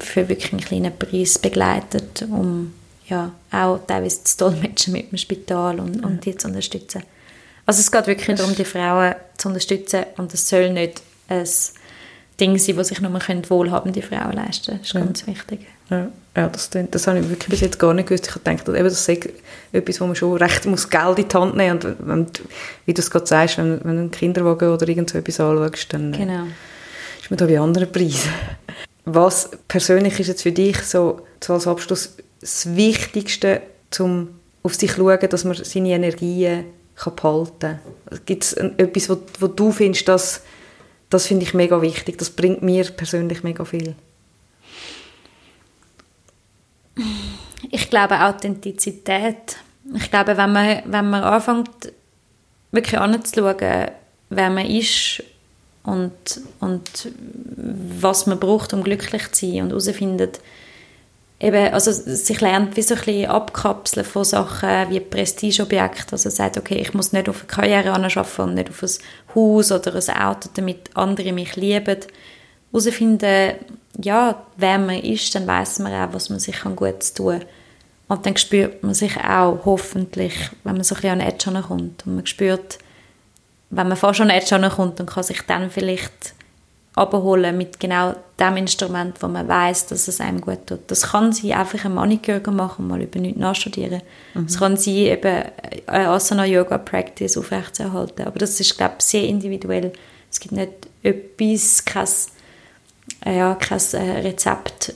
für 0.00 0.28
wirklich 0.28 0.52
einen 0.52 0.60
kleinen 0.60 0.96
Preis 0.96 1.38
begleitet, 1.38 2.22
um 2.30 2.74
ja, 3.08 3.32
auch 3.50 3.80
teilweise 3.86 4.24
zu 4.24 4.36
dolmetschen 4.38 4.92
mit 4.92 5.10
dem 5.10 5.18
Spital 5.18 5.80
und, 5.80 6.04
und 6.04 6.24
die 6.24 6.36
zu 6.36 6.48
unterstützen. 6.48 7.02
Also 7.64 7.80
es 7.80 7.90
geht 7.90 8.06
wirklich 8.06 8.36
darum, 8.36 8.54
die 8.54 8.64
Frauen 8.64 9.14
zu 9.36 9.48
unterstützen 9.48 10.04
und 10.16 10.32
es 10.34 10.48
soll 10.48 10.70
nicht 10.70 11.02
ein 11.28 11.46
Ding 12.40 12.58
sein, 12.58 12.76
das 12.76 12.88
sich 12.88 13.00
nur 13.00 13.12
wohlhabende 13.12 14.02
Frauen 14.02 14.32
leisten 14.32 14.66
können. 14.66 14.78
Das 14.80 14.88
ist 14.88 14.94
ja. 14.94 15.00
ganz 15.00 15.26
wichtig. 15.26 15.60
Ja, 15.90 16.08
ja 16.38 16.48
das, 16.48 16.70
das 16.70 17.06
habe 17.06 17.18
ich 17.18 17.28
wirklich 17.28 17.48
bis 17.48 17.60
jetzt 17.60 17.78
gar 17.78 17.92
nicht 17.94 18.08
gewusst. 18.08 18.26
Ich 18.26 18.34
habe 18.34 18.56
gedacht, 18.56 18.68
das 18.68 19.04
sei 19.04 19.20
etwas, 19.72 20.00
wo 20.00 20.06
man 20.06 20.16
schon 20.16 20.36
recht 20.36 20.66
muss 20.66 20.88
Geld 20.88 21.18
in 21.18 21.28
die 21.28 21.36
Hand 21.36 21.56
nehmen 21.56 21.74
muss. 21.74 21.84
Und 21.84 22.08
wenn, 22.08 22.26
wie 22.86 22.94
du 22.94 23.00
es 23.00 23.10
gerade 23.10 23.26
sagst, 23.26 23.58
wenn, 23.58 23.80
wenn 23.84 23.96
du 23.96 24.00
einen 24.02 24.10
Kinderwagen 24.10 24.72
oder 24.72 24.88
irgend 24.88 25.10
so 25.10 25.18
etwas 25.18 25.40
anschaust, 25.40 25.92
dann 25.92 26.14
äh, 26.14 26.18
genau. 26.18 26.44
ist 27.20 27.30
man 27.30 27.38
da 27.38 27.46
bei 27.46 27.58
anderen 27.58 27.90
Preisen. 27.90 28.30
Was 29.04 29.50
persönlich 29.66 30.20
ist 30.20 30.28
jetzt 30.28 30.42
für 30.42 30.52
dich 30.52 30.78
so, 30.82 31.22
so 31.42 31.54
als 31.54 31.66
Abschluss 31.66 32.16
das 32.40 32.76
Wichtigste, 32.76 33.62
um 33.98 34.28
auf 34.62 34.74
sich 34.74 34.92
zu 34.92 34.98
schauen, 34.98 35.28
dass 35.28 35.44
man 35.44 35.56
seine 35.56 35.90
Energien 35.90 36.66
kann 36.94 37.16
behalten 37.16 37.80
kann? 38.08 38.20
Gibt 38.26 38.44
es 38.44 38.52
etwas, 38.52 39.08
wo, 39.08 39.18
wo 39.40 39.46
du 39.46 39.72
findest, 39.72 40.08
dass 40.08 40.42
das 41.10 41.26
finde 41.26 41.44
ich 41.44 41.54
mega 41.54 41.80
wichtig. 41.80 42.18
Das 42.18 42.30
bringt 42.30 42.62
mir 42.62 42.84
persönlich 42.84 43.42
mega 43.42 43.64
viel. 43.64 43.94
Ich 47.70 47.90
glaube 47.90 48.20
Authentizität. 48.20 49.56
Ich 49.94 50.10
glaube, 50.10 50.36
wenn 50.36 50.52
man, 50.52 50.82
wenn 50.84 51.10
man 51.10 51.22
anfängt, 51.22 51.92
wirklich 52.70 53.00
anzuschauen, 53.00 53.90
wer 54.30 54.50
man 54.50 54.66
ist 54.66 55.22
und, 55.82 56.12
und 56.60 57.08
was 57.56 58.26
man 58.26 58.38
braucht, 58.38 58.72
um 58.74 58.84
glücklich 58.84 59.32
zu 59.32 59.46
sein 59.46 59.62
und 59.62 59.70
herausfindet, 59.70 60.40
eben, 61.40 61.72
also 61.72 61.92
sich 61.92 62.40
lernt 62.40 62.76
wie 62.76 62.82
so 62.82 62.94
ein 62.94 63.00
bisschen 63.00 63.30
abkapseln 63.30 64.04
von 64.04 64.24
Sachen 64.24 64.90
wie 64.90 65.00
Prestigeobjekte, 65.00 66.12
also 66.12 66.30
sagt, 66.30 66.58
okay, 66.58 66.76
ich 66.76 66.94
muss 66.94 67.12
nicht 67.12 67.28
auf 67.28 67.40
eine 67.40 67.46
Karriere 67.46 67.92
arbeiten 67.92 68.42
und 68.42 68.54
nicht 68.54 68.70
auf 68.70 68.82
ein 68.82 68.90
Haus 69.34 69.72
oder 69.72 69.94
ein 69.94 70.22
Auto, 70.22 70.50
damit 70.54 70.90
andere 70.94 71.32
mich 71.32 71.56
lieben, 71.56 72.00
herausfinden, 72.72 73.54
ja, 74.02 74.42
wer 74.56 74.78
man 74.78 75.02
ist, 75.02 75.34
dann 75.34 75.46
weiß 75.46 75.80
man 75.80 75.92
auch, 75.92 76.12
was 76.12 76.30
man 76.30 76.38
sich 76.38 76.62
gut 76.76 77.14
tun 77.14 77.40
kann. 77.40 77.48
Und 78.08 78.24
dann 78.24 78.36
spürt 78.36 78.82
man 78.82 78.94
sich 78.94 79.16
auch 79.18 79.60
hoffentlich, 79.64 80.34
wenn 80.64 80.74
man 80.74 80.84
so 80.84 80.94
ein 80.94 81.00
bisschen 81.02 81.20
an 81.20 81.26
Edge 81.26 81.62
kommt. 81.62 82.06
Und 82.06 82.14
man 82.14 82.26
spürt, 82.26 82.78
wenn 83.70 83.88
man 83.88 83.96
fast 83.96 84.20
an 84.20 84.30
Edge 84.30 84.70
kommt, 84.70 84.98
dann 84.98 85.06
kann 85.06 85.22
sich 85.22 85.42
dann 85.42 85.70
vielleicht 85.70 86.34
abholen 86.94 87.56
mit 87.56 87.78
genau 87.78 88.14
dem 88.40 88.56
Instrument, 88.56 89.22
wo 89.22 89.28
man 89.28 89.46
weiß, 89.46 89.86
dass 89.86 90.08
es 90.08 90.20
einem 90.20 90.40
gut 90.40 90.66
tut. 90.66 90.80
Das 90.88 91.02
kann 91.02 91.32
sie 91.32 91.52
einfach 91.54 91.84
ein 91.84 91.94
Maniküre 91.94 92.50
machen, 92.50 92.88
mal 92.88 93.00
über 93.00 93.20
nichts 93.20 93.38
nachstudieren. 93.38 94.02
Mhm. 94.34 94.46
Das 94.46 94.58
kann 94.58 94.76
sie 94.76 95.04
eben 95.04 95.44
eine 95.86 96.08
Asana-Yoga-Practice 96.08 97.36
aufrechtzuerhalten. 97.36 98.26
Aber 98.26 98.38
das 98.38 98.58
ist, 98.58 98.76
glaube 98.76 98.94
ich, 98.98 99.04
sehr 99.04 99.24
individuell. 99.24 99.92
Es 100.30 100.40
gibt 100.40 100.52
nicht 100.52 100.72
etwas, 101.02 101.84
kein, 101.84 102.04
äh, 102.04 102.06
ja, 103.32 103.54
kein 103.54 103.80
äh, 103.92 104.20
Rezept. 104.20 104.94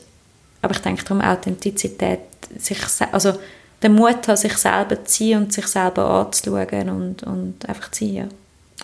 Aber 0.60 0.74
ich 0.74 0.80
denke 0.80 1.04
darum, 1.04 1.20
Authentizität, 1.20 2.20
sich, 2.58 2.78
also 3.10 3.34
den 3.82 3.94
Mut 3.94 4.28
haben, 4.28 4.36
sich 4.36 4.56
selber 4.56 5.04
zu 5.04 5.04
ziehen 5.04 5.42
und 5.42 5.52
sich 5.52 5.66
selber 5.66 6.04
anzuschauen 6.04 6.90
und, 6.90 7.22
und 7.24 7.68
einfach 7.68 7.90
zu 7.90 7.98
ziehen. 7.98 8.30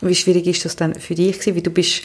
Ja. 0.00 0.08
Wie 0.08 0.14
schwierig 0.14 0.46
ist 0.46 0.64
das 0.64 0.76
dann 0.76 0.94
für 0.94 1.14
dich 1.14 1.44
Wie 1.46 1.62
du 1.62 1.70
bist 1.70 2.02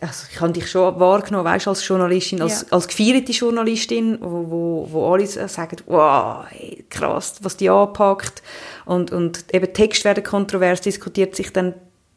also 0.00 0.26
ich 0.30 0.40
habe 0.40 0.52
dich 0.52 0.70
schon 0.70 0.98
wahrgenommen, 1.00 1.44
weißt, 1.44 1.68
als 1.68 1.86
Journalistin, 1.86 2.42
als, 2.42 2.62
ja. 2.62 2.66
als 2.70 2.88
gefeierte 2.88 3.32
Journalistin, 3.32 4.18
wo, 4.20 4.50
wo, 4.50 4.88
wo 4.90 5.12
alle 5.12 5.26
sagen, 5.26 5.76
wow, 5.86 6.44
hey, 6.48 6.84
krass, 6.90 7.36
was 7.42 7.56
die 7.56 7.70
anpackt. 7.70 8.42
Und, 8.84 9.12
und 9.12 9.44
eben 9.52 9.72
Text 9.72 10.04
werden 10.04 10.24
kontrovers 10.24 10.80
diskutiert, 10.80 11.34
sich 11.36 11.52
dann 11.52 11.74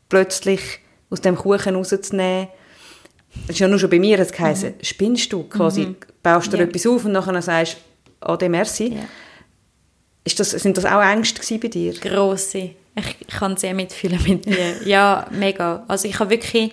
plötzlich 0.09 0.79
aus 1.09 1.21
dem 1.21 1.35
Kuchen 1.35 1.75
rauszunehmen. 1.75 2.49
Das 3.47 3.55
ist 3.55 3.59
ja 3.59 3.67
nur 3.67 3.79
schon 3.79 3.89
bei 3.89 3.99
mir, 3.99 4.17
das 4.17 4.37
heisst, 4.39 4.63
mhm. 4.63 4.73
spinnst 4.81 5.31
du 5.31 5.43
quasi, 5.43 5.81
mhm. 5.81 5.95
baust 6.23 6.51
du 6.51 6.57
ja. 6.57 6.63
etwas 6.63 6.85
auf 6.87 7.05
und 7.05 7.11
nachher 7.11 7.41
sagst, 7.41 7.77
ade, 8.21 8.49
merci. 8.49 8.95
Ja. 8.95 9.01
Ist 10.23 10.39
das, 10.39 10.51
sind 10.51 10.77
das 10.77 10.85
auch 10.85 11.01
Ängste 11.01 11.57
bei 11.57 11.67
dir? 11.67 11.93
Grosse. 11.93 12.71
Ich, 12.95 13.27
kann 13.27 13.55
sehr 13.55 13.73
mitfühlen 13.73 14.21
mit 14.27 14.45
dir. 14.45 14.81
ja, 14.85 15.27
mega. 15.31 15.83
Also 15.87 16.07
ich 16.07 16.19
habe 16.19 16.29
wirklich 16.31 16.71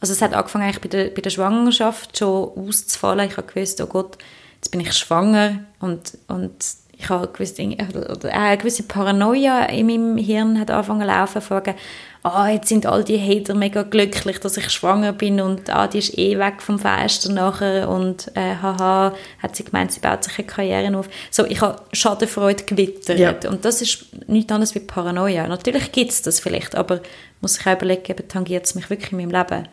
also 0.00 0.12
es 0.12 0.22
hat 0.22 0.34
angefangen 0.34 0.64
eigentlich 0.64 0.80
bei 0.80 0.88
der, 0.88 1.10
bei 1.10 1.20
der 1.20 1.30
Schwangerschaft 1.30 2.18
schon 2.18 2.50
auszufallen. 2.56 3.28
Ich 3.28 3.36
habe 3.36 3.52
gewusst, 3.52 3.80
oh 3.80 3.86
Gott, 3.86 4.18
jetzt 4.56 4.70
bin 4.70 4.80
ich 4.80 4.92
schwanger 4.92 5.60
und, 5.80 6.16
und 6.28 6.54
ich 6.92 7.08
habe 7.08 7.28
gewusst, 7.28 7.60
oder, 7.60 8.32
eine 8.32 8.58
gewisse 8.58 8.84
Paranoia 8.84 9.64
in 9.66 9.86
meinem 9.86 10.16
Hirn 10.16 10.58
hat 10.58 10.70
angefangen 10.70 11.02
zu 11.02 11.06
laufen, 11.06 11.42
fragen, 11.42 11.74
ah, 12.22 12.48
jetzt 12.48 12.68
sind 12.68 12.86
all 12.86 13.04
die 13.04 13.18
Hater 13.18 13.54
mega 13.54 13.82
glücklich, 13.82 14.40
dass 14.40 14.56
ich 14.56 14.70
schwanger 14.70 15.12
bin 15.12 15.40
und 15.40 15.70
ah, 15.70 15.86
die 15.86 15.98
ist 15.98 16.18
eh 16.18 16.38
weg 16.38 16.60
vom 16.60 16.78
Fenster 16.78 17.32
nachher 17.32 17.88
und 17.88 18.30
äh, 18.34 18.56
haha, 18.60 19.14
hat 19.42 19.56
sie 19.56 19.64
gemeint, 19.64 19.92
sie 19.92 20.00
baut 20.00 20.24
sich 20.24 20.38
eine 20.38 20.46
Karriere 20.46 20.96
auf. 20.96 21.08
So, 21.30 21.44
ich 21.44 21.60
habe 21.60 21.80
Schadenfreude 21.92 22.64
gewittert 22.64 23.18
ja. 23.18 23.50
und 23.50 23.64
das 23.64 23.82
ist 23.82 24.06
nichts 24.28 24.52
anderes 24.52 24.74
wie 24.74 24.80
Paranoia. 24.80 25.46
Natürlich 25.46 25.92
gibt 25.92 26.10
es 26.10 26.22
das 26.22 26.40
vielleicht, 26.40 26.74
aber 26.74 27.00
muss 27.40 27.58
ich 27.58 27.66
auch 27.66 27.76
überlegen, 27.76 28.28
tangiert 28.28 28.66
es 28.66 28.74
mich 28.74 28.90
wirklich 28.90 29.12
in 29.12 29.18
meinem 29.18 29.30
Leben? 29.30 29.68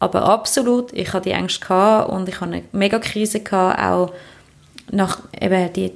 Aber 0.00 0.24
absolut, 0.24 0.92
ich 0.92 1.12
hatte 1.12 1.30
die 1.30 1.34
Ängste 1.34 1.64
gehabt 1.64 2.10
und 2.10 2.28
ich 2.28 2.40
hatte 2.40 2.52
eine 2.52 2.62
mega 2.72 2.98
Krise 2.98 3.40
gehabt, 3.40 3.80
auch 3.80 4.12
nach 4.90 5.20
eben 5.40 5.72
die 5.72 5.92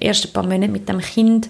ersten 0.00 0.32
paar 0.32 0.42
Monaten 0.42 0.72
mit 0.72 0.88
dem 0.88 1.00
Kind 1.00 1.48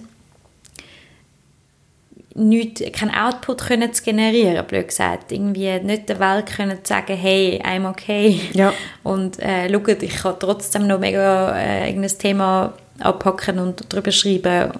nicht, 2.39 2.93
keinen 2.93 3.15
Output 3.15 3.67
können 3.67 3.93
zu 3.93 4.03
generieren, 4.03 4.65
blöd 4.67 4.89
gesagt. 4.89 5.33
Irgendwie 5.33 5.79
nicht 5.81 6.09
der 6.09 6.21
Welt 6.21 6.47
können 6.47 6.79
zu 6.83 6.89
sagen, 6.89 7.17
hey, 7.17 7.61
I'm 7.65 7.89
okay. 7.89 8.41
Ja. 8.53 8.73
Und 9.03 9.39
äh, 9.41 9.71
schaut, 9.71 10.03
ich 10.03 10.17
kann 10.17 10.37
trotzdem 10.39 10.87
noch 10.87 10.99
mega 10.99 11.57
äh, 11.57 11.89
irgendein 11.89 12.19
Thema 12.19 12.73
abpacken 13.01 13.59
und 13.59 13.85
darüber 13.93 14.11
schreiben. 14.11 14.73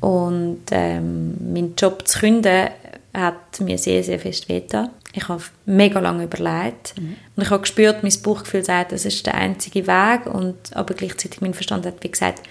Und 0.00 0.62
ähm, 0.70 1.52
meinen 1.52 1.74
Job 1.76 2.06
zu 2.06 2.20
künden, 2.20 2.68
hat 3.14 3.60
mir 3.60 3.78
sehr, 3.78 4.02
sehr 4.02 4.18
fest 4.18 4.48
wehgetan. 4.48 4.90
Ich 5.12 5.28
habe 5.28 5.42
mega 5.64 6.00
lange 6.00 6.24
überlegt 6.24 6.94
mhm. 6.98 7.16
und 7.36 7.42
ich 7.44 7.50
habe 7.50 7.60
gespürt, 7.60 8.02
mein 8.02 8.12
Bauchgefühl 8.22 8.64
sagt, 8.64 8.90
das 8.90 9.04
ist 9.04 9.24
der 9.26 9.34
einzige 9.34 9.86
Weg 9.86 10.26
und 10.26 10.56
aber 10.74 10.94
gleichzeitig 10.94 11.40
mein 11.40 11.54
Verstand 11.54 11.86
hat 11.86 12.02
wie 12.02 12.10
gesagt, 12.10 12.42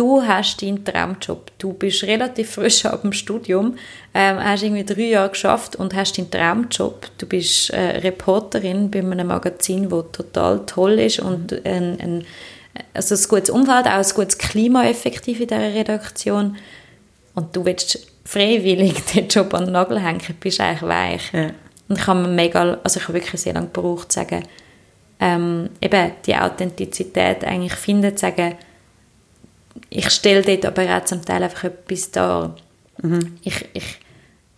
du 0.00 0.22
hast 0.22 0.62
deinen 0.62 0.82
Traumjob, 0.82 1.52
du 1.58 1.74
bist 1.74 2.04
relativ 2.04 2.52
frisch 2.52 2.86
ab 2.86 3.02
dem 3.02 3.12
Studium, 3.12 3.76
ähm, 4.14 4.42
hast 4.42 4.62
irgendwie 4.62 4.84
drei 4.84 5.10
Jahre 5.10 5.28
geschafft 5.28 5.76
und 5.76 5.94
hast 5.94 6.16
deinen 6.16 6.30
Traumjob, 6.30 7.06
du 7.18 7.26
bist 7.26 7.68
äh, 7.68 7.98
Reporterin 7.98 8.90
bei 8.90 9.00
einem 9.00 9.26
Magazin, 9.26 9.90
wo 9.90 10.00
total 10.00 10.64
toll 10.64 10.98
ist 11.00 11.18
und 11.18 11.52
ein, 11.66 12.00
ein, 12.00 12.24
also 12.94 13.14
ein 13.14 13.28
gutes 13.28 13.50
Umfeld, 13.50 13.86
auch 13.86 13.90
ein 13.90 14.14
gutes 14.14 14.38
Klima 14.38 14.86
effektiv 14.86 15.38
in 15.38 15.48
dieser 15.48 15.74
Redaktion. 15.74 16.56
Und 17.34 17.54
du 17.54 17.66
willst 17.66 18.06
freiwillig 18.24 19.04
den 19.14 19.28
Job 19.28 19.52
an 19.52 19.66
den 19.66 19.72
Nagel 19.72 20.00
hängen, 20.00 20.22
bist 20.40 20.60
du 20.60 20.64
eigentlich 20.64 20.82
weich. 20.82 21.32
Ja. 21.34 21.50
Und 21.90 21.98
ich 21.98 22.06
habe 22.06 22.26
mega, 22.26 22.78
also 22.82 23.00
ich 23.00 23.04
habe 23.06 23.18
wirklich 23.18 23.38
sehr 23.38 23.52
lange 23.52 23.66
gebraucht, 23.66 24.12
zu 24.12 24.20
sagen, 24.20 24.44
ähm, 25.20 25.68
eben 25.82 26.12
die 26.24 26.36
Authentizität 26.36 27.44
eigentlich 27.44 27.74
finden, 27.74 28.16
zu 28.16 28.22
sagen, 28.22 28.56
ich 29.88 30.10
stelle 30.10 30.42
dort 30.42 30.64
aber 30.66 30.96
auch 30.96 31.04
zum 31.04 31.24
Teil 31.24 31.42
einfach 31.42 31.64
etwas 31.64 32.10
dar. 32.10 32.56
Mhm. 33.02 33.38
Ich, 33.42 33.68
ich 33.72 33.98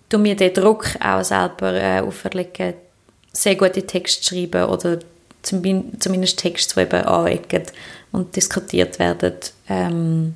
tue 0.09 0.21
mir 0.21 0.37
den 0.37 0.53
Druck 0.53 0.87
auch 1.01 1.23
selber 1.23 1.75
äh, 1.75 2.01
auferlegen, 2.01 2.75
sehr 3.33 3.57
gute 3.57 3.87
Texte 3.87 4.23
zu 4.23 4.35
schreiben 4.35 4.65
oder 4.65 4.99
zum, 5.43 5.63
zumindest 5.99 6.39
Texte, 6.39 6.75
die 6.75 6.81
eben 6.83 7.07
anecken 7.07 7.63
und 8.13 8.37
diskutiert 8.37 8.99
werden. 8.99 9.35
Ähm, 9.69 10.35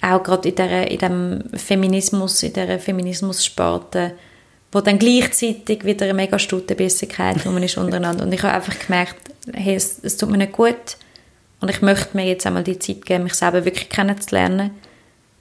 auch 0.00 0.22
gerade 0.22 0.48
in, 0.48 0.54
der, 0.56 0.90
in 0.90 0.98
dem 0.98 1.44
Feminismus, 1.54 2.42
in 2.42 2.52
dieser 2.52 2.78
Feminismus-Sparte, 2.78 4.12
wo 4.72 4.80
dann 4.80 4.98
gleichzeitig 4.98 5.84
wieder 5.84 6.04
eine 6.04 6.14
mega 6.14 6.38
Stutenbissigkeit 6.38 7.44
man 7.44 7.62
ist 7.62 7.76
untereinander. 7.76 8.24
Und 8.24 8.32
ich 8.32 8.42
habe 8.42 8.54
einfach 8.54 8.78
gemerkt, 8.78 9.30
hey, 9.52 9.76
es, 9.76 10.00
es, 10.02 10.16
tut 10.16 10.30
mir 10.30 10.38
nicht 10.38 10.52
gut 10.52 10.96
und 11.62 11.70
ich 11.70 11.80
möchte 11.80 12.16
mir 12.16 12.26
jetzt 12.26 12.44
einmal 12.46 12.64
die 12.64 12.78
Zeit 12.78 13.06
geben, 13.06 13.24
mich 13.24 13.34
selber 13.34 13.64
wirklich 13.64 13.88
kennenzulernen. 13.88 14.72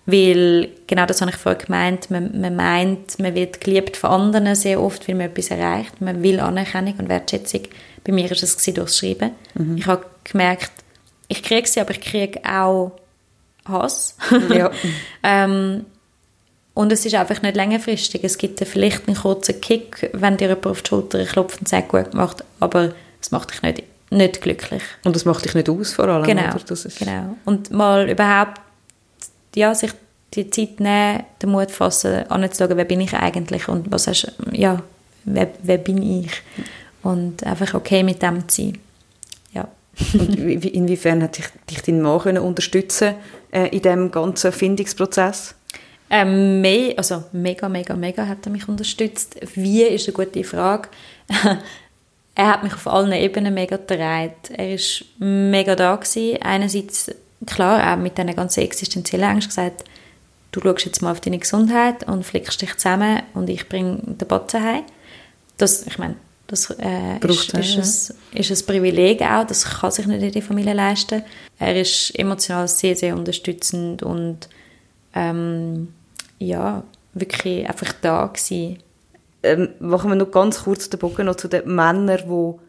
Weil, 0.06 0.70
genau 0.88 1.06
das 1.06 1.22
habe 1.22 1.32
ich 1.32 1.38
vorher 1.38 1.64
gemeint, 1.64 2.12
man, 2.12 2.40
man 2.40 2.56
meint, 2.56 3.20
man 3.20 3.34
wird 3.34 3.60
geliebt 3.60 3.98
von 3.98 4.12
anderen 4.12 4.56
sehr 4.56 4.80
oft, 4.80 5.08
weil 5.08 5.16
man 5.16 5.28
etwas 5.28 5.50
erreicht. 5.50 6.00
Man 6.00 6.22
will 6.22 6.40
Anerkennung 6.40 6.96
und 7.00 7.10
Wertschätzung. 7.10 7.62
Bei 8.04 8.12
mir 8.12 8.26
war 8.26 8.32
es 8.32 8.56
durchs 8.56 8.98
Schreiben. 8.98 9.32
Mhm. 9.56 9.78
Ich 9.78 9.88
habe 9.88 10.06
gemerkt, 10.24 10.72
ich 11.28 11.42
kriege 11.42 11.68
sie, 11.68 11.82
aber 11.82 11.92
ich 11.92 12.02
kriege 12.02 12.40
auch 12.46 12.92
Hass. 13.68 14.16
Ja. 14.50 14.72
ähm, 15.24 15.86
und 16.74 16.92
es 16.92 17.06
ist 17.06 17.16
einfach 17.16 17.42
nicht 17.42 17.56
längerfristig. 17.56 18.24
Es 18.24 18.38
gibt 18.38 18.60
vielleicht 18.60 19.08
einen 19.08 19.18
kurzen 19.18 19.60
Kick, 19.60 20.10
wenn 20.14 20.38
dir 20.38 20.50
jemand 20.50 20.68
auf 20.68 20.84
die 20.84 20.90
Schulter 20.90 21.26
klopft 21.26 21.60
und 21.60 21.68
sagt, 21.68 21.90
gut 21.90 22.12
gemacht, 22.12 22.44
aber 22.60 22.94
es 23.20 23.32
macht 23.32 23.52
dich 23.52 23.62
nicht, 23.62 23.84
nicht 24.12 24.42
glücklich. 24.42 24.84
Und 25.04 25.16
das 25.16 25.26
macht 25.26 25.46
dich 25.46 25.56
nicht 25.56 25.70
aus 25.70 25.94
vor 25.94 26.08
allem, 26.08 26.24
genau, 26.24 26.54
genau. 27.00 27.38
Und 27.46 27.72
mal 27.72 28.10
überhaupt, 28.10 28.62
ja, 29.56 29.74
sich 29.74 29.92
die 30.34 30.50
Zeit 30.50 30.80
nehmen, 30.80 31.24
den 31.42 31.50
Mut 31.50 31.72
fassen, 31.72 32.28
anzuschauen, 32.30 32.78
wer 32.78 32.86
bin 32.86 33.02
ich 33.02 33.14
eigentlich 33.14 33.68
und 33.68 33.92
was 33.92 34.08
hast, 34.08 34.32
ja, 34.52 34.82
wer, 35.24 35.50
wer 35.64 35.78
bin 35.78 36.02
ich? 36.02 36.32
Und 37.04 37.44
einfach 37.44 37.74
okay 37.74 38.04
mit 38.04 38.22
dem 38.22 38.48
zu 38.48 38.62
sein. 38.62 38.78
Ja. 39.54 39.68
Und 40.14 40.36
inwiefern 40.36 41.24
hat 41.24 41.38
dich, 41.38 41.48
dich 41.70 41.82
dein 41.82 42.02
Mann 42.02 42.20
können 42.20 42.44
unterstützen 42.44 43.16
äh, 43.52 43.68
in 43.70 43.82
diesem 43.82 44.12
ganzen 44.12 44.52
Findungsprozess? 44.52 45.56
Ähm, 46.10 46.60
mehr, 46.60 46.94
also 46.98 47.24
mega, 47.32 47.70
mega, 47.70 47.96
mega 47.96 48.28
hat 48.28 48.46
er 48.46 48.52
mich 48.52 48.68
unterstützt. 48.68 49.38
Wie 49.56 49.84
ist 49.84 50.08
eine 50.08 50.14
gute 50.14 50.44
Frage. 50.44 50.90
Er 52.36 52.48
hat 52.48 52.64
mich 52.64 52.74
auf 52.74 52.88
allen 52.88 53.12
Ebenen 53.12 53.54
mega 53.54 53.78
getragen. 53.78 54.34
Er 54.56 54.74
ist 54.74 55.06
mega 55.20 55.76
da 55.76 55.96
gewesen. 55.96 56.42
Einerseits, 56.42 57.12
klar, 57.46 57.94
auch 57.94 58.02
mit 58.02 58.18
diesen 58.18 58.36
ganzen 58.36 58.62
existenziellen 58.62 59.30
Ängsten 59.30 59.50
gesagt, 59.50 59.84
du 60.52 60.62
schaust 60.62 60.86
jetzt 60.86 61.02
mal 61.02 61.12
auf 61.12 61.22
deine 61.22 61.40
Gesundheit 61.40 62.08
und 62.08 62.26
flickst 62.26 62.62
dich 62.62 62.76
zusammen 62.78 63.22
und 63.34 63.50
ich 63.50 63.68
bringe 63.68 64.00
den 64.04 64.28
Batzen 64.28 64.64
heim. 64.64 64.84
Das, 65.58 65.86
ich 65.86 65.98
meine, 65.98 66.16
das 66.48 66.70
äh, 66.70 67.18
ist, 67.26 67.54
ist, 67.54 68.14
ein, 68.34 68.40
ist 68.40 68.52
ein 68.52 68.66
Privileg 68.66 69.22
auch, 69.22 69.46
das 69.46 69.64
kann 69.64 69.92
sich 69.92 70.08
nicht 70.08 70.22
jede 70.22 70.42
Familie 70.42 70.74
leisten. 70.74 71.24
Er 71.60 71.80
ist 71.80 72.18
emotional 72.18 72.68
sehr, 72.68 72.96
sehr 72.96 73.16
unterstützend 73.16 74.04
und 74.04 74.50
ähm, 75.16 75.94
ja, 76.40 76.84
wirklich 77.14 77.68
einfach 77.68 77.94
da 78.02 78.26
gewesen. 78.28 78.80
Ähm, 79.44 79.70
machen 79.80 80.10
wir 80.10 80.16
noch 80.16 80.32
ganz 80.32 80.64
kurz 80.64 80.90
den 80.90 81.00
Bogen 81.00 81.26
noch 81.26 81.36
zu 81.36 81.48
den 81.48 81.66
Männern, 81.66 82.08
die 82.08 82.60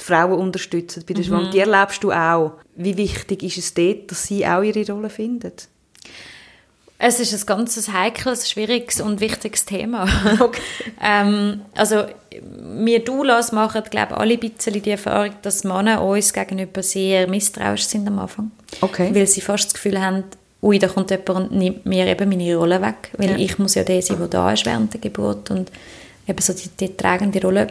die 0.00 0.04
Frauen 0.04 0.38
unterstützen 0.38 1.04
bei 1.06 1.14
der 1.14 1.24
mhm. 1.24 1.50
Die 1.50 1.58
erlebst 1.58 2.02
du 2.02 2.12
auch. 2.12 2.52
Wie 2.74 2.96
wichtig 2.96 3.42
ist 3.42 3.58
es 3.58 3.74
dort, 3.74 4.10
dass 4.10 4.24
sie 4.24 4.46
auch 4.46 4.62
ihre 4.62 4.90
Rolle 4.90 5.10
finden? 5.10 5.52
Es 7.04 7.18
ist 7.18 7.34
ein 7.34 7.46
ganz 7.46 7.88
heikles, 7.88 8.48
schwieriges 8.48 9.00
und 9.00 9.20
wichtiges 9.20 9.64
Thema. 9.64 10.06
Okay. 10.40 10.60
ähm, 11.02 11.62
also 11.74 12.04
wir 12.30 13.04
Doulas 13.04 13.50
machen, 13.50 13.82
glaube 13.90 14.12
ich, 14.12 14.18
alle 14.18 14.34
ein 14.34 14.40
bisschen 14.40 14.80
die 14.80 14.90
Erfahrung, 14.90 15.32
dass 15.42 15.64
Männer 15.64 16.00
uns 16.00 16.32
gegenüber 16.32 16.82
sehr 16.82 17.28
misstrauisch 17.28 17.86
sind 17.86 18.06
am 18.06 18.20
Anfang. 18.20 18.52
Okay. 18.80 19.10
Weil 19.12 19.26
sie 19.26 19.40
fast 19.40 19.66
das 19.66 19.74
Gefühl 19.74 20.00
haben, 20.00 20.24
ui, 20.62 20.78
da 20.78 20.88
kommt 20.88 21.10
jemand 21.10 21.30
und 21.30 21.52
nimmt 21.52 21.84
mir 21.84 22.06
eben 22.06 22.28
meine 22.28 22.56
Rolle 22.56 22.80
weg. 22.80 23.10
Weil 23.18 23.30
ja. 23.30 23.36
ich 23.36 23.58
muss 23.58 23.74
ja 23.74 23.84
der 23.84 24.00
sein, 24.00 24.18
der 24.18 24.28
da 24.28 24.52
ist 24.52 24.64
während 24.64 24.92
der 24.92 25.00
Geburt 25.00 25.50
und 25.50 25.70
eben 26.26 26.40
so 26.40 26.52
die, 26.52 26.68
die 26.68 26.96
tragende 26.96 27.42
Rolle. 27.42 27.66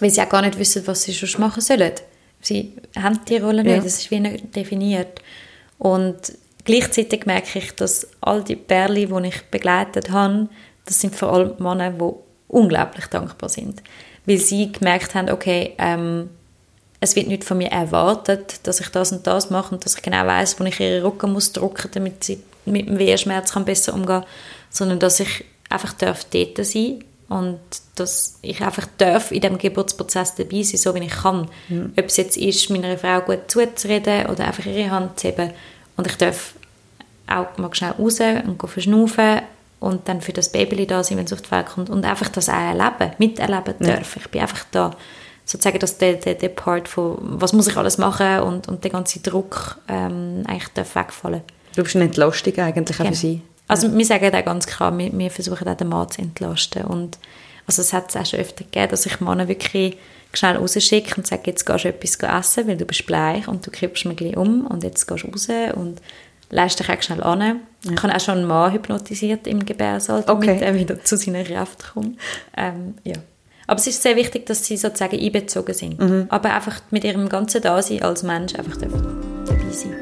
Weil 0.00 0.10
sie 0.10 0.22
auch 0.22 0.28
gar 0.28 0.42
nicht 0.42 0.58
wissen, 0.58 0.86
was 0.86 1.02
sie 1.02 1.12
schon 1.12 1.40
machen 1.40 1.60
sollen. 1.60 1.92
Sie 2.40 2.72
haben 2.96 3.20
die 3.28 3.36
Rolle 3.36 3.62
nicht, 3.62 3.76
ja. 3.76 3.82
das 3.82 3.98
ist 3.98 4.10
wie 4.10 4.20
nicht 4.20 4.54
definiert. 4.54 5.20
Und 5.78 6.32
Gleichzeitig 6.68 7.24
merke 7.24 7.60
ich, 7.60 7.74
dass 7.76 8.06
all 8.20 8.44
die 8.44 8.54
Perle, 8.54 9.06
die 9.06 9.28
ich 9.28 9.42
begleitet 9.50 10.10
habe, 10.10 10.50
das 10.84 11.00
sind 11.00 11.16
vor 11.16 11.32
allem 11.32 11.54
Männer, 11.58 11.92
die 11.92 12.12
unglaublich 12.46 13.06
dankbar 13.06 13.48
sind. 13.48 13.82
Weil 14.26 14.36
sie 14.36 14.70
gemerkt 14.70 15.14
haben, 15.14 15.30
okay, 15.30 15.72
ähm, 15.78 16.28
es 17.00 17.14
wird 17.14 17.28
nicht 17.28 17.44
von 17.44 17.58
mir 17.58 17.70
erwartet, 17.70 18.60
dass 18.64 18.80
ich 18.80 18.88
das 18.88 19.12
und 19.12 19.26
das 19.26 19.50
mache 19.50 19.74
und 19.74 19.84
dass 19.84 19.96
ich 19.96 20.02
genau 20.02 20.26
weiß, 20.26 20.58
wo 20.58 20.64
ich 20.64 20.80
ihre 20.80 21.04
Rücken 21.04 21.32
muss 21.32 21.52
drücken, 21.52 21.88
damit 21.92 22.24
sie 22.24 22.42
mit 22.64 22.88
dem 22.88 22.98
Wehenschmerz 22.98 23.52
kann 23.52 23.64
besser 23.64 23.94
umgehen 23.94 24.24
sondern 24.70 24.98
dass 24.98 25.20
ich 25.20 25.44
einfach 25.68 25.92
darf 25.94 26.24
dort 26.24 26.64
sein 26.64 27.04
und 27.28 27.60
dass 27.96 28.38
ich 28.42 28.62
einfach 28.62 28.86
darf 28.96 29.32
in 29.32 29.40
dem 29.40 29.58
Geburtsprozess 29.58 30.34
dabei 30.34 30.62
sein, 30.62 30.78
so 30.78 30.94
wie 30.94 31.04
ich 31.04 31.10
kann. 31.10 31.48
Mhm. 31.68 31.92
Ob 31.98 32.06
es 32.06 32.16
jetzt 32.16 32.36
ist, 32.36 32.70
meiner 32.70 32.96
Frau 32.96 33.20
gut 33.20 33.50
zuzureden 33.50 34.26
oder 34.26 34.46
einfach 34.46 34.66
ihre 34.66 34.90
Hand 34.90 35.20
zu 35.20 35.28
heben 35.28 35.52
und 35.96 36.06
ich 36.06 36.16
darf 36.16 36.54
auch 37.26 37.58
mal 37.58 37.74
schnell 37.74 37.92
raus 37.92 38.20
und 38.20 38.62
verschnaufen 38.66 39.42
und 39.80 40.08
dann 40.08 40.22
für 40.22 40.32
das 40.32 40.50
Baby 40.50 40.86
da 40.86 41.04
sein, 41.04 41.18
wenn 41.18 41.26
es 41.26 41.32
auf 41.32 41.42
die 41.42 41.50
Welt 41.50 41.66
kommt 41.66 41.90
und 41.90 42.04
einfach 42.04 42.28
das 42.28 42.48
auch 42.48 42.54
erleben, 42.54 43.12
miterleben 43.18 43.74
ja. 43.80 43.96
dürfen. 43.96 44.22
Ich 44.24 44.30
bin 44.30 44.40
einfach 44.40 44.64
da, 44.70 44.96
sozusagen 45.48 45.78
dass 45.78 45.96
der, 45.96 46.14
der, 46.14 46.34
der 46.34 46.50
Part 46.50 46.88
von, 46.88 47.16
was 47.20 47.54
muss 47.54 47.66
ich 47.66 47.76
alles 47.76 47.96
machen 47.96 48.40
und, 48.40 48.68
und 48.68 48.84
der 48.84 48.90
ganze 48.90 49.20
Druck 49.20 49.78
ähm, 49.88 50.44
eigentlich 50.46 50.68
darf 50.74 50.94
wegfallen. 50.94 51.40
Du 51.74 51.82
bist 51.82 51.96
eine 51.96 52.04
Entlastung 52.04 52.54
eigentlich 52.58 52.96
genau. 52.98 53.10
für 53.10 53.16
sie. 53.16 53.40
Also 53.66 53.96
wir 53.96 54.04
sagen 54.04 54.34
auch 54.34 54.44
ganz 54.44 54.66
klar, 54.66 54.96
wir, 54.96 55.10
wir 55.16 55.30
versuchen 55.30 55.66
auch 55.66 55.76
den 55.76 55.88
Mann 55.88 56.10
zu 56.10 56.20
entlasten 56.20 56.84
und 56.84 57.18
also 57.66 57.82
es 57.82 57.92
hat 57.92 58.08
es 58.08 58.16
auch 58.16 58.26
schon 58.26 58.40
öfter 58.40 58.64
gegeben, 58.64 58.90
dass 58.90 59.06
ich 59.06 59.20
Männer 59.20 59.48
wirklich 59.48 59.96
schnell 60.32 60.56
rausschicke 60.56 61.16
und 61.16 61.26
sage, 61.26 61.42
jetzt 61.46 61.64
gehst 61.64 61.84
du 61.84 61.88
etwas 61.88 62.16
essen, 62.16 62.68
weil 62.68 62.76
du 62.76 62.84
bist 62.84 63.06
bleich 63.06 63.48
und 63.48 63.66
du 63.66 63.70
kippst 63.70 64.04
mir 64.04 64.14
gleich 64.14 64.36
um 64.36 64.66
und 64.66 64.84
jetzt 64.84 65.06
gehst 65.06 65.24
du 65.24 65.28
raus 65.28 65.48
und 65.74 66.00
leiste 66.50 66.82
dich 66.82 66.94
auch 66.94 67.02
schnell 67.02 67.22
an. 67.22 67.40
Ja. 67.40 67.56
Ich 67.92 68.02
habe 68.02 68.14
auch 68.14 68.20
schon 68.20 68.38
einen 68.38 68.46
Mann 68.46 68.72
hypnotisiert 68.72 69.46
im 69.46 69.64
Gebärsaal, 69.64 70.22
damit 70.26 70.48
okay. 70.48 70.64
er 70.64 70.74
wieder 70.74 71.02
zu 71.04 71.16
seiner 71.16 71.44
Kraft 71.44 71.92
kommt. 71.92 72.18
Ähm, 72.56 72.94
ja. 73.04 73.16
Aber 73.68 73.78
es 73.78 73.86
ist 73.86 74.02
sehr 74.02 74.16
wichtig, 74.16 74.46
dass 74.46 74.64
sie 74.64 74.78
sozusagen 74.78 75.20
einbezogen 75.20 75.74
sind. 75.74 76.00
Mhm. 76.00 76.26
Aber 76.30 76.52
einfach 76.54 76.80
mit 76.90 77.04
ihrem 77.04 77.28
ganzen 77.28 77.60
Dasein 77.60 78.02
als 78.02 78.22
Mensch 78.22 78.54
einfach 78.54 78.78
dabei 78.78 79.70
sein. 79.70 79.94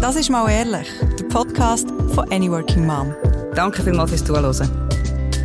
Das 0.00 0.16
ist 0.16 0.30
«Mal 0.30 0.48
ehrlich», 0.50 0.88
der 1.18 1.24
Podcast 1.24 1.88
von 2.14 2.30
«Any 2.30 2.50
Working 2.50 2.86
Mom». 2.86 3.14
Danke 3.54 3.82
vielmals 3.82 4.10
fürs 4.10 4.24
Zuhören. 4.24 4.70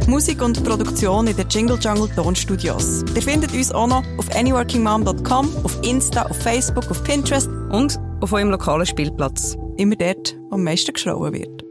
Musik 0.08 0.42
und 0.42 0.62
Produktion 0.64 1.28
in 1.28 1.36
den 1.36 1.48
Jingle 1.50 1.80
Jungle 1.80 2.10
Tonstudios. 2.14 3.04
Ihr 3.16 3.22
findet 3.22 3.54
uns 3.54 3.72
auch 3.72 3.88
noch 3.88 4.04
auf 4.18 4.36
anyworkingmom.com, 4.36 5.50
auf 5.64 5.84
Insta, 5.84 6.24
auf 6.24 6.38
Facebook, 6.38 6.92
auf 6.92 7.04
Pinterest 7.04 7.50
und 7.72 7.98
auf 8.22 8.34
eurem 8.34 8.52
lokalen 8.52 8.86
Spielplatz. 8.86 9.58
Immer 9.78 9.96
dort, 9.96 10.38
wo 10.50 10.56
am 10.56 10.64
meisten 10.64 10.94
geschrauen 10.94 11.34
wird. 11.34 11.65